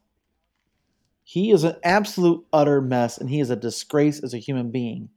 He 1.28 1.52
is 1.52 1.64
an 1.64 1.76
absolute 1.84 2.46
utter 2.54 2.82
mess 2.82 3.18
and 3.18 3.30
he 3.30 3.40
is 3.40 3.50
a 3.50 3.56
disgrace 3.56 4.22
as 4.24 4.34
a 4.36 4.38
human 4.38 4.72
being. 4.72 5.10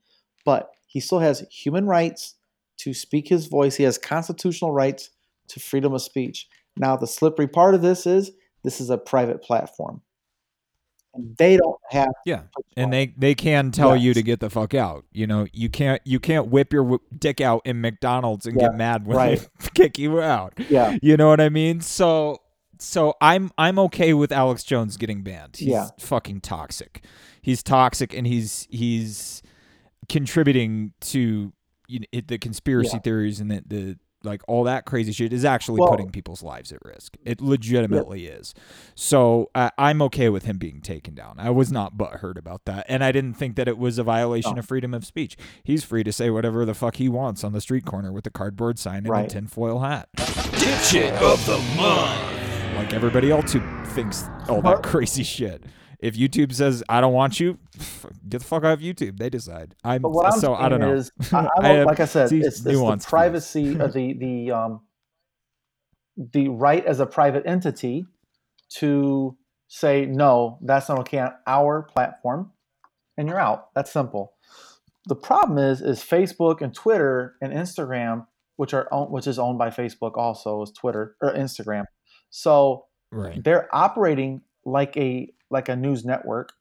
But 0.45 0.71
he 0.87 1.01
still 1.01 1.19
has 1.19 1.47
human 1.51 1.87
rights 1.87 2.35
to 2.79 2.95
speak 2.95 3.29
his 3.29 3.47
voice. 3.47 3.77
He 3.77 3.85
has 3.85 3.99
constitutional 3.99 4.73
rights 4.73 5.11
to 5.49 5.61
freedom 5.61 5.93
of 5.93 6.01
speech. 6.01 6.49
Now, 6.79 6.97
the 6.97 7.07
slippery 7.07 7.47
part 7.47 7.75
of 7.75 7.83
this 7.83 8.07
is 8.07 8.31
this 8.65 8.81
is 8.81 8.89
a 8.89 8.97
private 8.97 9.43
platform. 9.43 10.01
And 11.13 11.37
they 11.37 11.57
don't 11.57 11.79
have 11.91 12.09
yeah 12.27 12.43
and 12.77 12.93
they 12.93 13.15
they 13.17 13.35
can 13.35 13.71
tell 13.71 13.97
yes. 13.97 14.05
you 14.05 14.15
to 14.15 14.23
get 14.23 14.41
the 14.41 14.51
fuck 14.51 14.75
out 14.75 15.07
you 15.11 15.27
know 15.27 15.47
you 15.55 15.71
can't 15.71 16.03
you 16.05 16.21
can't 16.21 16.49
whip 16.49 16.71
your 16.71 17.01
dick 17.19 17.41
out 17.41 17.63
in 17.65 17.81
mcdonald's 17.81 18.45
and 18.45 18.61
yeah, 18.61 18.69
get 18.69 18.77
mad 18.77 19.07
when 19.07 19.17
right. 19.17 19.49
they 19.59 19.69
kick 19.75 19.99
you 19.99 20.21
out 20.21 20.53
yeah 20.69 20.99
you 21.01 21.17
know 21.17 21.27
what 21.27 21.41
i 21.41 21.49
mean 21.49 21.81
so 21.81 22.39
so 22.79 23.15
I'm 23.21 23.51
I'm 23.59 23.79
okay 23.81 24.15
with 24.15 24.33
Alex 24.33 24.65
Jones 24.65 24.97
getting 24.97 25.23
banned. 25.23 25.57
He's 25.57 25.69
yeah. 25.69 25.89
fucking 25.99 26.41
toxic. 26.41 27.05
He's 27.43 27.63
toxic 27.63 28.15
and 28.15 28.27
he's 28.27 28.67
he's 28.71 29.43
contributing 30.09 30.93
to 31.01 31.53
you 31.87 32.01
know, 32.01 32.21
the 32.27 32.39
conspiracy 32.39 32.91
yeah. 32.95 33.01
theories 33.01 33.41
and 33.41 33.51
the, 33.51 33.63
the 33.67 33.99
like 34.25 34.43
all 34.49 34.65
that 34.65 34.85
crazy 34.85 35.13
shit 35.13 35.33
is 35.33 35.45
actually 35.45 35.81
well, 35.81 35.91
putting 35.91 36.11
people's 36.11 36.43
lives 36.43 36.73
at 36.73 36.79
risk. 36.85 37.17
It 37.25 37.41
legitimately 37.41 38.27
yeah. 38.27 38.33
is. 38.33 38.55
So 38.95 39.51
uh, 39.55 39.71
I'm 39.79 40.03
okay 40.03 40.29
with 40.29 40.45
him 40.45 40.59
being 40.59 40.81
taken 40.81 41.15
down. 41.15 41.37
I 41.39 41.51
was 41.51 41.71
not 41.71 41.97
butthurt 41.97 42.37
about 42.37 42.65
that, 42.65 42.85
and 42.89 43.05
I 43.05 43.13
didn't 43.13 43.35
think 43.35 43.57
that 43.57 43.69
it 43.69 43.79
was 43.79 43.99
a 43.99 44.03
violation 44.03 44.55
no. 44.55 44.61
of 44.61 44.67
freedom 44.67 44.93
of 44.93 45.05
speech. 45.05 45.37
He's 45.63 45.85
free 45.85 46.03
to 46.05 46.13
say 46.13 46.31
whatever 46.31 46.65
the 46.65 46.75
fuck 46.75 46.97
he 46.97 47.09
wants 47.09 47.45
on 47.45 47.53
the 47.53 47.61
street 47.61 47.85
corner 47.85 48.13
with 48.13 48.27
a 48.27 48.31
cardboard 48.31 48.79
sign 48.79 48.99
and 48.99 49.09
right. 49.09 49.27
a 49.27 49.29
tinfoil 49.29 49.81
hat. 49.81 50.09
Dipshit 50.17 51.13
of 51.23 51.45
the 51.47 51.59
month 51.81 52.38
like 52.79 52.95
everybody 52.95 53.31
else 53.31 53.53
who 53.53 53.61
thinks 53.87 54.25
all 54.49 54.63
that 54.63 54.83
crazy 54.83 55.25
shit. 55.25 55.65
If 55.99 56.15
YouTube 56.15 56.53
says 56.53 56.85
I 56.89 57.01
don't 57.01 57.13
want 57.13 57.41
you, 57.41 57.59
get 58.29 58.39
the 58.39 58.47
fuck 58.47 58.65
out 58.65 58.75
of 58.75 58.81
YouTube. 58.81 59.19
They 59.19 59.29
decide. 59.29 59.75
I'm, 59.83 60.03
but 60.03 60.11
what 60.11 60.33
I'm 60.33 60.41
so 60.41 60.55
I 60.55 60.69
don't 60.69 60.81
know. 60.81 60.95
Is, 60.95 61.11
I, 61.33 61.49
I 61.61 61.69
have, 61.69 61.87
like 61.87 62.01
I 62.01 62.05
said, 62.05 62.31
it's, 62.33 62.47
it's 62.47 62.61
the 62.61 63.05
privacy 63.05 63.79
of 63.79 63.93
the 63.95 64.13
the 64.15 64.53
um 64.53 64.81
the 66.17 66.49
right 66.49 66.85
as 66.85 67.01
a 67.01 67.07
private 67.07 67.45
entity 67.47 68.07
to 68.77 69.37
say 69.67 70.07
no, 70.07 70.59
that's 70.63 70.89
not 70.89 71.01
okay 71.01 71.19
on 71.19 71.33
our 71.47 71.83
platform, 71.83 72.53
and 73.17 73.29
you're 73.29 73.41
out. 73.41 73.75
That's 73.75 73.93
simple. 73.93 74.35
The 75.07 75.17
problem 75.17 75.59
is 75.59 75.81
is 75.81 76.01
Facebook 76.01 76.61
and 76.61 76.73
Twitter 76.73 77.35
and 77.43 77.53
Instagram, 77.53 78.29
which 78.55 78.73
are 78.73 78.87
own, 78.93 79.11
which 79.11 79.27
is 79.27 79.39
owned 79.39 79.59
by 79.59 79.71
Facebook 79.71 80.17
also, 80.17 80.63
is 80.63 80.71
Twitter 80.71 81.17
or 81.21 81.35
Instagram 81.35 81.87
so 82.31 82.87
right. 83.11 83.43
they're 83.43 83.75
operating 83.75 84.43
like 84.65 84.97
a 84.97 85.33
like 85.51 85.69
a 85.69 85.77
news 85.77 86.05
network, 86.05 86.53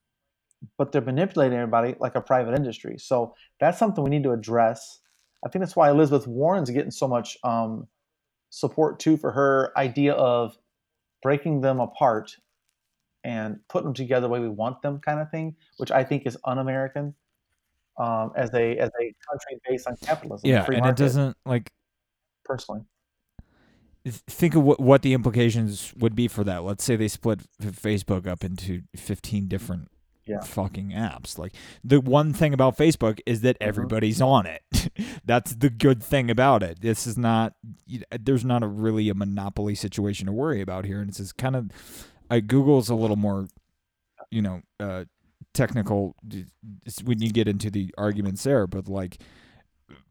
but 0.78 0.92
they're 0.92 1.02
manipulating 1.02 1.58
everybody 1.58 1.96
like 2.00 2.16
a 2.16 2.22
private 2.22 2.56
industry. 2.56 2.98
So 2.98 3.36
that's 3.60 3.78
something 3.78 4.04
we 4.04 4.10
need 4.10 4.24
to 4.24 4.32
address. 4.32 5.00
I 5.46 5.50
think 5.50 5.62
that's 5.62 5.76
why 5.76 5.90
Elizabeth 5.90 6.28
Warren's 6.28 6.70
getting 6.70 6.92
so 6.92 7.08
much 7.08 7.38
um, 7.44 7.88
support 8.50 9.00
too 9.00 9.18
for 9.18 9.32
her 9.32 9.72
idea 9.78 10.14
of 10.14 10.58
breaking 11.22 11.62
them 11.62 11.80
apart 11.80 12.36
and 13.24 13.60
putting 13.68 13.88
them 13.88 13.94
together 13.94 14.22
the 14.22 14.30
way 14.30 14.40
we 14.40 14.50
want 14.50 14.82
them, 14.82 15.00
kind 15.00 15.20
of 15.20 15.30
thing, 15.30 15.56
which 15.78 15.92
I 15.92 16.04
think 16.04 16.26
is 16.26 16.38
un-American 16.46 17.14
um, 18.00 18.32
as 18.36 18.54
a 18.54 18.78
as 18.78 18.90
a 19.02 19.14
country 19.30 19.60
based 19.68 19.88
on 19.88 19.98
capitalism. 19.98 20.50
Yeah, 20.50 20.66
and 20.66 20.80
market, 20.80 20.90
it 20.90 21.04
doesn't 21.04 21.38
like 21.46 21.72
personally 22.46 22.82
think 24.12 24.56
of 24.56 24.64
what, 24.64 24.80
what 24.80 25.02
the 25.02 25.14
implications 25.14 25.94
would 25.98 26.16
be 26.16 26.28
for 26.28 26.44
that. 26.44 26.64
Let's 26.64 26.84
say 26.84 26.96
they 26.96 27.08
split 27.08 27.42
Facebook 27.62 28.28
up 28.28 28.44
into 28.44 28.84
15 28.96 29.48
different 29.48 29.90
yeah. 30.26 30.42
fucking 30.42 30.90
apps. 30.90 31.38
Like 31.38 31.54
the 31.84 32.00
one 32.00 32.34
thing 32.34 32.54
about 32.54 32.78
Facebook 32.78 33.20
is 33.26 33.42
that 33.42 33.60
mm-hmm. 33.60 33.70
everybody's 33.70 34.22
on 34.22 34.46
it. 34.46 34.62
That's 35.26 35.56
the 35.56 35.70
good 35.70 36.04
thing 36.04 36.30
about 36.30 36.64
it. 36.64 36.82
This 36.82 37.08
is 37.08 37.18
not 37.18 37.54
there's 38.20 38.46
not 38.46 38.64
a 38.64 38.68
really 38.68 39.10
a 39.10 39.14
monopoly 39.14 39.76
situation 39.76 40.28
to 40.28 40.32
worry 40.32 40.62
about 40.62 40.86
here 40.86 41.00
and 41.00 41.10
it's 41.10 41.18
just 41.18 41.38
kind 41.38 41.56
of 41.56 41.72
uh, 42.30 42.40
Google's 42.40 42.90
a 42.90 42.96
little 42.96 43.16
more 43.16 43.48
you 44.30 44.42
know 44.42 44.62
uh, 44.80 45.06
technical 45.54 46.16
when 47.04 47.22
you 47.22 47.32
get 47.32 47.48
into 47.48 47.72
the 47.72 47.94
arguments 47.98 48.44
there, 48.44 48.68
but 48.68 48.88
like 48.88 49.18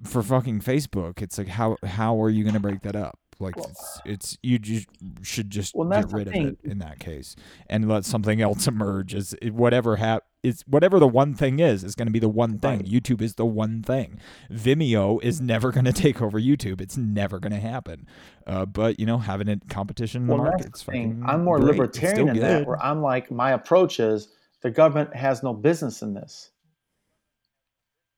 for 0.02 0.22
fucking 0.22 0.60
Facebook, 0.60 1.22
it's 1.22 1.38
like 1.38 1.48
how 1.48 1.76
how 1.84 2.20
are 2.20 2.30
you 2.30 2.42
going 2.42 2.54
to 2.54 2.60
break 2.60 2.82
that 2.82 2.96
up? 2.96 3.18
Like 3.38 3.56
well, 3.56 3.66
it's, 3.70 4.00
it's, 4.04 4.38
you 4.42 4.58
just 4.58 4.86
should 5.22 5.50
just 5.50 5.74
well, 5.74 5.88
get 5.88 6.10
rid 6.10 6.28
of 6.28 6.34
it 6.34 6.58
in 6.64 6.78
that 6.78 6.98
case 6.98 7.36
and 7.68 7.88
let 7.88 8.04
something 8.04 8.40
else 8.40 8.66
emerge. 8.66 9.14
As 9.14 9.34
whatever 9.42 9.96
hap 9.96 10.24
is 10.42 10.62
whatever 10.66 10.98
the 10.98 11.08
one 11.08 11.34
thing 11.34 11.58
is 11.58 11.84
is 11.84 11.94
going 11.94 12.06
to 12.06 12.12
be 12.12 12.18
the 12.18 12.28
one 12.28 12.58
thing. 12.58 12.78
Right. 12.78 12.86
YouTube 12.86 13.20
is 13.20 13.34
the 13.34 13.44
one 13.44 13.82
thing. 13.82 14.20
Vimeo 14.50 15.22
is 15.22 15.40
never 15.40 15.72
going 15.72 15.84
to 15.92 15.92
take 15.92 16.22
over 16.22 16.40
YouTube. 16.40 16.80
It's 16.80 16.96
never 16.96 17.38
going 17.38 17.52
to 17.52 17.60
happen. 17.60 18.06
Uh, 18.46 18.64
but 18.64 18.98
you 18.98 19.06
know, 19.06 19.18
having 19.18 19.48
a 19.48 19.58
competition 19.68 20.22
in 20.22 20.28
well, 20.28 20.38
the 20.38 20.44
market, 20.44 20.66
it's 20.66 20.82
fucking. 20.82 21.22
I'm 21.26 21.44
more 21.44 21.58
great. 21.58 21.72
libertarian 21.72 22.28
in 22.28 22.38
that, 22.38 22.66
where 22.66 22.82
I'm 22.82 23.02
like, 23.02 23.30
my 23.30 23.52
approach 23.52 24.00
is 24.00 24.28
the 24.62 24.70
government 24.70 25.14
has 25.14 25.42
no 25.42 25.52
business 25.52 26.02
in 26.02 26.14
this. 26.14 26.50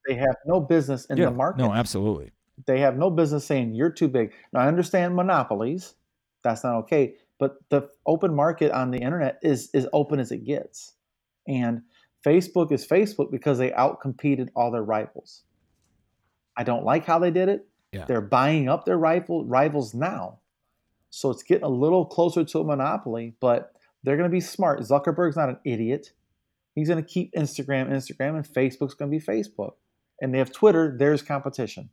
They 0.06 0.14
have 0.14 0.36
no 0.46 0.60
business 0.60 1.06
in 1.06 1.18
yeah, 1.18 1.26
the 1.26 1.32
market. 1.32 1.60
No, 1.60 1.72
absolutely. 1.72 2.30
They 2.66 2.80
have 2.80 2.96
no 2.96 3.10
business 3.10 3.44
saying 3.44 3.74
you're 3.74 3.90
too 3.90 4.08
big. 4.08 4.32
Now, 4.52 4.60
I 4.60 4.68
understand 4.68 5.14
monopolies. 5.14 5.94
That's 6.42 6.64
not 6.64 6.76
okay. 6.80 7.16
But 7.38 7.58
the 7.68 7.88
open 8.06 8.34
market 8.34 8.72
on 8.72 8.90
the 8.90 8.98
internet 8.98 9.38
is 9.42 9.70
as 9.74 9.86
open 9.92 10.18
as 10.18 10.32
it 10.32 10.44
gets. 10.44 10.94
And 11.46 11.82
Facebook 12.24 12.72
is 12.72 12.86
Facebook 12.86 13.30
because 13.30 13.58
they 13.58 13.70
outcompeted 13.70 14.48
all 14.56 14.70
their 14.70 14.82
rivals. 14.82 15.44
I 16.56 16.64
don't 16.64 16.84
like 16.84 17.06
how 17.06 17.18
they 17.18 17.30
did 17.30 17.48
it. 17.48 17.66
Yeah. 17.92 18.04
They're 18.04 18.20
buying 18.20 18.68
up 18.68 18.84
their 18.84 18.98
rival 18.98 19.44
rivals 19.44 19.94
now. 19.94 20.40
So 21.10 21.30
it's 21.30 21.42
getting 21.42 21.64
a 21.64 21.68
little 21.68 22.04
closer 22.04 22.44
to 22.44 22.60
a 22.60 22.64
monopoly, 22.64 23.34
but 23.40 23.72
they're 24.02 24.16
going 24.16 24.28
to 24.28 24.34
be 24.34 24.40
smart. 24.40 24.80
Zuckerberg's 24.80 25.36
not 25.36 25.48
an 25.48 25.58
idiot. 25.64 26.12
He's 26.74 26.88
going 26.88 27.02
to 27.02 27.08
keep 27.08 27.32
Instagram 27.34 27.90
Instagram 27.90 28.36
and 28.36 28.46
Facebook's 28.46 28.94
going 28.94 29.10
to 29.10 29.18
be 29.18 29.24
Facebook. 29.24 29.72
And 30.20 30.34
they 30.34 30.38
have 30.38 30.52
Twitter, 30.52 30.94
there's 30.98 31.22
competition. 31.22 31.90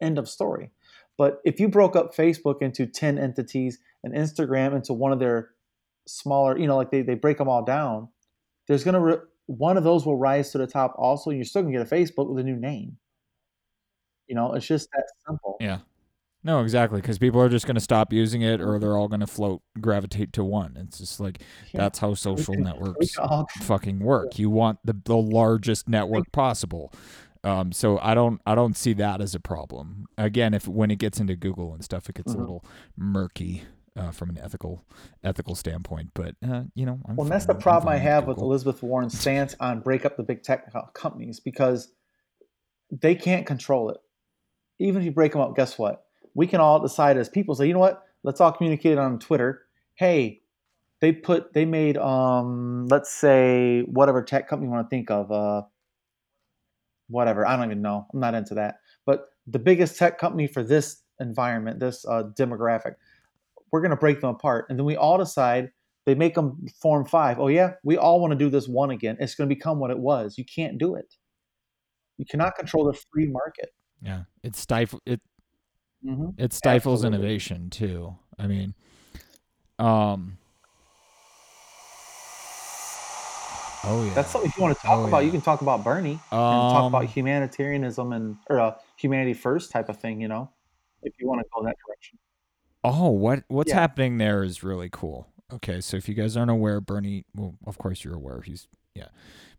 End 0.00 0.18
of 0.18 0.28
story. 0.28 0.70
But 1.18 1.40
if 1.44 1.60
you 1.60 1.68
broke 1.68 1.96
up 1.96 2.14
Facebook 2.14 2.60
into 2.60 2.86
10 2.86 3.18
entities 3.18 3.78
and 4.04 4.14
Instagram 4.14 4.74
into 4.74 4.92
one 4.92 5.12
of 5.12 5.18
their 5.18 5.50
smaller, 6.06 6.58
you 6.58 6.66
know, 6.66 6.76
like 6.76 6.90
they, 6.90 7.02
they 7.02 7.14
break 7.14 7.38
them 7.38 7.48
all 7.48 7.64
down, 7.64 8.08
there's 8.68 8.84
going 8.84 8.94
to, 8.94 9.00
re- 9.00 9.26
one 9.46 9.76
of 9.76 9.84
those 9.84 10.04
will 10.04 10.16
rise 10.16 10.50
to 10.52 10.58
the 10.58 10.66
top 10.66 10.94
also. 10.98 11.30
And 11.30 11.38
you're 11.38 11.44
still 11.44 11.62
going 11.62 11.72
to 11.72 11.78
get 11.78 11.90
a 11.90 11.94
Facebook 11.94 12.28
with 12.28 12.44
a 12.44 12.46
new 12.46 12.56
name. 12.56 12.98
You 14.26 14.34
know, 14.34 14.52
it's 14.54 14.66
just 14.66 14.90
that 14.92 15.04
simple. 15.26 15.56
Yeah. 15.60 15.78
No, 16.46 16.60
exactly. 16.60 17.00
Because 17.00 17.18
people 17.18 17.40
are 17.40 17.48
just 17.48 17.66
going 17.66 17.74
to 17.74 17.80
stop 17.80 18.12
using 18.12 18.42
it 18.42 18.60
or 18.60 18.78
they're 18.78 18.96
all 18.96 19.08
going 19.08 19.20
to 19.20 19.26
float, 19.26 19.62
gravitate 19.80 20.32
to 20.34 20.44
one. 20.44 20.76
It's 20.76 20.98
just 20.98 21.18
like 21.18 21.40
yeah. 21.72 21.80
that's 21.80 21.98
how 21.98 22.14
social 22.14 22.54
networks 22.54 23.16
all... 23.18 23.48
fucking 23.62 23.98
work. 23.98 24.38
You 24.38 24.48
want 24.48 24.78
the, 24.84 24.96
the 25.04 25.16
largest 25.16 25.88
network 25.88 26.30
possible. 26.30 26.92
Um, 27.46 27.70
so 27.70 28.00
I 28.02 28.14
don't 28.14 28.40
I 28.44 28.56
don't 28.56 28.76
see 28.76 28.92
that 28.94 29.20
as 29.20 29.34
a 29.36 29.40
problem. 29.40 30.06
Again, 30.18 30.52
if 30.52 30.66
when 30.66 30.90
it 30.90 30.98
gets 30.98 31.20
into 31.20 31.36
Google 31.36 31.72
and 31.72 31.84
stuff, 31.84 32.08
it 32.08 32.16
gets 32.16 32.32
mm-hmm. 32.32 32.40
a 32.40 32.42
little 32.42 32.64
murky 32.96 33.62
uh, 33.96 34.10
from 34.10 34.30
an 34.30 34.38
ethical 34.42 34.84
ethical 35.22 35.54
standpoint. 35.54 36.10
But 36.12 36.34
uh, 36.44 36.64
you 36.74 36.84
know, 36.86 36.98
I'm 37.06 37.14
well, 37.14 37.28
that's 37.28 37.46
the 37.46 37.54
problem 37.54 37.88
I 37.88 37.98
have 37.98 38.26
with 38.26 38.38
Elizabeth 38.38 38.82
Warren's 38.82 39.18
stance 39.20 39.54
on 39.60 39.78
break 39.78 40.04
up 40.04 40.16
the 40.16 40.24
big 40.24 40.42
tech 40.42 40.72
companies 40.92 41.38
because 41.38 41.92
they 42.90 43.14
can't 43.14 43.46
control 43.46 43.90
it. 43.90 43.98
Even 44.80 45.02
if 45.02 45.06
you 45.06 45.12
break 45.12 45.30
them 45.30 45.40
up, 45.40 45.54
guess 45.54 45.78
what? 45.78 46.04
We 46.34 46.48
can 46.48 46.60
all 46.60 46.80
decide 46.80 47.16
as 47.16 47.28
people 47.28 47.54
say, 47.54 47.68
you 47.68 47.74
know 47.74 47.78
what? 47.78 48.02
Let's 48.24 48.40
all 48.40 48.50
communicate 48.50 48.98
on 48.98 49.20
Twitter. 49.20 49.62
Hey, 49.94 50.42
they 51.00 51.12
put 51.12 51.52
they 51.52 51.64
made 51.64 51.96
um 51.96 52.88
let's 52.88 53.14
say 53.14 53.82
whatever 53.82 54.20
tech 54.22 54.48
company 54.48 54.66
you 54.66 54.74
want 54.74 54.84
to 54.84 54.90
think 54.90 55.12
of 55.12 55.30
uh 55.30 55.62
whatever. 57.08 57.46
I 57.46 57.56
don't 57.56 57.66
even 57.66 57.82
know. 57.82 58.06
I'm 58.12 58.20
not 58.20 58.34
into 58.34 58.54
that. 58.54 58.76
But 59.04 59.26
the 59.46 59.58
biggest 59.58 59.98
tech 59.98 60.18
company 60.18 60.46
for 60.46 60.62
this 60.62 61.02
environment, 61.20 61.80
this 61.80 62.04
uh, 62.06 62.24
demographic, 62.38 62.94
we're 63.72 63.80
going 63.80 63.90
to 63.90 63.96
break 63.96 64.20
them 64.20 64.30
apart. 64.30 64.66
And 64.68 64.78
then 64.78 64.86
we 64.86 64.96
all 64.96 65.18
decide 65.18 65.70
they 66.04 66.14
make 66.14 66.34
them 66.34 66.66
form 66.80 67.04
five. 67.04 67.38
Oh, 67.38 67.48
yeah, 67.48 67.72
we 67.82 67.96
all 67.96 68.20
want 68.20 68.32
to 68.32 68.38
do 68.38 68.48
this 68.48 68.68
one 68.68 68.90
again. 68.90 69.16
It's 69.20 69.34
going 69.34 69.48
to 69.48 69.54
become 69.54 69.78
what 69.78 69.90
it 69.90 69.98
was. 69.98 70.38
You 70.38 70.44
can't 70.44 70.78
do 70.78 70.94
it. 70.94 71.14
You 72.16 72.24
cannot 72.24 72.54
control 72.56 72.84
the 72.84 72.98
free 73.12 73.26
market. 73.26 73.70
Yeah. 74.00 74.22
It 74.42 74.56
stifles 74.56 75.02
it. 75.04 75.20
Mm-hmm. 76.04 76.30
It 76.38 76.52
stifles 76.52 77.00
Absolutely. 77.00 77.18
innovation 77.18 77.70
too. 77.70 78.16
I 78.38 78.46
mean, 78.46 78.74
um, 79.78 80.38
Oh 83.88 84.04
yeah, 84.04 84.14
that's 84.14 84.30
something 84.30 84.50
if 84.50 84.56
you 84.56 84.62
want 84.62 84.76
to 84.76 84.82
talk 84.82 84.98
oh, 84.98 85.06
about. 85.06 85.18
Yeah. 85.18 85.26
You 85.26 85.30
can 85.30 85.40
talk 85.40 85.62
about 85.62 85.84
Bernie 85.84 86.18
um, 86.32 86.40
and 86.40 86.72
talk 86.72 86.88
about 86.88 87.02
um, 87.02 87.08
humanitarianism 87.08 88.12
and 88.12 88.36
or 88.50 88.58
uh, 88.58 88.74
humanity 88.96 89.32
first 89.32 89.70
type 89.70 89.88
of 89.88 89.98
thing. 89.98 90.20
You 90.20 90.28
know, 90.28 90.50
if 91.02 91.14
you 91.20 91.28
want 91.28 91.40
to 91.40 91.46
go 91.54 91.64
that 91.64 91.76
direction. 91.86 92.18
Oh, 92.82 93.10
what 93.10 93.44
what's 93.48 93.70
yeah. 93.70 93.76
happening 93.76 94.18
there 94.18 94.42
is 94.42 94.62
really 94.62 94.88
cool. 94.90 95.28
Okay, 95.52 95.80
so 95.80 95.96
if 95.96 96.08
you 96.08 96.14
guys 96.14 96.36
aren't 96.36 96.50
aware, 96.50 96.80
Bernie, 96.80 97.24
well, 97.34 97.54
of 97.64 97.78
course 97.78 98.02
you're 98.02 98.16
aware. 98.16 98.40
He's 98.40 98.66
yeah, 98.94 99.08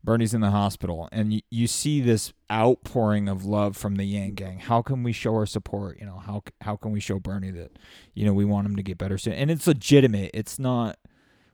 Bernie's 0.04 0.34
in 0.34 0.42
the 0.42 0.52
hospital, 0.52 1.08
and 1.12 1.34
you, 1.34 1.42
you 1.50 1.68
see 1.68 2.02
this 2.02 2.34
outpouring 2.52 3.30
of 3.30 3.46
love 3.46 3.78
from 3.78 3.96
the 3.96 4.04
Yang 4.04 4.34
Gang. 4.34 4.60
How 4.60 4.82
can 4.82 5.04
we 5.04 5.14
show 5.14 5.34
our 5.36 5.46
support? 5.46 6.00
You 6.00 6.06
know, 6.06 6.18
how 6.18 6.44
how 6.62 6.76
can 6.76 6.92
we 6.92 7.00
show 7.00 7.20
Bernie 7.20 7.52
that 7.52 7.72
you 8.14 8.26
know 8.26 8.34
we 8.34 8.44
want 8.44 8.68
him 8.68 8.76
to 8.76 8.84
get 8.84 8.98
better 8.98 9.18
soon? 9.18 9.34
And 9.34 9.50
it's 9.50 9.68
legitimate. 9.68 10.32
It's 10.34 10.60
not 10.60 10.98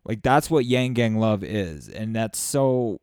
like 0.05 0.21
that's 0.21 0.49
what 0.49 0.65
Yang 0.65 0.93
Gang 0.93 1.17
love 1.17 1.43
is, 1.43 1.89
and 1.89 2.15
that's 2.15 2.39
so. 2.39 2.99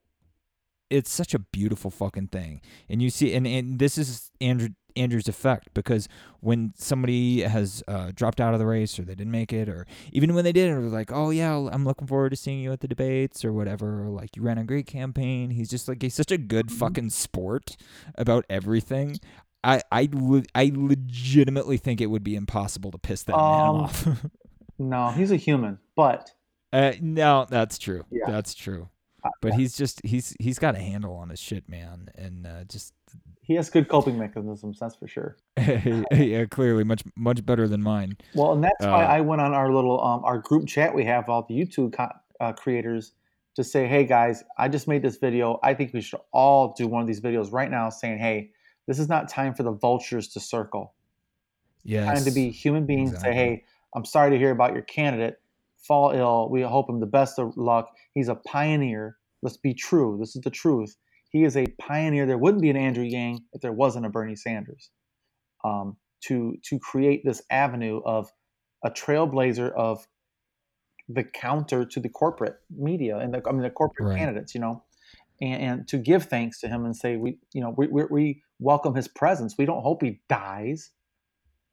It's 0.88 1.12
such 1.12 1.34
a 1.34 1.38
beautiful 1.38 1.90
fucking 1.90 2.28
thing, 2.28 2.62
and 2.88 3.00
you 3.00 3.10
see, 3.10 3.32
and, 3.32 3.46
and 3.46 3.78
this 3.78 3.96
is 3.96 4.32
Andrew 4.40 4.70
Andrew's 4.96 5.28
effect 5.28 5.68
because 5.74 6.08
when 6.40 6.72
somebody 6.76 7.42
has 7.42 7.82
uh, 7.88 8.12
dropped 8.14 8.40
out 8.40 8.54
of 8.54 8.60
the 8.60 8.66
race 8.66 8.98
or 8.98 9.02
they 9.02 9.14
didn't 9.14 9.32
make 9.32 9.52
it, 9.52 9.68
or 9.68 9.86
even 10.12 10.34
when 10.34 10.44
they 10.44 10.52
did, 10.52 10.70
it 10.70 10.78
was 10.78 10.92
like, 10.92 11.12
oh 11.12 11.30
yeah, 11.30 11.54
I'm 11.54 11.84
looking 11.84 12.06
forward 12.06 12.30
to 12.30 12.36
seeing 12.36 12.60
you 12.60 12.72
at 12.72 12.80
the 12.80 12.88
debates 12.88 13.44
or 13.44 13.52
whatever. 13.52 14.04
Or 14.04 14.08
like 14.08 14.36
you 14.36 14.42
ran 14.42 14.58
a 14.58 14.64
great 14.64 14.86
campaign. 14.86 15.50
He's 15.50 15.70
just 15.70 15.88
like 15.88 16.02
he's 16.02 16.14
such 16.14 16.30
a 16.30 16.38
good 16.38 16.66
mm-hmm. 16.66 16.78
fucking 16.78 17.10
sport 17.10 17.76
about 18.16 18.44
everything. 18.48 19.18
I 19.62 19.82
I, 19.92 20.08
I 20.54 20.72
legitimately 20.74 21.76
think 21.76 22.00
it 22.00 22.06
would 22.06 22.24
be 22.24 22.34
impossible 22.34 22.90
to 22.90 22.98
piss 22.98 23.22
that 23.24 23.36
um, 23.36 23.76
man 23.76 23.84
off. 23.84 24.08
no, 24.78 25.08
he's 25.08 25.30
a 25.30 25.36
human, 25.36 25.78
but 25.96 26.32
uh, 26.72 26.92
no, 27.00 27.46
that's 27.48 27.78
true. 27.78 28.04
Yeah. 28.10 28.24
That's 28.26 28.54
true. 28.54 28.88
Uh, 29.22 29.30
but 29.42 29.54
he's 29.54 29.76
just 29.76 30.00
he's 30.04 30.34
he's 30.40 30.58
got 30.58 30.74
a 30.74 30.78
handle 30.78 31.14
on 31.14 31.28
his 31.28 31.38
shit, 31.38 31.68
man, 31.68 32.08
and 32.14 32.46
uh, 32.46 32.64
just 32.64 32.94
he 33.42 33.54
has 33.54 33.68
good 33.68 33.88
coping 33.88 34.18
mechanisms. 34.18 34.78
That's 34.78 34.96
for 34.96 35.08
sure. 35.08 35.36
yeah, 35.58 36.44
clearly 36.46 36.84
much 36.84 37.02
much 37.16 37.44
better 37.44 37.68
than 37.68 37.82
mine. 37.82 38.16
Well, 38.34 38.52
and 38.52 38.64
that's 38.64 38.84
uh, 38.84 38.88
why 38.88 39.04
I 39.04 39.20
went 39.20 39.42
on 39.42 39.52
our 39.52 39.72
little 39.72 40.02
um 40.02 40.24
our 40.24 40.38
group 40.38 40.66
chat 40.66 40.94
we 40.94 41.04
have 41.04 41.28
all 41.28 41.44
the 41.48 41.54
YouTube 41.54 41.92
co- 41.92 42.08
uh, 42.40 42.52
creators 42.52 43.12
to 43.56 43.64
say, 43.64 43.86
hey 43.86 44.04
guys, 44.04 44.44
I 44.56 44.68
just 44.68 44.86
made 44.86 45.02
this 45.02 45.16
video. 45.16 45.58
I 45.62 45.74
think 45.74 45.92
we 45.92 46.00
should 46.00 46.20
all 46.32 46.74
do 46.78 46.86
one 46.86 47.02
of 47.02 47.08
these 47.08 47.20
videos 47.20 47.52
right 47.52 47.70
now, 47.70 47.90
saying, 47.90 48.18
hey, 48.18 48.52
this 48.86 48.98
is 48.98 49.08
not 49.08 49.28
time 49.28 49.54
for 49.54 49.64
the 49.64 49.72
vultures 49.72 50.28
to 50.28 50.40
circle. 50.40 50.94
Yeah, 51.82 52.06
time 52.06 52.24
to 52.24 52.30
be 52.30 52.50
human 52.50 52.86
beings. 52.86 53.10
Exactly. 53.10 53.32
Say, 53.32 53.36
hey, 53.36 53.64
I'm 53.94 54.04
sorry 54.04 54.30
to 54.30 54.38
hear 54.38 54.52
about 54.52 54.72
your 54.72 54.82
candidate 54.82 55.40
fall 55.86 56.10
ill. 56.12 56.48
We 56.50 56.62
hope 56.62 56.88
him 56.88 57.00
the 57.00 57.06
best 57.06 57.38
of 57.38 57.56
luck. 57.56 57.90
He's 58.14 58.28
a 58.28 58.34
pioneer. 58.34 59.16
Let's 59.42 59.56
be 59.56 59.74
true. 59.74 60.16
This 60.20 60.36
is 60.36 60.42
the 60.42 60.50
truth. 60.50 60.96
He 61.30 61.44
is 61.44 61.56
a 61.56 61.66
pioneer. 61.80 62.26
There 62.26 62.38
wouldn't 62.38 62.62
be 62.62 62.70
an 62.70 62.76
Andrew 62.76 63.04
Yang 63.04 63.40
if 63.52 63.60
there 63.60 63.72
wasn't 63.72 64.06
a 64.06 64.10
Bernie 64.10 64.36
Sanders. 64.36 64.90
Um, 65.64 65.96
to 66.24 66.56
to 66.64 66.78
create 66.78 67.22
this 67.24 67.42
avenue 67.50 68.00
of 68.04 68.30
a 68.84 68.90
trailblazer 68.90 69.72
of 69.72 70.06
the 71.08 71.24
counter 71.24 71.84
to 71.84 72.00
the 72.00 72.08
corporate 72.08 72.56
media 72.70 73.18
and 73.18 73.34
the, 73.34 73.42
I 73.46 73.52
mean 73.52 73.62
the 73.62 73.70
corporate 73.70 74.10
right. 74.10 74.18
candidates, 74.18 74.54
you 74.54 74.60
know, 74.60 74.84
and, 75.40 75.62
and, 75.62 75.88
to 75.88 75.98
give 75.98 76.24
thanks 76.24 76.60
to 76.60 76.68
him 76.68 76.84
and 76.84 76.96
say 76.96 77.16
we, 77.16 77.38
you 77.52 77.60
know, 77.60 77.74
we, 77.76 77.88
we, 77.88 78.04
we 78.10 78.42
welcome 78.60 78.94
his 78.94 79.08
presence. 79.08 79.56
We 79.58 79.66
don't 79.66 79.82
hope 79.82 80.02
he 80.02 80.20
dies 80.28 80.90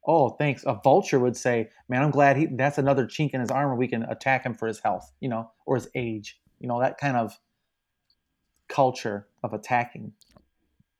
oh, 0.07 0.29
thanks. 0.29 0.63
A 0.65 0.79
vulture 0.83 1.19
would 1.19 1.35
say, 1.35 1.69
man, 1.89 2.01
I'm 2.01 2.11
glad 2.11 2.37
he, 2.37 2.45
that's 2.45 2.77
another 2.77 3.05
chink 3.05 3.31
in 3.31 3.41
his 3.41 3.51
armor. 3.51 3.75
We 3.75 3.87
can 3.87 4.03
attack 4.03 4.43
him 4.45 4.53
for 4.53 4.67
his 4.67 4.79
health, 4.79 5.11
you 5.19 5.27
know, 5.27 5.51
or 5.65 5.75
his 5.75 5.89
age, 5.93 6.39
you 6.59 6.67
know, 6.67 6.79
that 6.79 6.97
kind 6.97 7.17
of 7.17 7.37
culture 8.69 9.27
of 9.43 9.53
attacking, 9.53 10.13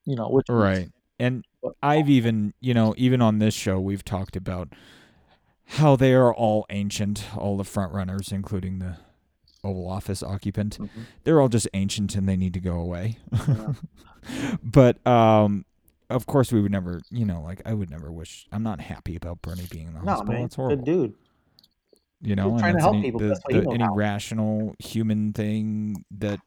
you 0.06 0.16
know, 0.16 0.30
which 0.30 0.46
right. 0.50 0.90
and 1.20 1.46
I've 1.82 2.10
even, 2.10 2.54
you 2.60 2.74
know, 2.74 2.94
even 2.98 3.22
on 3.22 3.40
this 3.40 3.54
show, 3.54 3.80
we've 3.80 4.06
talked 4.06 4.36
about 4.36 4.70
how 5.66 5.96
they 5.96 6.14
are 6.14 6.34
all 6.34 6.66
ancient, 6.70 7.26
all 7.36 7.58
the 7.58 7.64
front 7.64 7.94
runners, 7.94 8.32
including 8.32 8.80
the 8.80 8.98
Oval 9.64 9.90
Office 9.90 10.22
occupant. 10.22 10.78
Mm-hmm. 10.80 11.02
They're 11.24 11.42
all 11.42 11.50
just 11.50 11.68
ancient 11.74 12.16
and 12.16 12.28
they 12.28 12.38
need 12.38 12.54
to 12.54 12.60
go 12.60 12.80
away. 12.80 13.20
Yeah. 13.48 13.74
but 14.64 15.06
um, 15.08 15.66
of 16.10 16.26
course 16.26 16.52
we 16.52 16.62
would 16.62 16.72
never 16.72 17.02
you 17.12 17.26
know 17.26 17.42
like 17.42 17.62
i 17.66 17.74
would 17.74 17.90
never 17.90 18.12
wish 18.12 18.48
i'm 18.52 18.64
not 18.64 18.80
happy 18.80 19.16
about 19.16 19.42
bernie 19.42 19.68
being 19.70 19.88
in 19.88 19.94
the 19.94 20.02
no, 20.02 20.12
hospital. 20.12 20.34
man, 20.34 20.44
it's 20.46 20.56
horrible. 20.56 20.78
good 20.78 20.86
dude. 20.86 21.14
You 22.20 22.36
know 22.36 22.52
and 22.52 22.60
trying 22.60 22.76
to 22.76 22.82
help 22.82 22.96
any, 22.96 23.04
people. 23.04 23.20
The, 23.20 23.40
the, 23.50 23.72
any 23.72 23.86
rational 23.94 24.76
human 24.80 25.34
thing 25.34 26.04
that 26.12 26.40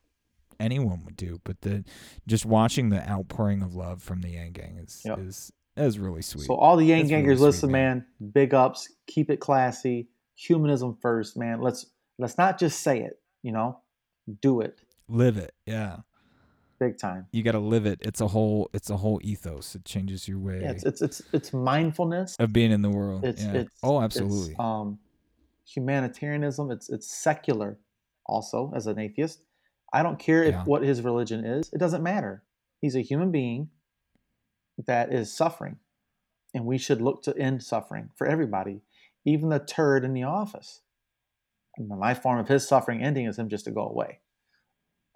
anyone 0.58 1.04
would 1.04 1.16
do 1.16 1.40
but 1.44 1.60
the 1.60 1.84
just 2.26 2.44
watching 2.44 2.88
the 2.88 3.08
outpouring 3.08 3.62
of 3.62 3.74
love 3.74 4.02
from 4.02 4.20
the 4.20 4.30
yang 4.30 4.52
gang 4.52 4.78
is 4.82 5.02
yep. 5.04 5.18
is 5.18 5.52
is 5.76 5.98
really 5.98 6.22
sweet. 6.22 6.46
So 6.46 6.54
all 6.54 6.76
the 6.76 6.84
yang 6.84 7.00
That's 7.00 7.10
gangers 7.10 7.38
really 7.38 7.46
listen 7.46 7.60
sweet, 7.68 7.72
man. 7.72 8.06
man 8.20 8.30
big 8.32 8.52
ups 8.52 8.92
keep 9.06 9.30
it 9.30 9.38
classy 9.38 10.08
humanism 10.34 10.96
first 11.00 11.36
man. 11.36 11.60
Let's 11.60 11.86
let's 12.18 12.36
not 12.36 12.58
just 12.58 12.80
say 12.80 13.00
it 13.02 13.20
you 13.42 13.52
know 13.52 13.80
do 14.42 14.60
it. 14.60 14.80
Live 15.08 15.36
it 15.36 15.54
yeah 15.66 15.98
big 16.80 16.98
time. 16.98 17.26
You 17.30 17.44
got 17.44 17.52
to 17.52 17.60
live 17.60 17.86
it. 17.86 18.00
It's 18.00 18.20
a 18.20 18.26
whole 18.26 18.70
it's 18.72 18.90
a 18.90 18.96
whole 18.96 19.20
ethos. 19.22 19.76
It 19.76 19.84
changes 19.84 20.26
your 20.26 20.38
way. 20.38 20.60
Yeah, 20.62 20.72
it's, 20.72 20.84
it's 20.84 21.02
it's 21.02 21.22
it's 21.32 21.52
mindfulness 21.52 22.34
of 22.40 22.52
being 22.52 22.72
in 22.72 22.82
the 22.82 22.90
world. 22.90 23.24
It's, 23.24 23.44
yeah. 23.44 23.52
it's 23.52 23.76
oh 23.84 24.00
absolutely. 24.00 24.52
It's, 24.52 24.60
um, 24.60 24.98
humanitarianism. 25.64 26.72
It's 26.72 26.88
it's 26.88 27.06
secular. 27.06 27.78
Also, 28.26 28.72
as 28.74 28.86
an 28.86 28.98
atheist, 28.98 29.42
I 29.92 30.02
don't 30.02 30.18
care 30.18 30.44
if 30.44 30.52
yeah. 30.52 30.64
what 30.64 30.82
his 30.82 31.02
religion 31.02 31.44
is. 31.44 31.70
It 31.72 31.78
doesn't 31.78 32.02
matter. 32.02 32.42
He's 32.80 32.96
a 32.96 33.00
human 33.00 33.30
being 33.30 33.70
that 34.86 35.12
is 35.12 35.32
suffering, 35.32 35.76
and 36.54 36.64
we 36.64 36.78
should 36.78 37.02
look 37.02 37.22
to 37.24 37.36
end 37.36 37.62
suffering 37.62 38.10
for 38.16 38.26
everybody, 38.26 38.82
even 39.24 39.48
the 39.48 39.58
turd 39.58 40.04
in 40.04 40.14
the 40.14 40.22
office. 40.22 40.80
And 41.76 41.88
my 41.88 42.14
form 42.14 42.38
of 42.38 42.48
his 42.48 42.66
suffering 42.66 43.02
ending 43.02 43.26
is 43.26 43.38
him 43.38 43.48
just 43.48 43.64
to 43.64 43.70
go 43.70 43.82
away. 43.82 44.20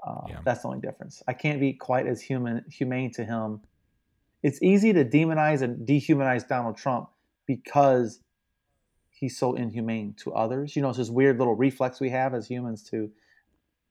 Uh, 0.04 0.26
yeah. 0.28 0.38
That's 0.44 0.62
the 0.62 0.68
only 0.68 0.80
difference. 0.80 1.22
I 1.26 1.32
can't 1.32 1.58
be 1.58 1.72
quite 1.72 2.06
as 2.06 2.20
human 2.20 2.64
humane 2.70 3.10
to 3.12 3.24
him. 3.24 3.60
It's 4.42 4.62
easy 4.62 4.92
to 4.92 5.04
demonize 5.04 5.62
and 5.62 5.88
dehumanize 5.88 6.46
Donald 6.46 6.76
Trump 6.76 7.08
because 7.46 8.20
he's 9.10 9.38
so 9.38 9.54
inhumane 9.54 10.14
to 10.18 10.34
others. 10.34 10.76
You 10.76 10.82
know, 10.82 10.90
it's 10.90 10.98
this 10.98 11.08
weird 11.08 11.38
little 11.38 11.54
reflex 11.54 12.00
we 12.00 12.10
have 12.10 12.34
as 12.34 12.46
humans 12.46 12.82
to 12.90 13.10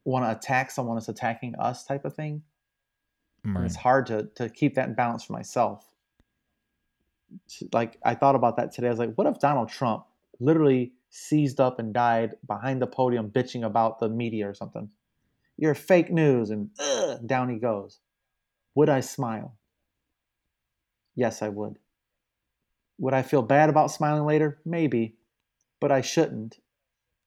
want 0.06 0.26
to 0.26 0.38
attack 0.38 0.70
someone 0.70 0.98
that's 0.98 1.10
attacking 1.10 1.56
us, 1.56 1.84
type 1.84 2.06
of 2.06 2.14
thing. 2.14 2.44
Right. 3.46 3.66
It's 3.66 3.76
hard 3.76 4.06
to 4.08 4.30
to 4.36 4.50
keep 4.50 4.76
that 4.76 4.88
in 4.88 4.94
balance 4.94 5.24
for 5.24 5.34
myself. 5.34 5.90
Like 7.74 7.98
I 8.06 8.14
thought 8.16 8.36
about 8.36 8.56
that 8.58 8.72
today. 8.72 8.88
I 8.88 8.90
was 8.92 9.00
like, 9.00 9.16
what 9.16 9.28
if 9.28 9.40
Donald 9.40 9.70
Trump 9.70 10.06
literally 10.40 10.94
seized 11.10 11.60
up 11.60 11.80
and 11.80 11.94
died 11.94 12.36
behind 12.48 12.82
the 12.82 12.88
podium 12.88 13.32
bitching 13.32 13.66
about 13.66 14.00
the 14.00 14.08
media 14.08 14.48
or 14.48 14.54
something? 14.54 14.90
You're 15.58 15.76
fake 15.76 16.12
news, 16.12 16.50
and 16.50 16.70
down 17.26 17.50
he 17.50 17.60
goes. 17.60 18.00
Would 18.76 18.90
I 18.90 19.02
smile? 19.02 19.56
Yes, 21.16 21.42
I 21.42 21.50
would. 21.50 21.78
Would 22.98 23.14
I 23.14 23.22
feel 23.22 23.42
bad 23.42 23.70
about 23.70 23.92
smiling 23.92 24.26
later? 24.26 24.60
Maybe, 24.66 25.16
but 25.80 25.92
I 25.92 26.02
shouldn't 26.02 26.60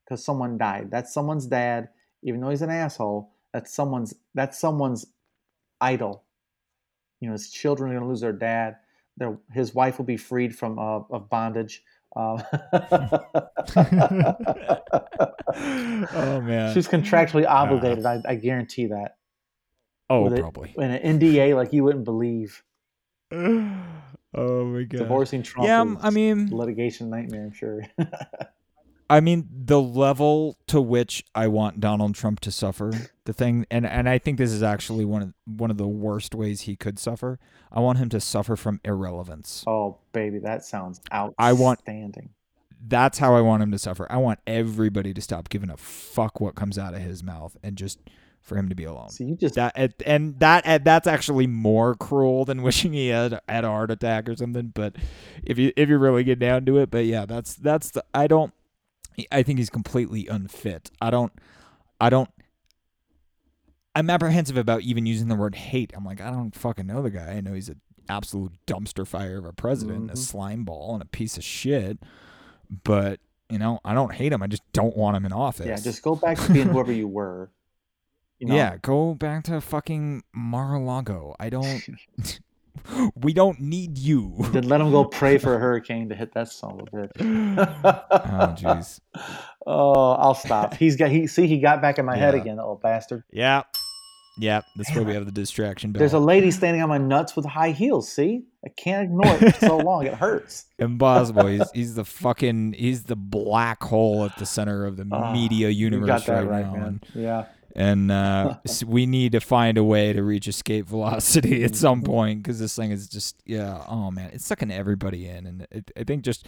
because 0.05 0.25
someone 0.25 0.59
died. 0.59 0.91
That's 0.91 1.13
someone's 1.13 1.47
dad, 1.47 1.89
even 2.23 2.41
though 2.41 2.51
he's 2.51 2.63
an 2.63 2.71
asshole. 2.71 3.33
That's 3.53 3.73
someone's 3.73 4.15
that's 4.35 4.59
someone's 4.59 5.07
idol. 5.81 6.25
You 7.21 7.29
know, 7.29 7.33
his 7.33 7.51
children 7.51 7.91
are 7.91 7.95
going 7.95 8.05
to 8.05 8.09
lose 8.09 8.21
their 8.21 8.33
dad. 8.33 8.77
Their 9.17 9.39
his 9.53 9.75
wife 9.75 9.99
will 9.99 10.05
be 10.05 10.17
freed 10.17 10.55
from 10.55 10.79
uh, 10.79 11.01
of 11.11 11.31
bondage. 11.31 11.83
Um, 12.17 12.43
oh 16.15 16.41
man, 16.41 16.73
she's 16.73 16.89
contractually 16.89 17.47
obligated. 17.47 18.07
Uh, 18.07 18.21
I, 18.27 18.33
I, 18.33 18.35
guarantee 18.37 18.87
that. 18.87 19.17
Oh, 20.09 20.23
With 20.23 20.39
probably 20.39 20.73
in 20.79 20.91
an 20.91 21.21
NDA 21.21 21.55
like 21.55 21.75
you 21.75 21.85
wouldn't 21.85 22.05
believe. 22.05 22.63
Oh 24.39 24.67
my 24.67 24.83
god, 24.83 24.99
divorcing 24.99 25.43
Trump. 25.43 25.67
Yeah, 25.67 25.95
I 26.03 26.11
mean, 26.11 26.51
litigation 26.55 27.09
nightmare. 27.09 27.45
I'm 27.45 27.53
sure. 27.53 27.81
I 29.09 29.21
mean, 29.21 29.49
the 29.53 29.81
level 29.81 30.57
to 30.67 30.81
which 30.81 31.25
I 31.35 31.47
want 31.49 31.81
Donald 31.81 32.15
Trump 32.15 32.41
to 32.41 32.51
suffer, 32.51 32.93
the 33.25 33.33
thing, 33.33 33.67
and 33.71 33.87
and 33.87 34.09
I 34.09 34.19
think 34.19 34.39
this 34.39 34.53
is 34.53 34.63
actually 34.63 35.05
one 35.05 35.23
of 35.23 35.35
one 35.45 35.71
of 35.71 35.77
the 35.77 35.87
worst 35.87 36.35
ways 36.35 36.63
he 36.63 36.77
could 36.77 36.99
suffer. 36.99 37.39
I 37.71 37.81
want 37.81 37.99
him 37.99 38.09
to 38.11 38.21
suffer 38.21 38.57
from 38.57 38.81
irrelevance. 38.85 39.65
Oh, 39.67 39.99
baby, 40.13 40.39
that 40.41 40.65
sounds 40.65 41.01
outstanding. 41.13 41.35
I 41.39 41.53
want 41.53 41.81
that's 42.89 43.19
how 43.19 43.35
I 43.35 43.41
want 43.41 43.63
him 43.63 43.71
to 43.73 43.79
suffer. 43.79 44.07
I 44.11 44.19
want 44.19 44.41
everybody 44.47 45.15
to 45.15 45.21
stop 45.21 45.49
giving 45.49 45.71
a 45.71 45.77
fuck 45.77 46.41
what 46.41 46.55
comes 46.55 46.79
out 46.79 46.95
of 46.95 47.01
his 47.01 47.23
mouth 47.23 47.57
and 47.63 47.77
just 47.77 47.99
for 48.47 48.57
him 48.57 48.69
to 48.69 48.75
be 48.75 48.85
alone. 48.85 49.11
So 49.11 49.25
you 49.25 49.35
just 49.37 49.57
that 49.57 49.95
and 50.07 50.39
that 50.39 50.85
that's 50.85 51.07
actually 51.07 51.47
more 51.47 51.95
cruel 51.95 52.45
than 52.45 52.63
wishing 52.65 52.93
he 52.93 53.09
had 53.09 53.41
had 53.49 53.65
a 53.65 53.69
heart 53.69 53.91
attack 53.91 54.29
or 54.29 54.37
something. 54.37 54.73
But 54.75 54.97
if 55.43 55.59
you 55.59 55.73
if 55.77 55.89
you 55.89 55.99
really 55.99 56.25
get 56.25 56.39
down 56.39 56.65
to 56.67 56.79
it, 56.79 56.91
but 56.91 57.05
yeah, 57.07 57.27
that's 57.27 57.55
that's 57.55 57.91
the 57.91 58.05
I 58.15 58.27
don't. 58.27 58.53
I 59.33 59.43
think 59.43 59.59
he's 59.59 59.71
completely 59.71 60.27
unfit. 60.27 60.91
I 61.01 61.11
don't. 61.11 61.33
I 62.01 62.11
don't. 62.11 62.31
I'm 63.95 64.11
apprehensive 64.11 64.59
about 64.59 64.83
even 64.83 65.07
using 65.07 65.29
the 65.29 65.37
word 65.37 65.55
hate. 65.55 65.93
I'm 65.97 66.05
like, 66.05 66.21
I 66.21 66.31
don't 66.31 66.55
fucking 66.55 66.87
know 66.87 67.03
the 67.03 67.11
guy. 67.11 67.33
I 67.33 67.41
know 67.41 67.55
he's 67.55 67.71
an 67.71 67.81
absolute 68.09 68.53
dumpster 68.67 69.07
fire 69.07 69.39
of 69.39 69.47
a 69.47 69.53
president, 69.53 70.05
mm-hmm. 70.05 70.13
a 70.13 70.17
slime 70.17 70.65
ball, 70.65 70.95
and 70.95 71.03
a 71.03 71.07
piece 71.07 71.39
of 71.39 71.45
shit 71.45 71.99
but 72.85 73.21
you 73.51 73.59
know, 73.59 73.81
I 73.85 73.95
don't 73.95 74.13
hate 74.13 74.33
him. 74.33 74.43
I 74.43 74.49
just 74.49 74.63
don't 74.73 74.97
want 74.97 75.17
him 75.17 75.25
in 75.25 75.33
office. 75.33 75.67
Yeah, 75.67 75.77
just 75.77 76.03
go 76.03 76.17
back 76.17 76.39
to 76.39 76.53
being 76.53 76.69
whoever 76.69 76.93
you 76.93 77.07
were. 77.07 77.51
You 78.39 78.47
know? 78.49 78.57
Yeah, 78.57 78.77
go 78.83 79.15
back 79.15 79.45
to 79.45 79.61
fucking 79.61 80.25
Mar-a-Lago. 80.35 81.37
I 81.39 81.51
don't. 81.51 81.83
we 83.17 83.33
don't 83.33 83.61
need 83.61 83.99
you. 83.99 84.35
Then 84.53 84.69
let 84.69 84.81
him 84.81 84.91
go 84.91 85.05
pray 85.05 85.39
for 85.39 85.55
a 85.55 85.59
hurricane 85.61 86.09
to 86.09 86.15
hit 86.15 86.35
that 86.35 86.49
son 86.49 86.81
of 86.81 86.89
a 86.89 86.91
bitch. 86.91 87.11
oh 88.13 88.55
jeez. 88.57 89.01
Oh, 89.69 90.13
I'll 90.13 90.37
stop. 90.37 90.75
He's 90.75 90.95
got. 90.95 91.11
He 91.11 91.27
see. 91.27 91.49
He 91.49 91.59
got 91.59 91.83
back 91.83 91.99
in 91.99 92.05
my 92.05 92.15
yeah. 92.15 92.21
head 92.21 92.35
again, 92.37 92.61
old 92.61 92.83
bastard. 92.83 93.25
Yeah. 93.33 93.65
Yeah, 94.39 94.61
that's 94.77 94.95
where 94.95 95.03
we 95.03 95.15
have 95.15 95.25
the 95.25 95.33
distraction. 95.33 95.93
There's 95.93 96.13
a 96.13 96.19
lady 96.19 96.51
standing 96.51 96.83
on 96.83 96.91
my 96.91 96.99
nuts 96.99 97.35
with 97.35 97.47
high 97.47 97.71
heels. 97.71 98.13
See, 98.13 98.45
I 98.65 98.69
can't 98.69 99.05
ignore 99.05 99.35
it 99.35 99.55
for 99.55 99.67
so 99.67 99.77
long. 99.79 100.07
It 100.07 100.15
hurts. 100.15 100.67
Impossible. 100.79 101.47
He's, 101.47 101.71
he's 101.73 101.95
the 101.95 102.05
fucking 102.05 102.75
he's 102.75 103.05
the 103.05 103.17
black 103.17 103.83
hole 103.83 104.25
at 104.25 104.37
the 104.37 104.45
center 104.45 104.85
of 104.85 104.99
the 104.99 105.09
uh, 105.11 105.33
media 105.33 105.71
universe 105.71 106.29
right, 106.29 106.47
right, 106.47 106.67
now. 106.67 106.73
Man. 106.73 107.01
Yeah. 107.15 107.47
And 107.77 108.11
uh, 108.11 108.57
we 108.87 109.07
need 109.07 109.33
to 109.33 109.41
find 109.41 109.79
a 109.79 109.85
way 109.85 110.13
to 110.13 110.23
reach 110.23 110.49
escape 110.49 110.87
velocity 110.87 111.63
at 111.63 111.77
some 111.77 112.03
point 112.03 112.43
because 112.43 112.59
this 112.59 112.75
thing 112.75 112.91
is 112.91 113.07
just 113.07 113.37
yeah. 113.45 113.85
Oh 113.87 114.11
man, 114.11 114.31
it's 114.33 114.47
sucking 114.47 114.73
everybody 114.73 115.29
in, 115.29 115.47
and 115.47 115.67
it, 115.71 115.91
I 115.97 116.03
think 116.03 116.25
just 116.25 116.47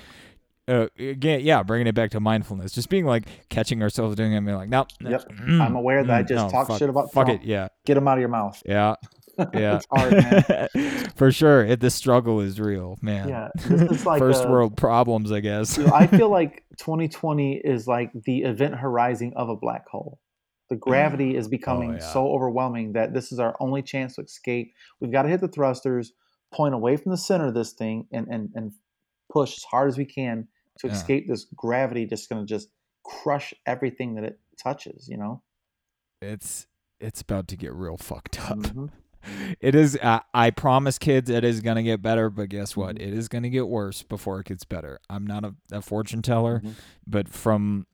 uh, 0.68 0.86
again, 0.98 1.40
yeah, 1.40 1.62
bringing 1.62 1.86
it 1.86 1.94
back 1.94 2.10
to 2.10 2.20
mindfulness, 2.20 2.72
just 2.72 2.88
being 2.88 3.06
like 3.06 3.24
catching 3.48 3.82
ourselves 3.82 4.16
doing 4.16 4.32
it 4.32 4.36
and 4.36 4.46
being 4.46 4.58
like, 4.58 4.68
nope. 4.68 4.88
Yep. 5.00 5.28
Mm, 5.32 5.60
I'm 5.60 5.76
aware 5.76 6.04
that 6.04 6.12
mm, 6.12 6.18
I 6.18 6.22
just 6.22 6.44
no, 6.44 6.50
talk 6.50 6.78
shit 6.78 6.90
about 6.90 7.12
fuck 7.12 7.26
Trump. 7.26 7.42
it. 7.42 7.46
Yeah. 7.46 7.68
Get 7.86 7.94
them 7.94 8.06
out 8.06 8.18
of 8.18 8.20
your 8.20 8.28
mouth. 8.28 8.62
Yeah. 8.66 8.94
Yeah. 9.54 9.78
it's 9.78 9.86
hard. 9.88 11.12
For 11.16 11.30
sure. 11.30 11.64
It, 11.64 11.78
the 11.78 11.90
struggle 11.90 12.40
is 12.40 12.58
real, 12.58 12.98
man. 13.00 13.28
Yeah. 13.28 13.48
This 13.54 14.00
is 14.00 14.04
like 14.04 14.18
first 14.18 14.44
a, 14.44 14.48
world 14.48 14.76
problems, 14.76 15.30
I 15.30 15.38
guess. 15.38 15.78
I 15.78 16.08
feel 16.08 16.28
like 16.28 16.64
2020 16.78 17.58
is 17.58 17.86
like 17.86 18.10
the 18.12 18.38
event 18.38 18.74
horizon 18.74 19.34
of 19.36 19.48
a 19.48 19.54
black 19.54 19.86
hole. 19.86 20.18
The 20.68 20.76
gravity 20.76 21.36
is 21.36 21.48
becoming 21.48 21.92
oh, 21.92 21.94
yeah. 21.94 22.12
so 22.12 22.28
overwhelming 22.28 22.92
that 22.92 23.14
this 23.14 23.32
is 23.32 23.38
our 23.38 23.56
only 23.58 23.82
chance 23.82 24.16
to 24.16 24.22
escape. 24.22 24.74
We've 25.00 25.12
got 25.12 25.22
to 25.22 25.28
hit 25.28 25.40
the 25.40 25.48
thrusters, 25.48 26.12
point 26.52 26.74
away 26.74 26.96
from 26.96 27.10
the 27.10 27.16
center 27.16 27.46
of 27.46 27.54
this 27.54 27.72
thing, 27.72 28.06
and 28.12 28.28
and 28.28 28.50
and 28.54 28.72
push 29.32 29.56
as 29.56 29.64
hard 29.64 29.88
as 29.88 29.98
we 29.98 30.04
can 30.04 30.48
to 30.78 30.86
yeah. 30.86 30.92
escape 30.92 31.28
this 31.28 31.46
gravity 31.56 32.06
just 32.06 32.28
going 32.28 32.44
to 32.44 32.46
just 32.46 32.68
crush 33.04 33.54
everything 33.66 34.14
that 34.14 34.24
it 34.24 34.38
touches 34.62 35.08
you 35.08 35.16
know 35.16 35.42
it's 36.20 36.66
it's 37.00 37.20
about 37.20 37.48
to 37.48 37.56
get 37.56 37.72
real 37.72 37.96
fucked 37.96 38.40
up 38.50 38.58
mm-hmm. 38.58 38.86
it 39.60 39.74
is 39.74 39.98
uh, 40.02 40.20
i 40.34 40.50
promise 40.50 40.98
kids 40.98 41.30
it 41.30 41.44
is 41.44 41.60
going 41.60 41.76
to 41.76 41.82
get 41.82 42.02
better 42.02 42.28
but 42.28 42.48
guess 42.48 42.76
what 42.76 42.96
mm-hmm. 42.96 43.08
it 43.08 43.14
is 43.14 43.28
going 43.28 43.42
to 43.42 43.50
get 43.50 43.68
worse 43.68 44.02
before 44.02 44.40
it 44.40 44.46
gets 44.46 44.64
better 44.64 44.98
i'm 45.08 45.26
not 45.26 45.44
a, 45.44 45.54
a 45.72 45.80
fortune 45.80 46.22
teller 46.22 46.58
mm-hmm. 46.58 46.72
but 47.06 47.28
from 47.28 47.86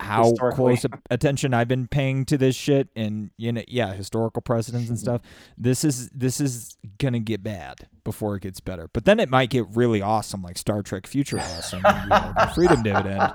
how 0.00 0.32
close 0.32 0.84
attention 1.10 1.54
I've 1.54 1.68
been 1.68 1.86
paying 1.86 2.24
to 2.26 2.38
this 2.38 2.56
shit 2.56 2.88
and 2.96 3.30
you 3.36 3.52
know 3.52 3.62
yeah 3.68 3.92
historical 3.92 4.42
precedents 4.42 4.88
and 4.88 4.98
stuff. 4.98 5.22
This 5.56 5.84
is 5.84 6.08
this 6.10 6.40
is 6.40 6.76
gonna 6.98 7.20
get 7.20 7.42
bad 7.42 7.88
before 8.04 8.36
it 8.36 8.42
gets 8.42 8.60
better. 8.60 8.88
But 8.92 9.04
then 9.04 9.20
it 9.20 9.28
might 9.28 9.50
get 9.50 9.66
really 9.74 10.02
awesome 10.02 10.42
like 10.42 10.58
Star 10.58 10.82
Trek 10.82 11.06
Future 11.06 11.38
Awesome 11.40 11.82
the 11.82 12.50
Freedom 12.54 12.82
Dividend 12.82 13.34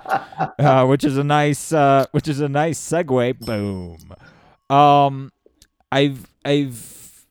uh, 0.60 0.86
which 0.86 1.04
is 1.04 1.18
a 1.18 1.24
nice 1.24 1.72
uh, 1.72 2.06
which 2.12 2.28
is 2.28 2.40
a 2.40 2.50
nice 2.50 2.80
segue. 2.80 3.40
Boom. 3.40 3.98
Um 4.76 5.32
I've 5.92 6.28
I've 6.44 7.26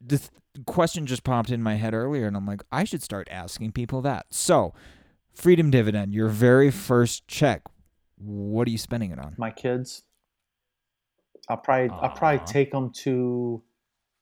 this 0.00 0.30
question 0.66 1.06
just 1.06 1.24
popped 1.24 1.50
in 1.50 1.62
my 1.62 1.74
head 1.74 1.94
earlier 1.94 2.26
and 2.26 2.36
I'm 2.36 2.46
like 2.46 2.62
I 2.72 2.84
should 2.84 3.02
start 3.02 3.28
asking 3.30 3.72
people 3.72 4.00
that. 4.02 4.26
So 4.30 4.72
Freedom 5.34 5.70
Dividend 5.70 6.14
your 6.14 6.28
very 6.28 6.70
first 6.70 7.28
check 7.28 7.62
what 8.20 8.68
are 8.68 8.70
you 8.70 8.78
spending 8.78 9.10
it 9.10 9.18
on? 9.18 9.34
My 9.38 9.50
kids. 9.50 10.02
I'll 11.48 11.56
probably 11.56 11.88
Aww. 11.88 12.02
I'll 12.02 12.16
probably 12.16 12.44
take 12.46 12.70
them 12.72 12.90
to 13.04 13.62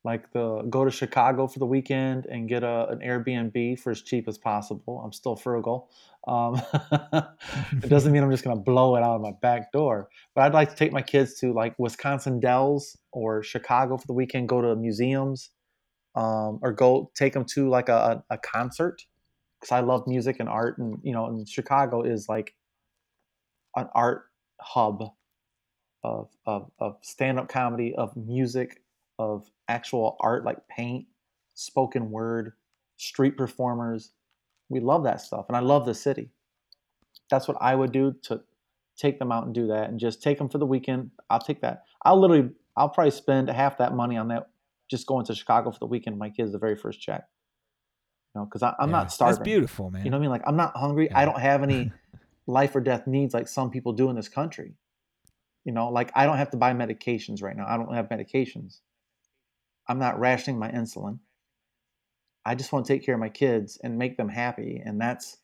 like 0.05 0.31
the 0.33 0.63
go 0.71 0.85
to 0.85 0.91
Chicago 0.91 1.49
for 1.49 1.59
the 1.59 1.67
weekend 1.67 2.27
and 2.27 2.49
get 2.49 2.63
a, 2.63 2.89
an 2.91 3.01
Airbnb 3.01 3.81
for 3.81 3.91
as 3.91 4.03
cheap 4.03 4.29
as 4.29 4.39
possible. 4.39 5.03
I'm 5.05 5.13
still 5.13 5.35
frugal. 5.35 5.91
Um, 6.29 6.63
it 7.83 7.89
doesn't 7.89 8.13
mean 8.13 8.23
I'm 8.23 8.31
just 8.31 8.45
going 8.45 8.57
to 8.57 8.63
blow 8.63 8.95
it 8.97 9.03
out 9.03 9.17
of 9.17 9.21
my 9.21 9.33
back 9.43 9.73
door, 9.73 10.09
but 10.35 10.43
I'd 10.43 10.55
like 10.55 10.71
to 10.71 10.77
take 10.77 10.93
my 10.93 11.03
kids 11.03 11.35
to 11.41 11.53
like 11.53 11.75
Wisconsin 11.79 12.39
Dells 12.39 12.97
or 13.11 13.43
Chicago 13.43 13.97
for 13.97 14.07
the 14.07 14.13
weekend, 14.13 14.49
go 14.49 14.61
to 14.61 14.77
museums, 14.77 15.51
um, 16.15 16.61
or 16.63 16.73
go 16.73 17.11
take 17.17 17.33
them 17.33 17.45
to 17.55 17.69
like 17.69 17.89
a, 17.89 18.23
a 18.31 18.39
concert 18.39 19.03
because 19.61 19.73
I 19.73 19.81
love 19.81 20.07
music 20.07 20.37
and 20.39 20.49
art, 20.49 20.79
and 20.79 20.99
you 21.03 21.13
know, 21.13 21.27
and 21.27 21.49
Chicago 21.49 22.03
is 22.03 22.29
like 22.29 22.55
an 23.77 23.89
art 23.95 24.25
hub 24.61 25.13
of, 26.03 26.31
of, 26.47 26.71
of 26.79 26.97
stand-up 27.03 27.49
comedy, 27.49 27.95
of 27.95 28.17
music, 28.17 28.83
of 29.19 29.51
actual 29.69 30.17
art 30.21 30.45
like 30.45 30.67
paint, 30.69 31.07
spoken 31.55 32.11
word, 32.11 32.53
street 32.97 33.37
performers. 33.37 34.13
We 34.69 34.81
love 34.81 35.05
that 35.05 35.21
stuff, 35.21 35.47
and 35.49 35.57
I 35.57 35.61
love 35.61 35.87
the 35.87 35.95
city. 35.95 36.31
That's 37.31 37.49
what 37.49 37.57
I 37.61 37.75
would 37.75 37.93
do 37.93 38.15
to 38.25 38.41
take 38.97 39.19
them 39.19 39.31
out 39.31 39.45
and 39.45 39.55
do 39.55 39.67
that, 39.69 39.91
and 39.91 39.99
just 39.99 40.23
take 40.23 40.39
them 40.39 40.49
for 40.49 40.59
the 40.59 40.67
weekend. 40.67 41.11
I'll 41.31 41.41
take 41.41 41.61
that. 41.61 41.85
I'll 42.05 42.21
literally, 42.21 42.51
I'll 42.77 42.89
probably 42.89 43.11
spend 43.11 43.49
half 43.49 43.79
that 43.79 43.95
money 43.95 44.17
on 44.17 44.29
that, 44.29 44.49
just 44.91 45.07
going 45.07 45.27
to 45.27 45.35
Chicago 45.35 45.71
for 45.71 45.79
the 45.79 45.87
weekend. 45.87 46.19
My 46.19 46.31
kids 46.31 46.53
the 46.53 46.59
very 46.59 46.77
first 46.77 47.01
check. 47.01 47.25
You 48.35 48.41
know, 48.41 48.45
because 48.45 48.63
I'm 48.63 48.75
yeah, 48.81 48.87
not 48.87 49.13
starving. 49.13 49.37
That's 49.37 49.45
beautiful, 49.45 49.91
man. 49.91 50.05
You 50.05 50.11
know 50.11 50.19
what 50.19 50.21
I 50.21 50.23
mean? 50.23 50.31
Like 50.31 50.43
I'm 50.47 50.57
not 50.57 50.77
hungry. 50.77 51.09
Yeah. 51.11 51.19
I 51.19 51.25
don't 51.25 51.41
have 51.41 51.63
any 51.63 51.91
life 52.47 52.75
or 52.75 52.81
death 52.81 53.07
needs 53.07 53.35
like 53.35 53.49
some 53.49 53.71
people 53.71 53.93
do 53.93 54.09
in 54.11 54.17
this 54.17 54.29
country. 54.29 54.75
You 55.65 55.73
know, 55.73 55.89
like 55.89 56.13
I 56.15 56.27
don't 56.27 56.39
have 56.39 56.51
to 56.51 56.57
buy 56.57 56.73
medications 56.73 57.43
right 57.43 57.57
now. 57.57 57.67
I 57.67 57.77
don't 57.77 57.95
have 57.95 58.09
medications. 58.09 58.79
I'm 59.89 59.99
not 59.99 60.19
rationing 60.19 60.59
my 60.59 60.71
insulin. 60.71 61.19
I 62.45 62.55
just 62.55 62.73
want 62.73 62.87
to 62.87 62.93
take 62.93 63.05
care 63.05 63.15
of 63.15 63.21
my 63.21 63.29
kids 63.29 63.79
and 63.83 63.99
make 63.99 64.17
them 64.17 64.29
happy. 64.29 64.81
And 64.85 65.01
that's 65.01 65.39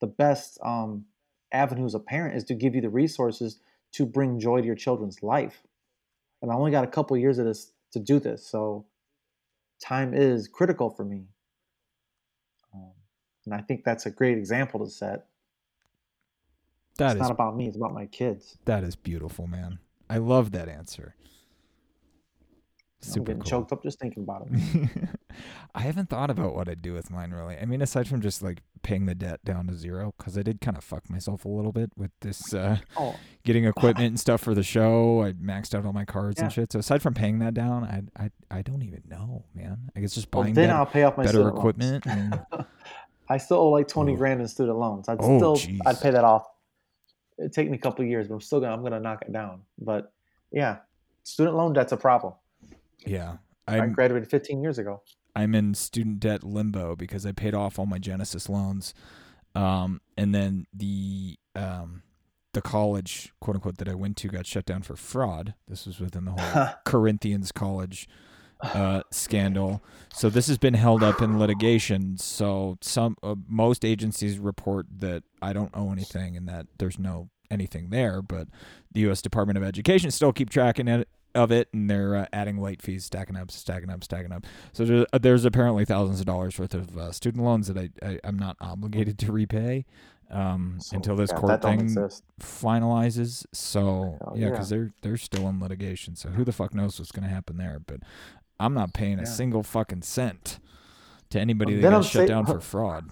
the 0.00 0.06
best 0.06 0.58
um, 0.62 1.06
avenue 1.52 1.86
as 1.86 1.94
a 1.94 2.00
parent 2.00 2.36
is 2.36 2.44
to 2.44 2.54
give 2.54 2.74
you 2.74 2.82
the 2.82 2.90
resources 2.90 3.60
to 3.92 4.04
bring 4.04 4.38
joy 4.38 4.60
to 4.60 4.66
your 4.66 4.74
children's 4.74 5.22
life. 5.22 5.62
And 6.42 6.50
I 6.50 6.54
only 6.54 6.70
got 6.70 6.84
a 6.84 6.88
couple 6.88 7.16
years 7.16 7.38
of 7.38 7.46
this 7.46 7.72
to 7.92 8.00
do 8.00 8.20
this. 8.20 8.46
So 8.46 8.84
time 9.82 10.12
is 10.12 10.48
critical 10.48 10.90
for 10.90 11.04
me. 11.04 11.24
Um, 12.74 12.92
and 13.46 13.54
I 13.54 13.62
think 13.62 13.84
that's 13.84 14.04
a 14.04 14.10
great 14.10 14.36
example 14.36 14.84
to 14.84 14.90
set. 14.90 15.26
That 16.98 17.12
it's 17.12 17.14
is, 17.16 17.20
not 17.22 17.30
about 17.30 17.56
me. 17.56 17.66
It's 17.66 17.76
about 17.76 17.92
my 17.92 18.06
kids. 18.06 18.58
That 18.64 18.84
is 18.84 18.96
beautiful, 18.96 19.46
man. 19.46 19.78
I 20.08 20.18
love 20.18 20.52
that 20.52 20.68
answer. 20.68 21.16
Super 23.04 23.18
I'm 23.18 23.24
getting 23.24 23.42
cool. 23.42 23.50
choked 23.50 23.72
up 23.72 23.82
just 23.82 23.98
thinking 23.98 24.22
about 24.22 24.46
it. 24.50 24.88
I 25.74 25.80
haven't 25.80 26.08
thought 26.08 26.30
about 26.30 26.54
what 26.54 26.68
I'd 26.68 26.80
do 26.80 26.94
with 26.94 27.10
mine 27.10 27.32
really. 27.32 27.56
I 27.58 27.66
mean, 27.66 27.82
aside 27.82 28.08
from 28.08 28.22
just 28.22 28.42
like 28.42 28.62
paying 28.82 29.04
the 29.04 29.14
debt 29.14 29.44
down 29.44 29.66
to 29.66 29.74
zero, 29.74 30.14
because 30.16 30.38
I 30.38 30.42
did 30.42 30.60
kind 30.60 30.76
of 30.76 30.84
fuck 30.84 31.10
myself 31.10 31.44
a 31.44 31.48
little 31.48 31.72
bit 31.72 31.90
with 31.96 32.12
this 32.20 32.54
uh, 32.54 32.78
oh. 32.96 33.16
getting 33.44 33.66
equipment 33.66 34.08
and 34.08 34.20
stuff 34.20 34.40
for 34.40 34.54
the 34.54 34.62
show. 34.62 35.22
I 35.22 35.32
maxed 35.32 35.74
out 35.74 35.84
all 35.84 35.92
my 35.92 36.06
cards 36.06 36.38
yeah. 36.38 36.44
and 36.44 36.52
shit. 36.52 36.72
So 36.72 36.78
aside 36.78 37.02
from 37.02 37.12
paying 37.12 37.40
that 37.40 37.52
down, 37.52 37.84
I 37.84 38.24
I 38.24 38.30
I 38.50 38.62
don't 38.62 38.82
even 38.82 39.02
know, 39.06 39.44
man. 39.54 39.90
I 39.94 40.00
guess 40.00 40.14
just 40.14 40.30
buying 40.30 40.54
well, 40.54 40.66
then 40.66 40.70
I'll 40.70 40.86
pay 40.86 41.02
off 41.02 41.18
my 41.18 41.24
better 41.24 41.48
equipment. 41.48 42.06
And... 42.06 42.40
I 43.28 43.36
still 43.36 43.58
owe 43.58 43.70
like 43.70 43.88
twenty 43.88 44.14
oh. 44.14 44.16
grand 44.16 44.40
in 44.40 44.48
student 44.48 44.78
loans. 44.78 45.08
I'd 45.10 45.18
oh, 45.20 45.38
still 45.38 45.56
geez. 45.56 45.80
I'd 45.84 46.00
pay 46.00 46.10
that 46.10 46.24
off 46.24 46.46
it 47.38 47.52
take 47.52 47.70
me 47.70 47.76
a 47.76 47.80
couple 47.80 48.04
years, 48.04 48.28
but 48.28 48.34
I'm 48.34 48.40
still 48.40 48.60
gonna 48.60 48.72
I'm 48.72 48.82
gonna 48.82 49.00
knock 49.00 49.22
it 49.22 49.32
down. 49.32 49.62
But 49.78 50.12
yeah, 50.50 50.78
student 51.22 51.56
loan 51.56 51.72
debt's 51.72 51.92
a 51.92 51.96
problem. 51.96 52.34
Yeah, 53.06 53.36
I'm, 53.66 53.82
i 53.82 53.86
graduated 53.86 54.30
15 54.30 54.62
years 54.62 54.78
ago. 54.78 55.02
I'm 55.36 55.54
in 55.54 55.74
student 55.74 56.20
debt 56.20 56.44
limbo 56.44 56.94
because 56.94 57.26
I 57.26 57.32
paid 57.32 57.54
off 57.54 57.78
all 57.78 57.86
my 57.86 57.98
Genesis 57.98 58.48
loans, 58.48 58.94
um, 59.54 60.00
and 60.16 60.34
then 60.34 60.66
the 60.72 61.36
um, 61.56 62.02
the 62.52 62.62
college, 62.62 63.32
quote 63.40 63.56
unquote, 63.56 63.78
that 63.78 63.88
I 63.88 63.94
went 63.94 64.16
to 64.18 64.28
got 64.28 64.46
shut 64.46 64.64
down 64.64 64.82
for 64.82 64.96
fraud. 64.96 65.54
This 65.68 65.86
was 65.86 66.00
within 66.00 66.24
the 66.24 66.32
whole 66.32 66.68
Corinthians 66.84 67.52
College 67.52 68.08
uh, 68.60 69.02
scandal. 69.10 69.82
So 70.12 70.30
this 70.30 70.46
has 70.48 70.58
been 70.58 70.74
held 70.74 71.02
up 71.02 71.20
in 71.20 71.38
litigation. 71.38 72.16
So 72.18 72.78
some 72.80 73.16
uh, 73.22 73.34
most 73.48 73.84
agencies 73.84 74.38
report 74.38 74.86
that 74.98 75.22
I 75.42 75.52
don't 75.52 75.70
owe 75.74 75.92
anything 75.92 76.36
and 76.36 76.48
that 76.48 76.66
there's 76.78 76.98
no 76.98 77.30
anything 77.50 77.90
there, 77.90 78.22
but 78.22 78.48
the 78.92 79.00
U.S. 79.02 79.22
Department 79.22 79.58
of 79.58 79.64
Education 79.64 80.10
still 80.10 80.32
keep 80.32 80.50
tracking 80.50 80.88
it 80.88 81.08
of 81.34 81.50
it, 81.50 81.68
and 81.72 81.90
they're 81.90 82.14
uh, 82.14 82.26
adding 82.32 82.58
late 82.58 82.80
fees, 82.80 83.04
stacking 83.04 83.36
up, 83.36 83.50
stacking 83.50 83.90
up, 83.90 84.04
stacking 84.04 84.32
up. 84.32 84.46
So 84.72 84.84
there's, 84.84 85.06
uh, 85.12 85.18
there's 85.18 85.44
apparently 85.44 85.84
thousands 85.84 86.20
of 86.20 86.26
dollars 86.26 86.58
worth 86.58 86.74
of 86.74 86.96
uh, 86.96 87.12
student 87.12 87.44
loans 87.44 87.66
that 87.66 87.76
I, 87.76 87.90
I 88.02 88.20
am 88.24 88.38
not 88.38 88.56
obligated 88.60 89.18
to 89.20 89.32
repay 89.32 89.84
um, 90.30 90.78
so, 90.80 90.96
until 90.96 91.16
this 91.16 91.30
yeah, 91.32 91.38
court 91.38 91.62
thing 91.62 91.88
finalizes. 92.40 93.46
So 93.52 94.18
yeah, 94.34 94.50
because 94.50 94.70
yeah. 94.70 94.78
they're 94.78 94.92
they're 95.02 95.16
still 95.16 95.48
in 95.48 95.60
litigation. 95.60 96.16
So 96.16 96.30
who 96.30 96.44
the 96.44 96.52
fuck 96.52 96.74
knows 96.74 96.98
what's 96.98 97.12
gonna 97.12 97.28
happen 97.28 97.56
there? 97.56 97.80
But 97.84 98.00
I'm 98.58 98.74
not 98.74 98.92
paying 98.94 99.18
a 99.18 99.26
single 99.26 99.62
fucking 99.62 100.02
cent 100.02 100.58
to 101.30 101.40
anybody 101.40 101.76
that 101.80 101.90
got 101.90 102.04
shut 102.04 102.28
sa- 102.28 102.34
down 102.34 102.46
for 102.46 102.60
fraud. 102.60 103.10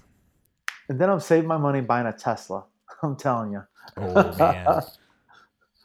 And 0.88 1.00
then 1.00 1.10
I'm 1.10 1.20
saving 1.20 1.48
my 1.48 1.58
money 1.58 1.80
buying 1.80 2.06
a 2.06 2.12
Tesla. 2.12 2.64
I'm 3.02 3.16
telling 3.16 3.52
you. 3.52 3.62
Oh 3.96 4.36
man. 4.38 4.82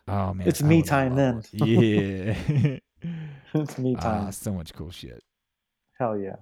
Oh 0.10 0.34
man. 0.34 0.48
It's 0.48 0.64
me 0.64 0.84
time 0.84 1.16
then. 1.16 1.44
Yeah. 1.52 2.34
it's 3.54 3.78
me 3.78 3.94
ah, 3.98 4.02
time. 4.02 4.28
Ah, 4.28 4.30
so 4.30 4.54
much 4.54 4.74
cool 4.74 4.90
shit. 4.90 5.22
Hell 6.00 6.18
yeah. 6.18 6.38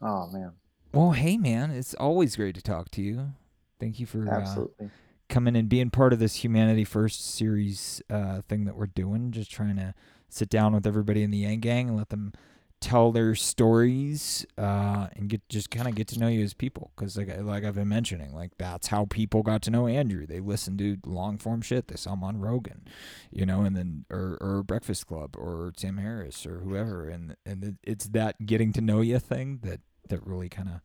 Oh 0.00 0.28
man. 0.28 0.52
Well, 0.92 1.10
hey 1.10 1.36
man, 1.36 1.72
it's 1.72 1.94
always 1.94 2.36
great 2.36 2.54
to 2.54 2.62
talk 2.62 2.90
to 2.92 3.02
you. 3.02 3.32
Thank 3.80 3.98
you 3.98 4.06
for 4.06 4.28
uh, 4.28 4.30
absolutely 4.30 4.86
uh, 4.86 4.90
coming 5.28 5.56
and 5.56 5.68
being 5.68 5.90
part 5.90 6.12
of 6.12 6.20
this 6.20 6.36
Humanity 6.36 6.84
First 6.84 7.34
series 7.34 8.00
uh, 8.08 8.42
thing 8.48 8.64
that 8.66 8.76
we're 8.76 8.86
doing. 8.86 9.32
Just 9.32 9.50
trying 9.50 9.76
to 9.76 9.94
sit 10.32 10.48
down 10.48 10.72
with 10.74 10.86
everybody 10.86 11.22
in 11.22 11.30
the 11.30 11.38
Yang 11.38 11.60
Gang 11.60 11.88
and 11.88 11.96
let 11.96 12.08
them 12.08 12.32
tell 12.80 13.12
their 13.12 13.34
stories 13.34 14.46
uh, 14.56 15.08
and 15.14 15.28
get 15.28 15.46
just 15.50 15.70
kind 15.70 15.86
of 15.86 15.94
get 15.94 16.08
to 16.08 16.18
know 16.18 16.28
you 16.28 16.42
as 16.42 16.54
people. 16.54 16.92
Because 16.96 17.16
like 17.16 17.28
like 17.42 17.64
I've 17.64 17.74
been 17.74 17.88
mentioning 17.88 18.34
like 18.34 18.52
that's 18.58 18.88
how 18.88 19.04
people 19.04 19.42
got 19.42 19.62
to 19.62 19.70
know 19.70 19.86
Andrew. 19.86 20.26
They 20.26 20.40
listened 20.40 20.78
to 20.78 20.96
long 21.04 21.36
form 21.36 21.60
shit. 21.60 21.88
They 21.88 21.96
saw 21.96 22.14
him 22.14 22.24
on 22.24 22.40
Rogan 22.40 22.86
you 23.30 23.46
know 23.46 23.62
and 23.62 23.76
then 23.76 24.04
or, 24.10 24.38
or 24.40 24.62
Breakfast 24.62 25.06
Club 25.06 25.36
or 25.36 25.72
Tim 25.76 25.98
Harris 25.98 26.46
or 26.46 26.60
whoever. 26.60 27.08
And 27.08 27.36
and 27.44 27.76
it's 27.82 28.06
that 28.08 28.46
getting 28.46 28.72
to 28.74 28.80
know 28.80 29.00
you 29.00 29.18
thing 29.18 29.60
that 29.62 29.80
that 30.08 30.26
really 30.26 30.48
kind 30.48 30.68
of 30.68 30.80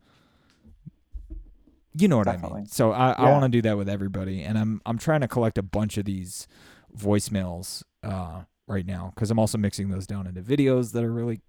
you 1.98 2.08
know 2.08 2.18
what 2.18 2.24
Definitely. 2.24 2.56
I 2.56 2.60
mean? 2.60 2.66
So 2.66 2.92
I, 2.92 3.08
yeah. 3.08 3.14
I 3.16 3.30
want 3.30 3.44
to 3.44 3.48
do 3.48 3.62
that 3.62 3.78
with 3.78 3.88
everybody. 3.88 4.42
And 4.42 4.58
I'm 4.58 4.82
I'm 4.84 4.98
trying 4.98 5.22
to 5.22 5.28
collect 5.28 5.56
a 5.56 5.62
bunch 5.62 5.96
of 5.96 6.04
these 6.04 6.46
voicemails 6.96 7.82
uh, 8.02 8.42
right 8.66 8.86
now 8.86 9.12
because 9.14 9.30
I'm 9.30 9.38
also 9.38 9.58
mixing 9.58 9.90
those 9.90 10.06
down 10.06 10.26
into 10.26 10.42
videos 10.42 10.92
that 10.92 11.04
are 11.04 11.12
really 11.12 11.40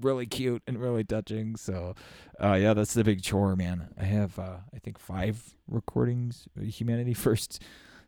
really 0.00 0.26
cute 0.26 0.62
and 0.66 0.78
really 0.78 1.04
touching. 1.04 1.56
So, 1.56 1.94
uh, 2.42 2.54
yeah, 2.54 2.74
that's 2.74 2.94
the 2.94 3.04
big 3.04 3.22
chore, 3.22 3.56
man. 3.56 3.88
I 3.98 4.04
have, 4.04 4.38
uh, 4.38 4.58
I 4.74 4.78
think, 4.78 4.98
five 4.98 5.54
recordings, 5.66 6.48
uh, 6.58 6.64
Humanity 6.64 7.14
First 7.14 7.62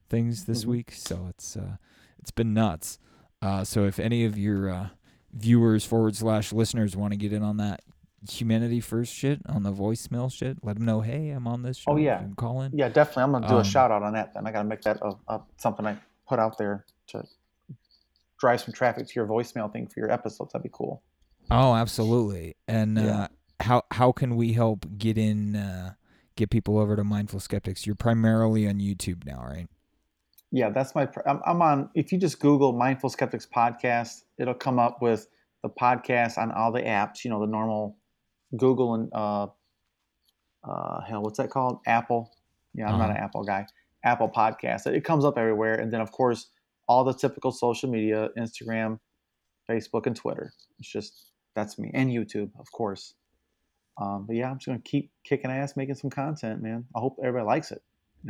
things 0.08 0.44
this 0.44 0.62
mm-hmm. 0.62 0.70
week. 0.70 0.92
So 0.92 1.26
it's 1.28 1.56
uh, 1.56 1.76
it's 2.18 2.30
been 2.30 2.54
nuts. 2.54 2.98
Uh, 3.40 3.64
so 3.64 3.84
if 3.84 3.98
any 3.98 4.24
of 4.24 4.36
your 4.36 4.70
uh, 4.70 4.88
viewers 5.32 5.84
forward 5.84 6.16
slash 6.16 6.52
listeners 6.52 6.96
want 6.96 7.12
to 7.12 7.16
get 7.16 7.32
in 7.32 7.42
on 7.42 7.56
that 7.58 7.82
Humanity 8.28 8.80
First 8.80 9.14
shit 9.14 9.40
on 9.46 9.62
the 9.62 9.72
voicemail 9.72 10.32
shit, 10.32 10.58
let 10.62 10.76
them 10.76 10.84
know. 10.84 11.00
Hey, 11.00 11.30
I'm 11.30 11.46
on 11.46 11.62
this 11.62 11.78
oh, 11.86 11.92
show. 11.92 11.94
Oh 11.94 11.96
yeah, 11.96 12.18
I'm 12.18 12.34
calling. 12.34 12.72
Yeah, 12.74 12.88
definitely. 12.88 13.22
I'm 13.24 13.32
gonna 13.32 13.48
do 13.48 13.54
um, 13.54 13.60
a 13.60 13.64
shout 13.64 13.90
out 13.90 14.02
on 14.02 14.12
that. 14.14 14.34
Then 14.34 14.46
I 14.46 14.52
gotta 14.52 14.68
make 14.68 14.82
that 14.82 14.98
a, 15.28 15.40
something 15.56 15.86
I 15.86 15.98
put 16.26 16.38
out 16.38 16.58
there 16.58 16.84
to 17.08 17.24
drive 18.38 18.60
some 18.60 18.72
traffic 18.72 19.06
to 19.06 19.12
your 19.14 19.26
voicemail 19.26 19.72
thing 19.72 19.86
for 19.86 20.00
your 20.00 20.10
episodes. 20.10 20.52
That'd 20.52 20.62
be 20.62 20.70
cool. 20.72 21.02
Oh, 21.50 21.74
absolutely. 21.74 22.56
And 22.66 22.96
yeah. 22.96 23.22
uh, 23.22 23.28
how 23.60 23.82
how 23.90 24.12
can 24.12 24.36
we 24.36 24.52
help 24.52 24.86
get 24.96 25.18
in 25.18 25.56
uh, 25.56 25.94
get 26.36 26.50
people 26.50 26.78
over 26.78 26.96
to 26.96 27.04
Mindful 27.04 27.40
Skeptics? 27.40 27.86
You're 27.86 27.96
primarily 27.96 28.68
on 28.68 28.78
YouTube 28.78 29.24
now, 29.26 29.42
right? 29.42 29.68
Yeah, 30.50 30.70
that's 30.70 30.94
my. 30.94 31.08
I'm, 31.26 31.40
I'm 31.44 31.62
on. 31.62 31.90
If 31.94 32.12
you 32.12 32.18
just 32.18 32.40
Google 32.40 32.72
Mindful 32.72 33.10
Skeptics 33.10 33.46
podcast, 33.46 34.22
it'll 34.38 34.54
come 34.54 34.78
up 34.78 35.02
with 35.02 35.28
the 35.62 35.68
podcast 35.68 36.38
on 36.38 36.52
all 36.52 36.72
the 36.72 36.82
apps. 36.82 37.24
You 37.24 37.30
know, 37.30 37.40
the 37.40 37.46
normal 37.46 37.98
Google 38.56 38.94
and 38.94 39.12
uh, 39.12 39.48
uh, 40.64 41.00
hell, 41.02 41.22
what's 41.22 41.38
that 41.38 41.50
called? 41.50 41.80
Apple. 41.86 42.32
Yeah, 42.74 42.86
I'm 42.86 42.94
uh-huh. 42.94 43.06
not 43.08 43.10
an 43.10 43.16
Apple 43.16 43.44
guy. 43.44 43.66
Apple 44.04 44.28
Podcast. 44.28 44.86
It 44.86 45.04
comes 45.04 45.24
up 45.24 45.36
everywhere, 45.36 45.74
and 45.74 45.92
then 45.92 46.00
of 46.00 46.12
course 46.12 46.48
all 46.88 47.04
the 47.04 47.14
typical 47.14 47.52
social 47.52 47.90
media: 47.90 48.28
Instagram, 48.36 48.98
Facebook, 49.68 50.06
and 50.06 50.16
Twitter. 50.16 50.52
It's 50.78 50.90
just 50.90 51.30
that's 51.54 51.78
me, 51.78 51.90
and 51.94 52.10
YouTube, 52.10 52.50
of 52.58 52.70
course. 52.72 53.14
Um, 54.00 54.26
but 54.26 54.36
yeah, 54.36 54.50
I'm 54.50 54.58
just 54.58 54.66
gonna 54.66 54.78
keep 54.80 55.10
kicking 55.24 55.50
ass, 55.50 55.76
making 55.76 55.96
some 55.96 56.10
content, 56.10 56.62
man. 56.62 56.84
I 56.96 57.00
hope 57.00 57.16
everybody 57.22 57.46
likes 57.46 57.72
it. 57.72 57.82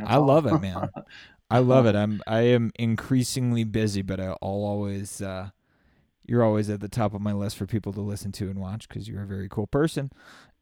I 0.05 0.15
all. 0.15 0.25
love 0.25 0.45
it, 0.45 0.57
man. 0.61 0.89
I 1.49 1.59
love 1.59 1.85
it. 1.85 1.95
I'm 1.95 2.21
I 2.27 2.41
am 2.41 2.71
increasingly 2.77 3.63
busy, 3.63 4.01
but 4.01 4.19
I'll 4.19 4.37
always 4.41 5.21
uh, 5.21 5.49
you're 6.25 6.43
always 6.43 6.69
at 6.69 6.79
the 6.79 6.89
top 6.89 7.13
of 7.13 7.21
my 7.21 7.33
list 7.33 7.57
for 7.57 7.65
people 7.65 7.93
to 7.93 8.01
listen 8.01 8.31
to 8.33 8.49
and 8.49 8.59
watch 8.59 8.87
because 8.87 9.07
you're 9.07 9.23
a 9.23 9.27
very 9.27 9.49
cool 9.49 9.67
person, 9.67 10.11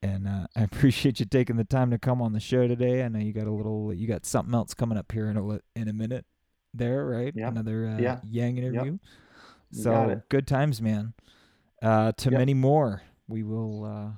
and 0.02 0.28
uh, 0.28 0.48
I 0.56 0.64
appreciate 0.64 1.20
you 1.20 1.26
taking 1.26 1.58
the 1.58 1.64
time 1.64 1.91
to 1.91 1.98
come 1.98 2.22
on 2.22 2.34
the 2.34 2.39
show 2.39 2.68
today. 2.68 3.04
I 3.04 3.08
know 3.10 3.20
you 3.20 3.34
got 3.34 3.48
a 3.48 3.52
little, 3.52 3.93
you 3.93 4.08
got 4.08 4.26
something 4.26 4.54
else 4.54 4.74
coming 4.74 4.98
up 4.98 5.12
here 5.12 5.30
in 5.30 5.38
a 5.38 5.60
in 5.76 5.88
a 5.88 5.93
minute. 5.93 6.26
There, 6.74 7.05
right? 7.05 7.34
Yep. 7.36 7.51
Another 7.51 7.88
uh, 7.88 8.01
yeah. 8.01 8.20
Yang 8.30 8.57
interview. 8.57 8.91
Yep. 8.91 8.99
So 9.72 10.22
good 10.30 10.47
times, 10.47 10.82
man 10.82 11.13
uh, 11.82 12.11
to 12.13 12.32
many 12.32 12.53
more. 12.53 13.01
We 13.28 13.43
will. 13.43 13.86
Uh, 13.86 14.11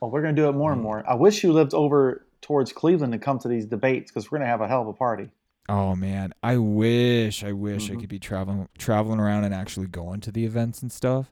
well, 0.00 0.10
we're 0.10 0.22
going 0.22 0.34
to 0.34 0.40
do 0.40 0.48
it 0.48 0.52
more 0.52 0.72
and 0.72 0.82
more. 0.82 1.04
I 1.08 1.14
wish 1.14 1.42
you 1.42 1.52
lived 1.52 1.74
over 1.74 2.26
towards 2.40 2.72
Cleveland 2.72 3.12
to 3.12 3.18
come 3.18 3.38
to 3.40 3.48
these 3.48 3.66
debates 3.66 4.10
because 4.10 4.30
we're 4.30 4.38
going 4.38 4.46
to 4.46 4.50
have 4.50 4.60
a 4.60 4.68
hell 4.68 4.82
of 4.82 4.88
a 4.88 4.92
party. 4.92 5.30
Oh 5.68 5.96
man, 5.96 6.34
I 6.42 6.58
wish, 6.58 7.42
I 7.42 7.52
wish 7.52 7.84
mm-hmm. 7.84 7.96
I 7.96 8.00
could 8.00 8.10
be 8.10 8.18
traveling 8.18 8.68
traveling 8.76 9.18
around 9.18 9.44
and 9.44 9.54
actually 9.54 9.86
going 9.86 10.20
to 10.20 10.32
the 10.32 10.44
events 10.44 10.82
and 10.82 10.92
stuff. 10.92 11.30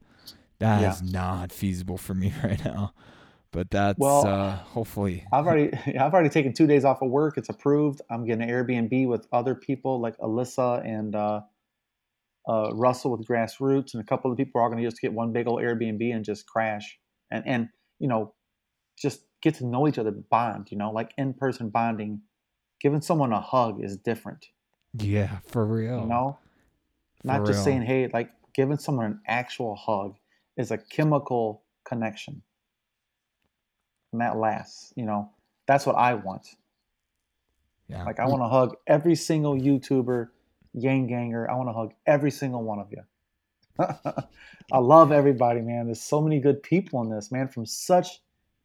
That 0.58 0.80
yeah. 0.80 0.92
is 0.92 1.02
not 1.02 1.52
feasible 1.52 1.98
for 1.98 2.14
me 2.14 2.32
right 2.44 2.64
now. 2.64 2.94
But 3.52 3.70
that's 3.70 3.98
well, 3.98 4.26
uh, 4.26 4.56
hopefully. 4.56 5.24
I've 5.32 5.46
already 5.46 5.70
I've 5.98 6.12
already 6.12 6.30
taken 6.30 6.52
two 6.52 6.66
days 6.66 6.84
off 6.84 7.02
of 7.02 7.10
work. 7.10 7.36
It's 7.36 7.48
approved. 7.48 8.00
I'm 8.10 8.24
getting 8.24 8.42
an 8.42 8.48
Airbnb 8.48 9.06
with 9.06 9.26
other 9.32 9.54
people 9.54 10.00
like 10.00 10.16
Alyssa 10.18 10.84
and 10.84 11.14
uh, 11.14 11.40
uh, 12.48 12.70
Russell 12.72 13.16
with 13.16 13.26
Grassroots, 13.28 13.94
and 13.94 14.02
a 14.02 14.06
couple 14.06 14.30
of 14.30 14.38
people 14.38 14.60
are 14.60 14.64
all 14.64 14.70
going 14.70 14.82
to 14.82 14.88
just 14.88 15.00
get 15.00 15.12
one 15.12 15.32
big 15.32 15.46
old 15.46 15.60
Airbnb 15.60 16.14
and 16.14 16.24
just 16.24 16.46
crash 16.46 16.98
and 17.30 17.46
and 17.46 17.68
you 17.98 18.08
know 18.08 18.34
just 18.98 19.22
get 19.42 19.56
to 19.56 19.66
know 19.66 19.86
each 19.86 19.98
other, 19.98 20.12
bond. 20.12 20.68
You 20.70 20.78
know, 20.78 20.90
like 20.90 21.12
in 21.18 21.34
person 21.34 21.68
bonding. 21.68 22.22
Giving 22.80 23.00
someone 23.00 23.32
a 23.32 23.40
hug 23.40 23.80
is 23.80 23.96
different. 23.96 24.46
Yeah, 24.98 25.38
for 25.46 25.64
real. 25.64 26.00
You 26.00 26.06
know, 26.06 26.38
for 27.20 27.26
not 27.28 27.46
just 27.46 27.58
real. 27.58 27.64
saying 27.64 27.82
hey, 27.82 28.08
like 28.12 28.30
giving 28.54 28.78
someone 28.78 29.06
an 29.06 29.20
actual 29.26 29.76
hug 29.76 30.16
is 30.56 30.70
a 30.70 30.78
chemical 30.78 31.62
connection, 31.84 32.42
and 34.12 34.20
that 34.20 34.36
lasts. 34.36 34.92
You 34.96 35.04
know, 35.04 35.30
that's 35.66 35.86
what 35.86 35.96
I 35.96 36.14
want. 36.14 36.46
Yeah. 37.88 38.04
Like 38.04 38.20
I 38.20 38.26
want 38.26 38.42
to 38.42 38.48
hug 38.48 38.76
every 38.86 39.14
single 39.14 39.54
YouTuber 39.54 40.28
Yang 40.74 41.06
Ganger. 41.08 41.50
I 41.50 41.54
want 41.54 41.68
to 41.68 41.72
hug 41.72 41.92
every 42.06 42.30
single 42.30 42.62
one 42.62 42.78
of 42.78 42.90
you. 42.90 43.02
I 44.72 44.78
love 44.78 45.12
everybody, 45.12 45.60
man. 45.60 45.86
There's 45.86 46.00
so 46.00 46.20
many 46.20 46.40
good 46.40 46.62
people 46.62 47.02
in 47.02 47.10
this, 47.10 47.32
man, 47.32 47.48
from 47.48 47.66
such 47.66 48.20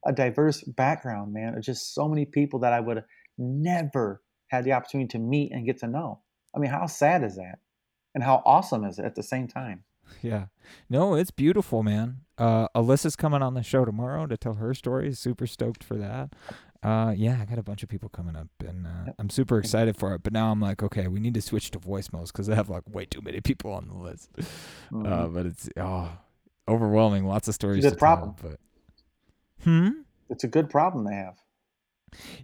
a 0.06 0.14
diverse 0.14 0.62
background, 0.62 1.34
man. 1.34 1.54
There's 1.54 1.66
just 1.66 1.93
so 1.93 2.08
many 2.08 2.26
people 2.26 2.60
that 2.60 2.74
I 2.74 2.80
would 2.80 3.04
never 3.38 4.22
had 4.48 4.64
the 4.64 4.74
opportunity 4.74 5.08
to 5.10 5.20
meet 5.20 5.52
and 5.52 5.66
get 5.66 5.80
to 5.80 5.88
know. 5.88 6.20
I 6.56 6.60
mean, 6.60 6.72
how 6.72 6.86
sad 6.86 7.24
is 7.24 7.36
that? 7.36 7.60
And 8.16 8.24
how 8.24 8.41
awesome 8.45 8.84
is 8.84 9.00
it 9.00 9.06
at 9.06 9.16
the 9.16 9.24
same 9.24 9.48
time? 9.48 9.84
Yeah. 10.22 10.47
No, 10.89 11.14
it's 11.16 11.32
beautiful, 11.32 11.84
man. 11.84 12.18
Uh, 12.38 12.68
Alyssa's 12.76 13.16
coming 13.16 13.41
on 13.41 13.53
the 13.53 13.64
show 13.64 13.86
tomorrow 13.86 14.26
to 14.26 14.36
tell 14.36 14.55
her 14.55 14.74
story. 14.74 15.14
Super 15.14 15.47
stoked 15.47 15.84
for 15.84 15.95
that. 15.95 16.34
Uh, 16.84 17.14
yeah, 17.16 17.39
I 17.41 17.45
got 17.45 17.58
a 17.58 17.64
bunch 17.64 17.84
of 17.84 17.89
people 17.89 18.10
coming 18.10 18.36
up, 18.36 18.47
and 18.66 18.86
uh, 18.86 19.14
I'm 19.18 19.30
super 19.30 19.58
excited 19.58 19.97
for 19.97 20.14
it. 20.14 20.24
But 20.24 20.34
now 20.34 20.51
I'm 20.51 20.60
like, 20.60 20.84
okay, 20.84 21.08
we 21.08 21.20
need 21.20 21.34
to 21.34 21.41
switch 21.41 21.72
to 21.72 21.80
voicemails 21.80 22.28
because 22.28 22.49
I 22.49 22.55
have 22.55 22.70
like 22.70 22.84
way 22.89 23.05
too 23.05 23.22
many 23.22 23.41
people 23.41 23.72
on 23.74 23.88
the 23.88 23.95
list. 23.95 24.30
Uh, 24.38 24.41
mm-hmm. 24.91 25.05
Uh, 25.05 25.28
but 25.28 25.45
it's 25.45 25.70
oh, 25.78 26.12
overwhelming. 26.68 27.26
Lots 27.26 27.47
of 27.47 27.55
stories. 27.55 27.84
It's 27.84 27.88
a 27.88 27.89
good 27.91 27.99
problem. 27.99 28.36
Tell, 28.36 28.51
but 28.51 28.60
hmm, 29.64 29.89
it's 30.30 30.43
a 30.43 30.47
good 30.47 30.70
problem 30.70 31.08
to 31.08 31.14
have. 31.14 31.36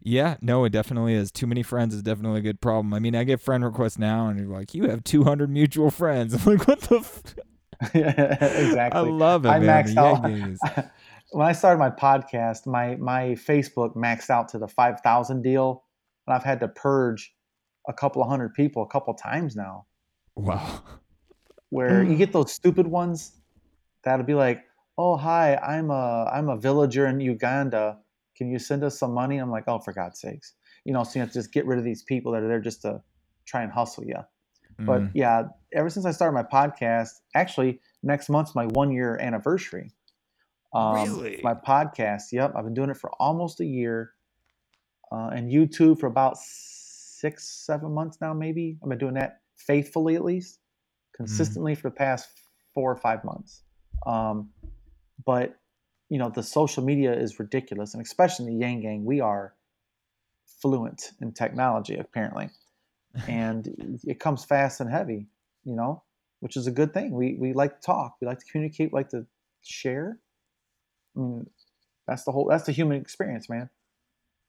Yeah, 0.01 0.35
no, 0.41 0.65
it 0.65 0.71
definitely 0.71 1.13
is. 1.13 1.31
Too 1.31 1.47
many 1.47 1.63
friends 1.63 1.95
is 1.95 2.01
definitely 2.01 2.39
a 2.39 2.43
good 2.43 2.59
problem. 2.59 2.93
I 2.93 2.99
mean, 2.99 3.15
I 3.15 3.23
get 3.23 3.39
friend 3.39 3.63
requests 3.63 3.97
now, 3.97 4.27
and 4.27 4.39
you're 4.39 4.49
like, 4.49 4.73
you 4.73 4.89
have 4.89 5.03
200 5.03 5.49
mutual 5.49 5.89
friends. 5.89 6.33
I'm 6.47 6.57
like, 6.57 6.67
what 6.67 6.81
the? 6.81 6.97
F-? 6.97 7.23
yeah, 7.93 8.43
exactly. 8.43 8.99
I 8.99 9.03
love 9.03 9.45
it. 9.45 9.49
I 9.49 9.59
man. 9.59 9.85
maxed 9.85 9.97
out. 9.97 10.85
when 11.31 11.47
I 11.47 11.51
started 11.51 11.79
my 11.79 11.89
podcast, 11.89 12.67
my 12.67 12.95
my 12.95 13.29
Facebook 13.31 13.95
maxed 13.95 14.29
out 14.29 14.49
to 14.49 14.59
the 14.59 14.67
five 14.67 15.01
thousand 15.01 15.41
deal, 15.41 15.83
and 16.27 16.35
I've 16.35 16.43
had 16.43 16.59
to 16.61 16.67
purge 16.67 17.33
a 17.87 17.93
couple 17.93 18.21
of 18.21 18.29
hundred 18.29 18.53
people 18.53 18.83
a 18.83 18.87
couple 18.87 19.13
times 19.13 19.55
now. 19.55 19.85
Wow. 20.35 20.83
Where 21.69 22.03
you 22.03 22.15
get 22.15 22.31
those 22.31 22.51
stupid 22.53 22.87
ones 22.87 23.39
that'll 24.03 24.25
be 24.25 24.35
like, 24.35 24.63
"Oh, 24.97 25.17
hi, 25.17 25.55
I'm 25.55 25.89
a 25.89 26.29
I'm 26.31 26.49
a 26.49 26.57
villager 26.57 27.07
in 27.07 27.19
Uganda. 27.19 27.99
Can 28.37 28.49
you 28.49 28.59
send 28.59 28.83
us 28.83 28.97
some 28.99 29.13
money?" 29.13 29.37
I'm 29.37 29.51
like, 29.51 29.63
"Oh, 29.67 29.79
for 29.79 29.93
God's 29.93 30.21
sakes!" 30.21 30.53
You 30.85 30.93
know, 30.93 31.03
so 31.03 31.11
you 31.15 31.21
have 31.21 31.29
to 31.29 31.39
just 31.39 31.51
get 31.51 31.65
rid 31.65 31.79
of 31.79 31.85
these 31.85 32.03
people 32.03 32.33
that 32.33 32.43
are 32.43 32.47
there 32.47 32.61
just 32.61 32.81
to 32.83 33.01
try 33.45 33.63
and 33.63 33.71
hustle 33.71 34.05
you. 34.05 34.17
Mm. 34.79 34.85
But 34.85 35.01
yeah, 35.13 35.43
ever 35.73 35.89
since 35.89 36.05
I 36.05 36.11
started 36.11 36.33
my 36.33 36.43
podcast, 36.43 37.21
actually 37.35 37.79
next 38.01 38.29
month's 38.29 38.55
my 38.55 38.65
one 38.65 38.91
year 38.91 39.17
anniversary. 39.19 39.91
Um, 40.73 40.95
really? 40.95 41.39
My 41.43 41.53
podcast. 41.53 42.31
Yep, 42.31 42.53
I've 42.55 42.63
been 42.63 42.73
doing 42.73 42.89
it 42.89 42.97
for 42.97 43.11
almost 43.19 43.59
a 43.59 43.65
year, 43.65 44.13
uh, 45.11 45.29
and 45.33 45.51
YouTube 45.51 45.99
for 45.99 46.07
about 46.07 46.37
six, 46.37 47.47
seven 47.65 47.93
months 47.93 48.17
now. 48.19 48.33
Maybe 48.33 48.77
I've 48.81 48.89
been 48.89 48.97
doing 48.97 49.13
that 49.13 49.41
faithfully, 49.55 50.15
at 50.15 50.23
least, 50.23 50.55
mm. 50.55 51.17
consistently 51.17 51.73
mm. 51.73 51.77
for 51.77 51.89
the 51.89 51.95
past 51.95 52.27
four 52.73 52.91
or 52.91 52.95
five 52.95 53.23
months. 53.23 53.61
Um, 54.05 54.49
but 55.25 55.55
you 56.09 56.17
know, 56.17 56.29
the 56.29 56.43
social 56.43 56.83
media 56.83 57.13
is 57.13 57.39
ridiculous, 57.39 57.93
and 57.93 58.03
especially 58.03 58.47
in 58.47 58.59
the 58.59 58.65
Yang 58.65 58.81
Gang, 58.81 59.05
we 59.05 59.21
are 59.21 59.53
fluent 60.61 61.11
in 61.21 61.33
technology 61.33 61.95
apparently, 61.95 62.49
and 63.27 63.99
it 64.03 64.19
comes 64.19 64.45
fast 64.45 64.79
and 64.79 64.89
heavy. 64.89 65.27
You 65.65 65.75
know, 65.75 66.03
which 66.39 66.57
is 66.57 66.67
a 66.67 66.71
good 66.71 66.93
thing. 66.93 67.11
We 67.11 67.35
we 67.39 67.53
like 67.53 67.79
to 67.79 67.85
talk, 67.85 68.17
we 68.19 68.27
like 68.27 68.39
to 68.39 68.45
communicate, 68.45 68.91
we 68.91 68.97
like 68.97 69.09
to 69.09 69.25
share. 69.61 70.19
I 71.15 71.19
mean, 71.19 71.49
that's 72.05 72.23
the 72.23 72.31
whole. 72.31 72.47
That's 72.49 72.65
the 72.65 72.73
human 72.73 72.99
experience, 72.99 73.49
man. 73.49 73.69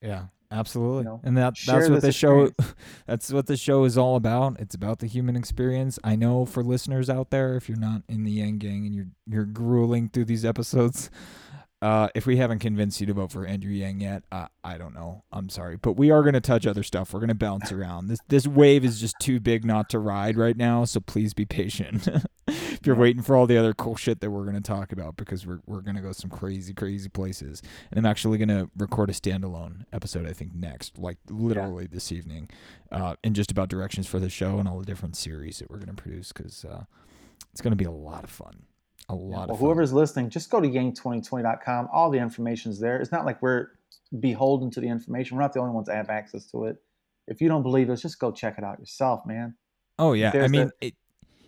Yeah, 0.02 0.24
absolutely. 0.50 1.04
You 1.04 1.04
know, 1.04 1.20
and 1.22 1.36
that 1.36 1.54
that's 1.64 1.88
what 1.88 2.02
this 2.02 2.16
show 2.16 2.50
that's 3.06 3.32
what 3.32 3.46
the 3.46 3.56
show 3.56 3.84
is 3.84 3.96
all 3.96 4.16
about. 4.16 4.58
It's 4.58 4.74
about 4.74 4.98
the 4.98 5.06
human 5.06 5.36
experience. 5.36 5.98
I 6.02 6.16
know 6.16 6.44
for 6.46 6.62
listeners 6.64 7.08
out 7.08 7.30
there, 7.30 7.56
if 7.56 7.68
you're 7.68 7.78
not 7.78 8.02
in 8.08 8.24
the 8.24 8.32
Yang 8.32 8.58
Gang 8.58 8.86
and 8.86 8.94
you're 8.94 9.08
you're 9.26 9.44
grueling 9.44 10.08
through 10.08 10.24
these 10.24 10.44
episodes, 10.44 11.10
uh, 11.84 12.08
if 12.14 12.24
we 12.24 12.38
haven't 12.38 12.60
convinced 12.60 12.98
you 12.98 13.06
to 13.06 13.12
vote 13.12 13.30
for 13.30 13.44
Andrew 13.44 13.70
Yang 13.70 14.00
yet, 14.00 14.22
uh, 14.32 14.46
I 14.64 14.78
don't 14.78 14.94
know. 14.94 15.22
I'm 15.30 15.50
sorry, 15.50 15.76
but 15.76 15.98
we 15.98 16.10
are 16.10 16.22
going 16.22 16.32
to 16.32 16.40
touch 16.40 16.66
other 16.66 16.82
stuff. 16.82 17.12
We're 17.12 17.20
going 17.20 17.28
to 17.28 17.34
bounce 17.34 17.70
around. 17.70 18.08
This 18.08 18.20
this 18.28 18.46
wave 18.46 18.86
is 18.86 18.98
just 18.98 19.16
too 19.20 19.38
big 19.38 19.66
not 19.66 19.90
to 19.90 19.98
ride 19.98 20.38
right 20.38 20.56
now. 20.56 20.86
So 20.86 21.00
please 21.00 21.34
be 21.34 21.44
patient. 21.44 22.08
if 22.48 22.86
you're 22.86 22.96
waiting 22.96 23.20
for 23.20 23.36
all 23.36 23.46
the 23.46 23.58
other 23.58 23.74
cool 23.74 23.96
shit 23.96 24.20
that 24.20 24.30
we're 24.30 24.44
going 24.44 24.54
to 24.54 24.62
talk 24.62 24.92
about, 24.92 25.16
because 25.16 25.46
we're 25.46 25.60
we're 25.66 25.82
going 25.82 25.96
to 25.96 26.00
go 26.00 26.12
some 26.12 26.30
crazy 26.30 26.72
crazy 26.72 27.10
places. 27.10 27.60
And 27.90 27.98
I'm 27.98 28.10
actually 28.10 28.38
going 28.38 28.48
to 28.48 28.70
record 28.78 29.10
a 29.10 29.12
standalone 29.12 29.84
episode. 29.92 30.26
I 30.26 30.32
think 30.32 30.54
next, 30.54 30.98
like 30.98 31.18
literally 31.28 31.84
yeah. 31.84 31.90
this 31.92 32.10
evening, 32.10 32.48
uh, 32.92 33.16
and 33.22 33.36
just 33.36 33.50
about 33.50 33.68
directions 33.68 34.06
for 34.06 34.18
the 34.18 34.30
show 34.30 34.58
and 34.58 34.66
all 34.66 34.78
the 34.78 34.86
different 34.86 35.16
series 35.16 35.58
that 35.58 35.68
we're 35.68 35.80
going 35.80 35.94
to 35.94 36.02
produce 36.02 36.32
because 36.32 36.64
uh, 36.64 36.84
it's 37.52 37.60
going 37.60 37.72
to 37.72 37.76
be 37.76 37.84
a 37.84 37.90
lot 37.90 38.24
of 38.24 38.30
fun. 38.30 38.62
A 39.08 39.14
lot 39.14 39.48
well, 39.48 39.54
of 39.54 39.58
whoever's 39.58 39.92
listening, 39.92 40.30
just 40.30 40.50
go 40.50 40.60
to 40.60 40.68
yang2020.com. 40.68 41.88
All 41.92 42.10
the 42.10 42.18
information's 42.18 42.80
there. 42.80 42.98
It's 42.98 43.12
not 43.12 43.26
like 43.26 43.42
we're 43.42 43.68
beholden 44.18 44.70
to 44.72 44.80
the 44.80 44.88
information. 44.88 45.36
We're 45.36 45.42
not 45.42 45.52
the 45.52 45.60
only 45.60 45.74
ones 45.74 45.88
that 45.88 45.96
have 45.96 46.08
access 46.08 46.46
to 46.52 46.64
it. 46.64 46.76
If 47.26 47.40
you 47.40 47.48
don't 47.48 47.62
believe 47.62 47.90
us, 47.90 48.02
just 48.02 48.18
go 48.18 48.32
check 48.32 48.56
it 48.58 48.64
out 48.64 48.78
yourself, 48.78 49.26
man. 49.26 49.56
Oh 49.98 50.12
yeah, 50.12 50.32
I 50.34 50.48
mean, 50.48 50.70
it, 50.80 50.94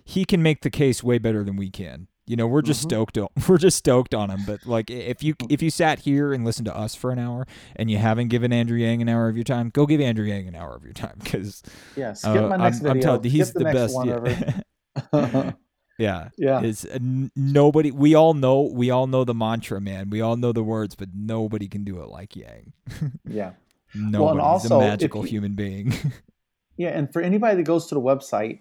he 0.04 0.24
can 0.24 0.42
make 0.42 0.62
the 0.62 0.70
case 0.70 1.02
way 1.02 1.18
better 1.18 1.42
than 1.42 1.57
we 1.57 1.70
can. 1.70 2.09
You 2.26 2.34
know, 2.34 2.46
we're 2.46 2.62
just 2.62 2.80
mm-hmm. 2.80 3.11
stoked. 3.12 3.18
We're 3.48 3.59
just 3.59 3.76
stoked 3.76 4.12
on 4.12 4.30
him. 4.30 4.40
But 4.44 4.66
like, 4.66 4.90
if 4.90 5.22
you 5.22 5.34
if 5.48 5.62
you 5.62 5.70
sat 5.70 6.00
here 6.00 6.32
and 6.32 6.44
listened 6.44 6.66
to 6.66 6.76
us 6.76 6.94
for 6.96 7.12
an 7.12 7.20
hour 7.20 7.46
and 7.76 7.88
you 7.88 7.98
haven't 7.98 8.28
given 8.28 8.52
Andrew 8.52 8.76
Yang 8.76 9.02
an 9.02 9.09
hour 9.09 9.28
of 9.28 9.36
your 9.36 9.44
time, 9.44 9.70
go 9.70 9.86
give 9.86 10.00
Andrew 10.00 10.24
Yang 10.24 10.48
an 10.48 10.57
hour 10.57 10.74
of 10.74 10.82
your 10.82 10.92
time 10.92 11.18
because 11.22 11.62
yeah, 11.94 12.14
skip 12.14 12.42
uh, 12.42 12.48
my 12.48 12.57
next 12.57 12.78
I'm, 12.78 12.82
video. 12.82 12.90
I'm 12.90 13.00
telling 13.00 13.24
you, 13.24 13.30
he's 13.30 13.52
the, 13.52 13.61
the 13.61 13.64
best. 13.64 15.12
Yeah. 15.12 15.52
Yeah. 15.99 16.28
Yeah. 16.36 16.62
It's 16.62 16.84
uh, 16.84 16.99
nobody 17.01 17.90
we 17.90 18.14
all 18.14 18.34
know 18.34 18.61
we 18.72 18.90
all 18.90 19.07
know 19.07 19.24
the 19.24 19.34
mantra, 19.34 19.80
man. 19.80 20.11
We 20.11 20.20
all 20.20 20.36
know 20.36 20.53
the 20.53 20.62
words, 20.62 20.94
but 20.94 21.09
nobody 21.14 21.68
can 21.68 21.84
do 21.84 22.03
it 22.03 22.09
like 22.09 22.36
Yang. 22.36 22.72
yeah. 23.28 23.53
Nobody's 23.94 24.20
well, 24.20 24.30
and 24.30 24.40
also, 24.40 24.80
a 24.80 24.80
magical 24.80 25.22
you, 25.22 25.28
human 25.28 25.55
being. 25.55 25.92
yeah, 26.76 26.88
and 26.88 27.11
for 27.12 27.22
anybody 27.22 27.57
that 27.57 27.62
goes 27.62 27.86
to 27.86 27.94
the 27.94 28.01
website, 28.01 28.61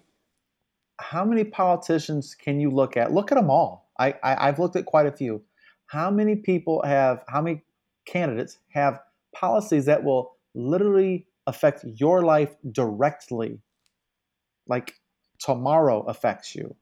how 0.98 1.24
many 1.24 1.44
politicians 1.44 2.34
can 2.34 2.58
you 2.58 2.70
look 2.70 2.96
at? 2.96 3.12
Look 3.12 3.32
at 3.32 3.34
them 3.34 3.50
all. 3.50 3.90
I, 3.98 4.14
I 4.22 4.48
I've 4.48 4.58
looked 4.58 4.76
at 4.76 4.86
quite 4.86 5.06
a 5.06 5.12
few. 5.12 5.42
How 5.86 6.10
many 6.10 6.36
people 6.36 6.82
have 6.84 7.22
how 7.28 7.42
many 7.42 7.62
candidates 8.06 8.58
have 8.70 9.00
policies 9.34 9.84
that 9.86 10.02
will 10.02 10.36
literally 10.54 11.26
affect 11.46 11.84
your 11.84 12.22
life 12.22 12.56
directly? 12.72 13.60
Like 14.66 14.94
tomorrow 15.38 16.02
affects 16.02 16.54
you 16.54 16.74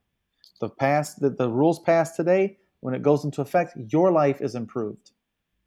the 0.64 0.70
past 0.70 1.20
the, 1.20 1.30
the 1.30 1.48
rules 1.48 1.80
passed 1.80 2.16
today 2.16 2.56
when 2.80 2.94
it 2.94 3.02
goes 3.02 3.24
into 3.24 3.42
effect 3.42 3.74
your 3.76 4.10
life 4.10 4.40
is 4.40 4.54
improved. 4.54 5.10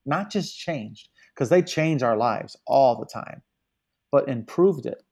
Not 0.06 0.32
just 0.32 0.58
changed 0.58 1.10
because 1.34 1.50
they 1.50 1.62
change 1.62 2.02
our 2.02 2.18
lives 2.18 2.58
all 2.66 3.00
the 3.00 3.06
time 3.06 3.41
but 4.12 4.28
improved 4.30 4.86
it. 4.86 5.04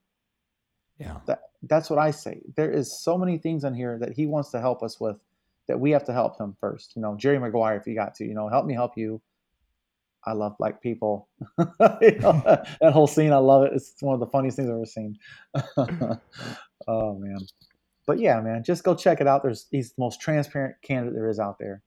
Yeah. 0.98 1.18
That, 1.28 1.42
that's 1.64 1.90
what 1.90 2.00
i 2.00 2.12
say. 2.12 2.42
There 2.56 2.72
is 2.72 2.98
so 2.98 3.18
many 3.18 3.38
things 3.38 3.64
on 3.64 3.74
here 3.74 3.98
that 4.00 4.14
he 4.14 4.26
wants 4.26 4.50
to 4.52 4.60
help 4.62 4.82
us 4.82 5.00
with 5.00 5.18
that 5.68 5.80
we 5.80 5.92
have 5.92 6.06
to 6.06 6.14
help 6.14 6.40
him 6.40 6.56
first. 6.60 6.96
You 6.96 7.02
know 7.02 7.16
jerry 7.16 7.40
maguire 7.40 7.78
if 7.78 7.86
you 7.86 7.96
got 7.96 8.16
to 8.16 8.26
you 8.26 8.34
know 8.34 8.50
help 8.50 8.66
me 8.66 8.74
help 8.74 8.98
you. 8.98 9.22
I 10.28 10.32
love 10.34 10.58
black 10.58 10.82
people. 10.82 11.30
You 12.02 12.20
know, 12.20 12.42
that 12.82 12.94
whole 12.94 13.08
scene 13.08 13.32
i 13.32 13.38
love 13.38 13.64
it. 13.64 13.74
It's 13.74 13.94
one 14.02 14.16
of 14.16 14.20
the 14.20 14.28
funniest 14.28 14.58
things 14.58 14.70
i've 14.70 14.76
ever 14.76 14.86
seen. 14.86 15.18
Oh 16.88 17.18
man 17.18 17.40
but 18.06 18.20
yeah, 18.20 18.40
man, 18.42 18.64
just 18.64 18.84
go 18.84 18.96
check 18.96 19.22
it 19.22 19.28
out. 19.28 19.44
There's 19.44 19.68
he's 19.72 19.90
the 19.90 20.02
most 20.02 20.22
transparent 20.22 20.76
candidate 20.82 21.16
there 21.16 21.30
is 21.30 21.40
out 21.40 21.58
there. 21.60 21.82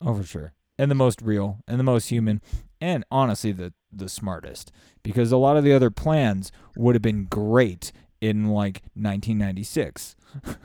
Oh, 0.00 0.14
for 0.14 0.24
sure, 0.24 0.52
and 0.78 0.90
the 0.90 0.96
most 0.96 1.22
real, 1.22 1.58
and 1.68 1.78
the 1.78 1.84
most 1.84 2.08
human, 2.08 2.40
and 2.80 3.04
honestly, 3.10 3.52
the 3.52 3.72
the 3.92 4.08
smartest. 4.08 4.72
Because 5.02 5.32
a 5.32 5.36
lot 5.36 5.56
of 5.56 5.64
the 5.64 5.72
other 5.72 5.90
plans 5.90 6.52
would 6.76 6.94
have 6.94 7.02
been 7.02 7.24
great 7.24 7.92
in 8.20 8.46
like 8.46 8.82
1996. 8.94 10.16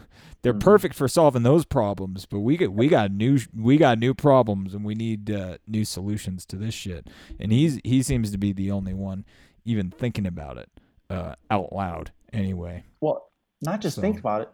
They're 0.42 0.54
mm-hmm. 0.54 0.60
perfect 0.60 0.94
for 0.94 1.08
solving 1.08 1.44
those 1.44 1.66
problems, 1.66 2.26
but 2.26 2.42
we 2.42 2.58
got 2.58 2.72
we 2.72 2.88
got 2.88 3.12
new 3.12 3.40
we 3.56 3.78
got 3.78 4.00
new 4.00 4.14
problems, 4.14 4.74
and 4.74 4.84
we 4.84 4.96
need 4.96 5.32
uh, 5.32 5.58
new 5.68 5.86
solutions 5.86 6.46
to 6.48 6.56
this 6.56 6.74
shit. 6.74 7.08
And 7.40 7.52
he's 7.52 7.80
he 7.84 8.04
seems 8.04 8.32
to 8.32 8.38
be 8.38 8.54
the 8.54 8.72
only 8.72 8.94
one 8.94 9.26
even 9.64 9.90
thinking 9.90 10.28
about 10.28 10.58
it 10.58 10.70
uh, 11.10 11.36
out 11.50 11.74
loud. 11.74 12.12
Anyway. 12.32 12.84
Well, 13.02 13.32
not 13.62 13.82
just 13.82 13.96
so. 13.96 14.02
think 14.02 14.20
about 14.20 14.42
it 14.42 14.50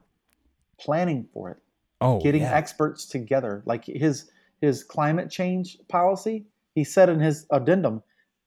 planning 0.82 1.27
for 1.34 1.51
it. 1.51 1.57
Oh, 2.01 2.19
getting 2.19 2.41
yeah. 2.41 2.53
experts 2.53 3.05
together. 3.05 3.63
Like 3.65 3.86
his 3.86 4.29
his 4.59 4.84
climate 4.84 5.29
change 5.29 5.77
policy, 5.88 6.45
he 6.75 6.84
said 6.84 7.09
in 7.09 7.19
his 7.19 7.45
addendum, 7.51 8.03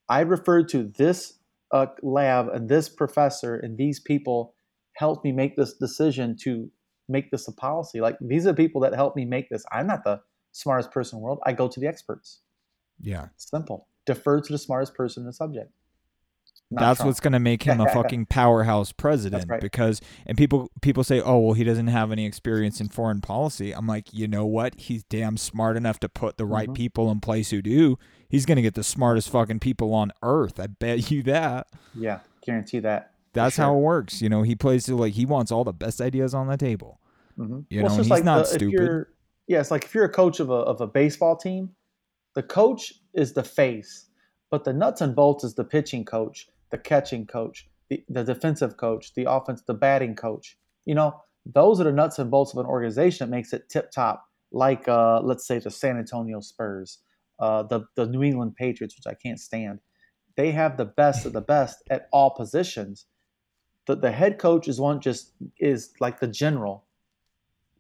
I 0.09 0.20
referred 0.20 0.68
to 0.70 0.93
this 0.97 1.39
uh, 1.72 1.87
lab 2.03 2.49
and 2.49 2.68
this 2.68 2.89
professor 2.89 3.57
and 3.57 3.76
these 3.76 4.01
people 4.01 4.55
helped 4.97 5.24
me 5.24 5.32
make 5.32 5.57
this 5.57 5.74
decision 5.74 6.37
to 6.43 6.70
make 7.09 7.30
this 7.30 7.49
a 7.49 7.53
policy. 7.53 8.01
Like 8.01 8.16
these 8.20 8.47
are 8.47 8.53
the 8.53 8.57
people 8.57 8.80
that 8.82 8.95
helped 8.95 9.16
me 9.16 9.24
make 9.24 9.49
this. 9.51 9.64
I'm 9.72 9.87
not 9.87 10.05
the 10.05 10.20
smartest 10.53 10.93
person 10.93 11.16
in 11.16 11.20
the 11.20 11.24
world. 11.24 11.41
I 11.45 11.53
go 11.53 11.68
to 11.68 11.80
the 11.80 11.87
experts. 11.87 12.41
Yeah. 13.01 13.28
Simple. 13.37 13.89
Defer 14.07 14.41
to 14.41 14.53
the 14.53 14.59
smartest 14.59 14.95
person 14.95 15.22
in 15.22 15.26
the 15.26 15.32
subject. 15.32 15.70
That's 16.71 16.99
Trump. 16.99 17.09
what's 17.09 17.21
going 17.21 17.35
to 17.35 17.41
make 17.41 17.62
him 17.62 17.81
a 17.81 17.89
fucking 17.91 18.27
powerhouse 18.31 18.91
president 18.91 19.49
right. 19.49 19.61
because 19.61 20.01
and 20.27 20.37
people 20.37 20.71
people 20.83 21.05
say, 21.05 21.21
"Oh, 21.21 21.39
well 21.39 21.53
he 21.55 21.65
doesn't 21.65 21.89
have 21.89 22.11
any 22.11 22.27
experience 22.27 22.81
in 22.81 22.89
foreign 22.89 23.21
policy." 23.21 23.73
I'm 23.73 23.87
like, 23.87 24.12
"You 24.12 24.27
know 24.27 24.47
what? 24.47 24.75
He's 24.77 25.05
damn 25.05 25.37
smart 25.37 25.77
enough 25.77 26.01
to 26.01 26.09
put 26.09 26.37
the 26.37 26.47
right 26.47 26.67
mm-hmm. 26.67 26.75
people 26.75 27.11
in 27.11 27.21
place 27.21 27.51
who 27.51 27.62
do. 27.62 27.99
He's 28.29 28.47
going 28.47 28.57
to 28.57 28.62
get 28.62 28.75
the 28.75 28.83
smartest 28.83 29.31
fucking 29.31 29.61
people 29.61 29.95
on 29.95 30.12
earth. 30.23 30.59
I 30.59 30.67
bet 30.67 31.11
you 31.11 31.23
that." 31.25 31.69
Yeah, 31.95 32.21
guarantee 32.45 32.81
that. 32.81 33.12
That's 33.35 33.57
sure. 33.57 33.67
how 33.67 33.77
it 33.77 33.81
works. 33.81 34.23
You 34.23 34.29
know, 34.29 34.43
he 34.43 34.55
plays 34.55 34.85
to 34.87 34.97
like 34.97 35.12
he 35.12 35.27
wants 35.27 35.53
all 35.53 35.65
the 35.65 35.73
best 35.73 36.01
ideas 36.01 36.35
on 36.35 36.49
the 36.49 36.57
table. 36.57 37.01
Mm-hmm. 37.39 37.61
You 37.69 37.83
well, 37.83 37.91
know, 37.93 37.99
he's 37.99 38.11
like 38.11 38.25
not 38.25 38.47
the, 38.47 38.55
stupid. 38.55 39.07
Yeah, 39.47 39.61
it's 39.61 39.71
like 39.71 39.85
if 39.85 39.95
you're 39.95 40.05
a 40.05 40.12
coach 40.12 40.41
of 40.41 40.51
a 40.51 40.55
of 40.55 40.81
a 40.81 40.87
baseball 40.87 41.37
team, 41.37 41.71
the 42.35 42.43
coach 42.43 42.95
is 43.12 43.33
the 43.33 43.45
face, 43.45 44.07
but 44.51 44.65
the 44.65 44.73
nuts 44.73 45.01
and 45.01 45.15
bolts 45.15 45.45
is 45.45 45.55
the 45.55 45.65
pitching 45.65 46.05
coach 46.05 46.49
the 46.71 46.79
catching 46.79 47.27
coach, 47.27 47.69
the, 47.89 48.05
the 48.09 48.25
defensive 48.25 48.77
coach, 48.77 49.15
the 49.15 49.31
offense, 49.31 49.62
the 49.67 49.75
batting 49.75 50.15
coach. 50.15 50.59
You 50.85 50.95
know, 50.95 51.21
those 51.47 51.81
are 51.81 51.85
the 51.85 51.93
nuts 51.93 52.19
and 52.19 52.31
bolts 52.31 52.53
of 52.53 52.59
an 52.59 52.67
organization 52.67 53.27
that 53.27 53.35
makes 53.35 53.53
it 53.53 53.69
tip 53.69 53.91
top. 53.91 54.25
Like, 54.53 54.89
uh, 54.89 55.21
let's 55.23 55.47
say 55.47 55.59
the 55.59 55.71
San 55.71 55.99
Antonio 55.99 56.41
Spurs, 56.41 56.99
uh, 57.39 57.65
the 57.65 57.87
the 57.97 58.07
New 58.07 58.23
England 58.23 58.55
Patriots, 58.57 58.97
which 58.97 59.11
I 59.11 59.15
can't 59.15 59.41
stand. 59.41 59.81
They 60.37 60.53
have 60.53 60.77
the 60.77 60.85
best 60.85 61.27
of 61.27 61.33
the 61.33 61.41
best 61.41 61.83
at 61.91 62.09
all 62.12 62.31
positions. 62.31 63.07
The 63.87 63.97
the 63.97 64.12
head 64.12 64.39
coach 64.39 64.69
is 64.69 64.81
one 64.81 65.01
just 65.01 65.33
is 65.59 65.93
like 66.01 66.21
the 66.21 66.29
general. 66.29 66.85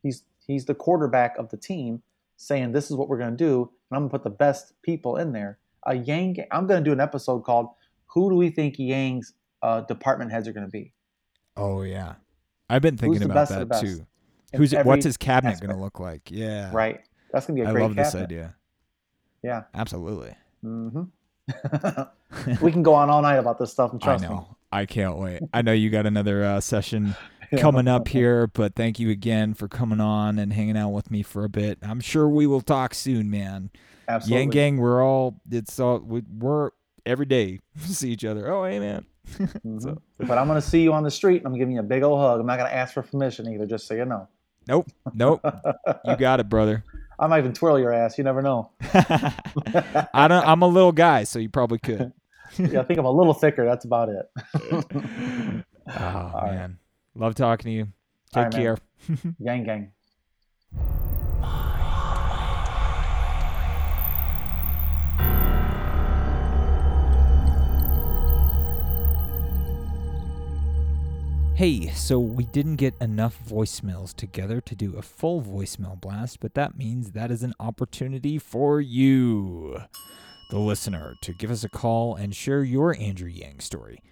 He's 0.02 0.24
he's 0.46 0.64
the 0.64 0.74
quarterback 0.74 1.36
of 1.38 1.50
the 1.50 1.56
team, 1.56 2.02
saying 2.36 2.72
this 2.72 2.90
is 2.90 2.96
what 2.96 3.08
we're 3.08 3.18
going 3.18 3.36
to 3.36 3.36
do, 3.36 3.70
and 3.90 3.96
I'm 3.96 4.02
going 4.02 4.10
to 4.10 4.18
put 4.18 4.24
the 4.24 4.30
best 4.30 4.74
people 4.82 5.16
in 5.16 5.32
there. 5.32 5.58
A 5.86 5.94
Yang, 5.94 6.46
I'm 6.50 6.66
going 6.66 6.82
to 6.82 6.88
do 6.88 6.92
an 6.92 7.00
episode 7.00 7.44
called 7.44 7.68
who 8.14 8.30
do 8.30 8.36
we 8.36 8.50
think 8.50 8.78
Yang's 8.78 9.34
uh, 9.62 9.80
department 9.82 10.30
heads 10.30 10.48
are 10.48 10.52
going 10.52 10.66
to 10.66 10.70
be. 10.70 10.92
Oh 11.56 11.82
yeah, 11.82 12.14
I've 12.70 12.82
been 12.82 12.96
thinking 12.96 13.22
about 13.22 13.48
that 13.48 13.80
too. 13.80 14.06
Who's 14.56 14.72
what's 14.72 15.04
his 15.04 15.16
cabinet 15.16 15.60
going 15.60 15.74
to 15.74 15.80
look 15.80 15.98
like? 15.98 16.30
Yeah, 16.30 16.70
right. 16.72 17.00
That's 17.32 17.46
going 17.46 17.58
to 17.58 17.64
be 17.64 17.68
a 17.68 17.72
great. 17.72 17.82
I 17.82 17.86
love 17.86 17.96
cabinet. 17.96 18.04
this 18.04 18.14
idea. 18.14 18.54
Yeah, 19.42 19.62
absolutely. 19.74 20.36
Mm-hmm. 20.64 21.02
we 22.64 22.72
can 22.72 22.82
go 22.82 22.94
on 22.94 23.10
all 23.10 23.20
night 23.20 23.36
about 23.36 23.58
this 23.58 23.72
stuff. 23.72 23.92
And 23.92 24.00
trust 24.00 24.24
I 24.24 24.28
know. 24.28 24.36
Me. 24.36 24.46
I 24.72 24.86
can't 24.86 25.18
wait. 25.18 25.42
I 25.52 25.62
know 25.62 25.72
you 25.72 25.90
got 25.90 26.06
another 26.06 26.44
uh, 26.44 26.60
session 26.60 27.14
coming 27.58 27.88
up 27.88 28.08
here, 28.08 28.46
but 28.46 28.74
thank 28.74 28.98
you 28.98 29.10
again 29.10 29.54
for 29.54 29.68
coming 29.68 30.00
on 30.00 30.38
and 30.38 30.52
hanging 30.52 30.76
out 30.76 30.90
with 30.90 31.10
me 31.10 31.22
for 31.22 31.44
a 31.44 31.48
bit. 31.48 31.78
I'm 31.82 32.00
sure 32.00 32.28
we 32.28 32.46
will 32.46 32.60
talk 32.60 32.94
soon, 32.94 33.30
man. 33.30 33.70
Absolutely. 34.08 34.40
Yang 34.40 34.50
Gang, 34.50 34.76
we're 34.78 35.04
all 35.04 35.40
it's 35.50 35.78
all 35.80 35.98
we're 35.98 36.70
every 37.06 37.26
day 37.26 37.60
see 37.78 38.10
each 38.10 38.24
other. 38.24 38.52
Oh, 38.52 38.64
hey, 38.64 38.78
man. 38.78 39.06
mm-hmm. 39.32 39.78
so. 39.78 40.00
But 40.18 40.38
I'm 40.38 40.46
gonna 40.46 40.62
see 40.62 40.82
you 40.82 40.92
on 40.92 41.02
the 41.02 41.10
street. 41.10 41.38
and 41.38 41.46
I'm 41.46 41.58
giving 41.58 41.74
you 41.74 41.80
a 41.80 41.84
big 41.84 42.02
old 42.02 42.20
hug. 42.20 42.40
I'm 42.40 42.46
not 42.46 42.58
gonna 42.58 42.70
ask 42.70 42.94
for 42.94 43.02
permission 43.02 43.48
either, 43.52 43.66
just 43.66 43.86
so 43.86 43.94
you 43.94 44.04
know. 44.04 44.28
Nope, 44.66 44.88
nope. 45.12 45.40
you 46.04 46.16
got 46.16 46.40
it, 46.40 46.48
brother. 46.48 46.84
I 47.18 47.26
might 47.26 47.38
even 47.38 47.52
twirl 47.52 47.78
your 47.78 47.92
ass. 47.92 48.18
You 48.18 48.24
never 48.24 48.42
know. 48.42 48.70
I 48.92 50.26
don't. 50.28 50.46
I'm 50.46 50.62
a 50.62 50.66
little 50.66 50.92
guy, 50.92 51.24
so 51.24 51.38
you 51.38 51.48
probably 51.48 51.78
could. 51.78 52.12
yeah, 52.58 52.80
I 52.80 52.84
think 52.84 52.98
I'm 52.98 53.04
a 53.04 53.10
little 53.10 53.34
thicker. 53.34 53.64
That's 53.64 53.84
about 53.84 54.08
it. 54.08 54.26
oh 54.42 55.62
man, 55.86 56.32
right. 56.34 56.70
love 57.14 57.34
talking 57.34 57.64
to 57.64 57.70
you. 57.70 57.88
Take 58.32 58.44
right, 58.44 58.52
care. 58.52 58.78
gang, 59.42 59.64
gang. 59.64 59.92
Hey, 71.56 71.90
so 71.90 72.18
we 72.18 72.46
didn't 72.46 72.76
get 72.76 72.96
enough 73.00 73.38
voicemails 73.48 74.12
together 74.12 74.60
to 74.62 74.74
do 74.74 74.96
a 74.96 75.02
full 75.02 75.40
voicemail 75.40 76.00
blast, 76.00 76.40
but 76.40 76.54
that 76.54 76.76
means 76.76 77.12
that 77.12 77.30
is 77.30 77.44
an 77.44 77.54
opportunity 77.60 78.38
for 78.38 78.80
you, 78.80 79.80
the 80.50 80.58
listener, 80.58 81.14
to 81.22 81.32
give 81.32 81.52
us 81.52 81.62
a 81.62 81.68
call 81.68 82.16
and 82.16 82.34
share 82.34 82.64
your 82.64 82.96
Andrew 82.98 83.28
Yang 83.28 83.60
story. 83.60 84.02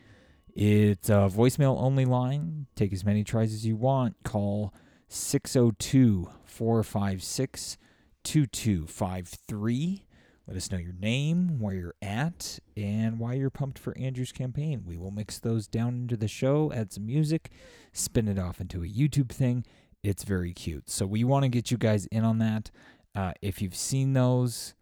It's 0.54 1.08
a 1.08 1.28
voicemail 1.28 1.76
only 1.82 2.04
line. 2.04 2.66
Take 2.76 2.92
as 2.92 3.04
many 3.04 3.24
tries 3.24 3.52
as 3.52 3.66
you 3.66 3.74
want. 3.74 4.14
Call 4.22 4.72
602 5.08 6.28
456 6.44 7.76
2253 8.22 10.04
let 10.46 10.56
us 10.56 10.70
know 10.70 10.78
your 10.78 10.94
name, 10.94 11.60
where 11.60 11.74
you're 11.74 11.94
at, 12.02 12.58
and 12.76 13.18
why 13.18 13.34
you're 13.34 13.50
pumped 13.50 13.78
for 13.78 13.96
Andrew's 13.96 14.32
campaign. 14.32 14.82
We 14.84 14.96
will 14.96 15.10
mix 15.12 15.38
those 15.38 15.68
down 15.68 15.94
into 15.94 16.16
the 16.16 16.28
show, 16.28 16.72
add 16.72 16.92
some 16.92 17.06
music, 17.06 17.50
spin 17.92 18.28
it 18.28 18.38
off 18.38 18.60
into 18.60 18.82
a 18.82 18.86
YouTube 18.86 19.30
thing. 19.30 19.64
It's 20.02 20.24
very 20.24 20.52
cute. 20.52 20.90
So 20.90 21.06
we 21.06 21.22
want 21.22 21.44
to 21.44 21.48
get 21.48 21.70
you 21.70 21.76
guys 21.76 22.06
in 22.06 22.24
on 22.24 22.38
that. 22.38 22.70
Uh, 23.14 23.32
if 23.40 23.62
you've 23.62 23.76
seen 23.76 24.14
those, 24.14 24.74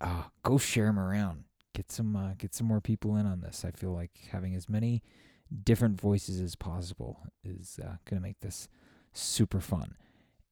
uh, 0.00 0.24
go 0.42 0.58
share 0.58 0.86
them 0.86 0.98
around. 0.98 1.44
Get 1.74 1.90
some 1.90 2.14
uh, 2.16 2.34
get 2.36 2.54
some 2.54 2.66
more 2.66 2.80
people 2.80 3.16
in 3.16 3.26
on 3.26 3.40
this. 3.40 3.64
I 3.64 3.70
feel 3.70 3.92
like 3.92 4.10
having 4.32 4.54
as 4.54 4.68
many 4.68 5.02
different 5.64 6.00
voices 6.00 6.40
as 6.40 6.56
possible 6.56 7.20
is 7.42 7.78
uh, 7.82 7.96
going 8.04 8.20
to 8.20 8.28
make 8.28 8.40
this 8.40 8.68
super 9.12 9.60
fun. 9.60 9.94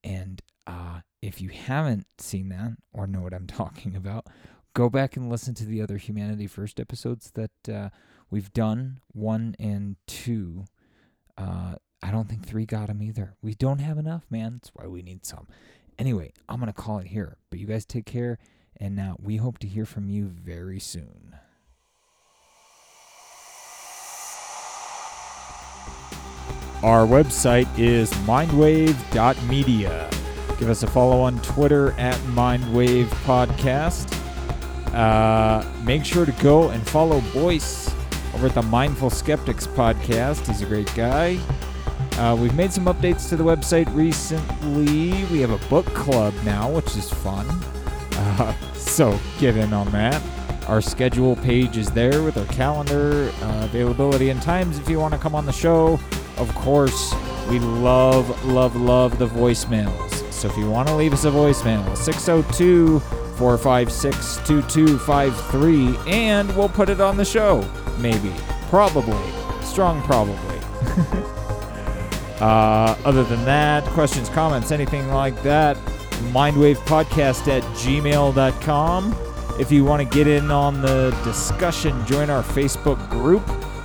And 0.03 0.43
uh, 0.67 1.01
if 1.23 1.41
you 1.41 1.49
haven't 1.49 2.07
seen 2.19 2.49
that 2.51 2.73
or 2.93 3.07
know 3.07 3.21
what 3.21 3.35
I'm 3.35 3.47
talking 3.49 3.97
about, 3.97 4.27
go 4.75 4.89
back 4.89 5.17
and 5.17 5.29
listen 5.31 5.55
to 5.55 5.65
the 5.65 5.83
other 5.83 5.97
Humanity 5.97 6.47
First 6.47 6.79
episodes 6.81 7.33
that 7.33 7.73
uh, 7.73 7.89
we've 8.31 8.53
done, 8.53 9.01
one 9.13 9.55
and 9.59 9.97
two. 10.07 10.65
Uh, 11.37 11.77
I 12.03 12.11
don't 12.11 12.29
think 12.29 12.47
three 12.47 12.65
got 12.65 12.89
them 12.89 13.03
either. 13.03 13.35
We 13.43 13.55
don't 13.55 13.81
have 13.81 13.99
enough, 13.99 14.25
man. 14.31 14.55
That's 14.55 14.71
why 14.75 14.87
we 14.87 15.03
need 15.03 15.27
some. 15.27 15.49
Anyway, 15.99 16.33
I'm 16.49 16.61
going 16.61 16.73
to 16.73 16.73
call 16.73 16.99
it 16.99 17.09
here. 17.09 17.39
But 17.51 17.59
you 17.59 17.67
guys 17.67 17.85
take 17.85 18.07
care, 18.07 18.39
and 18.77 18.95
now 18.95 19.17
we 19.21 19.37
hope 19.37 19.59
to 19.59 19.67
hear 19.67 19.85
from 19.85 20.09
you 20.09 20.27
very 20.27 20.79
soon. 20.79 21.28
Our 26.83 27.07
website 27.07 27.67
is 27.77 28.13
mindwave.media. 28.13 30.11
Give 30.61 30.71
us 30.71 30.85
a 30.85 30.87
follow 30.87 31.21
on 31.21 31.41
Twitter 31.43 31.91
at 31.99 32.15
Mindwave 32.21 33.07
Podcast. 33.25 34.15
Uh, 34.95 35.65
make 35.83 36.05
sure 36.05 36.25
to 36.25 36.31
go 36.33 36.69
and 36.71 36.89
follow 36.89 37.21
Boyce 37.33 37.93
over 38.33 38.47
at 38.47 38.55
the 38.55 38.63
Mindful 38.63 39.11
Skeptics 39.11 39.67
podcast. 39.67 40.47
He's 40.47 40.63
a 40.63 40.67
great 40.67 40.93
guy. 40.95 41.41
Uh, 42.13 42.37
we've 42.39 42.55
made 42.55 42.73
some 42.73 42.85
updates 42.85 43.29
to 43.29 43.37
the 43.37 43.43
website 43.43 43.93
recently. 43.93 45.25
We 45.33 45.41
have 45.41 45.51
a 45.51 45.69
book 45.69 45.87
club 45.87 46.33
now, 46.45 46.71
which 46.71 46.97
is 46.97 47.11
fun. 47.11 47.47
Uh, 48.13 48.55
so 48.75 49.19
get 49.41 49.57
in 49.57 49.73
on 49.73 49.91
that. 49.91 50.23
Our 50.69 50.81
schedule 50.81 51.35
page 51.35 51.77
is 51.77 51.91
there 51.91 52.23
with 52.23 52.37
our 52.37 52.47
calendar, 52.55 53.33
uh, 53.43 53.65
availability, 53.65 54.31
and 54.31 54.41
times 54.41 54.79
if 54.79 54.89
you 54.89 55.01
want 55.01 55.15
to 55.15 55.19
come 55.19 55.35
on 55.35 55.45
the 55.45 55.53
show. 55.53 55.99
Of 56.39 56.55
course, 56.55 57.15
we 57.49 57.59
love, 57.59 58.45
love, 58.45 58.77
love 58.77 59.19
the 59.19 59.27
voicemails. 59.27 60.33
So 60.33 60.49
if 60.49 60.57
you 60.57 60.71
want 60.71 60.89
to 60.89 60.95
leave 60.95 61.13
us 61.13 61.25
a 61.25 61.31
voicemail, 61.31 61.97
602 61.97 63.01
456 63.39 64.37
2253, 64.47 65.97
and 66.07 66.55
we'll 66.57 66.69
put 66.69 66.89
it 66.89 67.01
on 67.01 67.17
the 67.17 67.25
show. 67.25 67.69
Maybe. 67.99 68.33
Probably. 68.69 69.19
Strong 69.63 70.03
probably. 70.03 70.35
uh, 72.41 72.97
other 73.05 73.25
than 73.25 73.45
that, 73.45 73.85
questions, 73.85 74.29
comments, 74.29 74.71
anything 74.71 75.09
like 75.09 75.41
that, 75.43 75.77
mindwavepodcast 76.33 77.49
at 77.49 77.63
gmail.com. 77.75 79.17
If 79.59 79.73
you 79.73 79.85
want 79.85 80.09
to 80.09 80.17
get 80.17 80.27
in 80.27 80.51
on 80.51 80.81
the 80.83 81.11
discussion, 81.25 82.05
join 82.07 82.31
our 82.31 82.43
Facebook 82.43 83.09
group. 83.11 83.43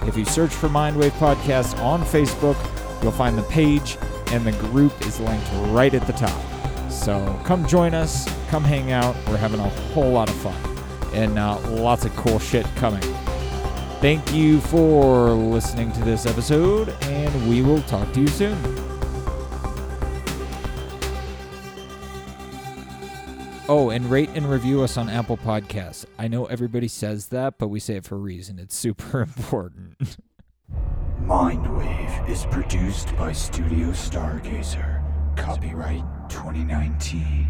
If 0.08 0.18
you 0.18 0.26
search 0.26 0.54
for 0.54 0.68
Mindwave 0.68 1.12
Podcast 1.12 1.80
on 1.80 2.02
Facebook, 2.02 2.58
you'll 3.02 3.12
find 3.12 3.38
the 3.38 3.44
page 3.44 3.98
and 4.28 4.46
the 4.46 4.52
group 4.54 4.94
is 5.06 5.20
linked 5.20 5.48
right 5.74 5.94
at 5.94 6.06
the 6.06 6.14
top. 6.14 6.42
So 6.92 7.40
come 7.46 7.66
join 7.68 7.94
us, 7.94 8.28
come 8.50 8.64
hang 8.64 8.92
out. 8.92 9.16
We're 9.28 9.38
having 9.38 9.60
a 9.60 9.70
whole 9.94 10.12
lot 10.12 10.30
of 10.30 10.36
fun 10.36 10.56
and 11.14 11.40
uh, 11.40 11.60
lots 11.70 12.06
of 12.06 12.16
cool 12.16 12.40
shit 12.40 12.66
coming. 12.76 13.02
Thank 14.02 14.34
you 14.34 14.60
for 14.60 15.30
listening 15.30 15.92
to 15.94 16.02
this 16.02 16.26
episode, 16.26 16.90
and 17.04 17.50
we 17.50 17.62
will 17.62 17.82
talk 17.84 18.12
to 18.14 18.20
you 18.20 18.28
soon. 18.28 18.83
Oh, 23.76 23.90
and 23.90 24.12
rate 24.12 24.30
and 24.36 24.48
review 24.48 24.84
us 24.84 24.98
on 24.98 25.10
Apple 25.10 25.36
Podcasts. 25.36 26.06
I 26.20 26.28
know 26.28 26.46
everybody 26.46 26.88
says 26.88 27.30
that, 27.30 27.58
but 27.58 27.70
we 27.70 27.80
say 27.80 27.96
it 27.96 28.06
for 28.06 28.14
a 28.14 28.20
reason. 28.20 28.60
It's 28.60 28.76
super 28.76 29.22
important. 29.24 30.18
Mindwave 31.24 32.30
is 32.30 32.46
produced 32.52 33.18
by 33.18 33.32
Studio 33.32 33.88
Stargazer. 33.88 35.02
Copyright 35.36 36.04
2019. 36.30 37.48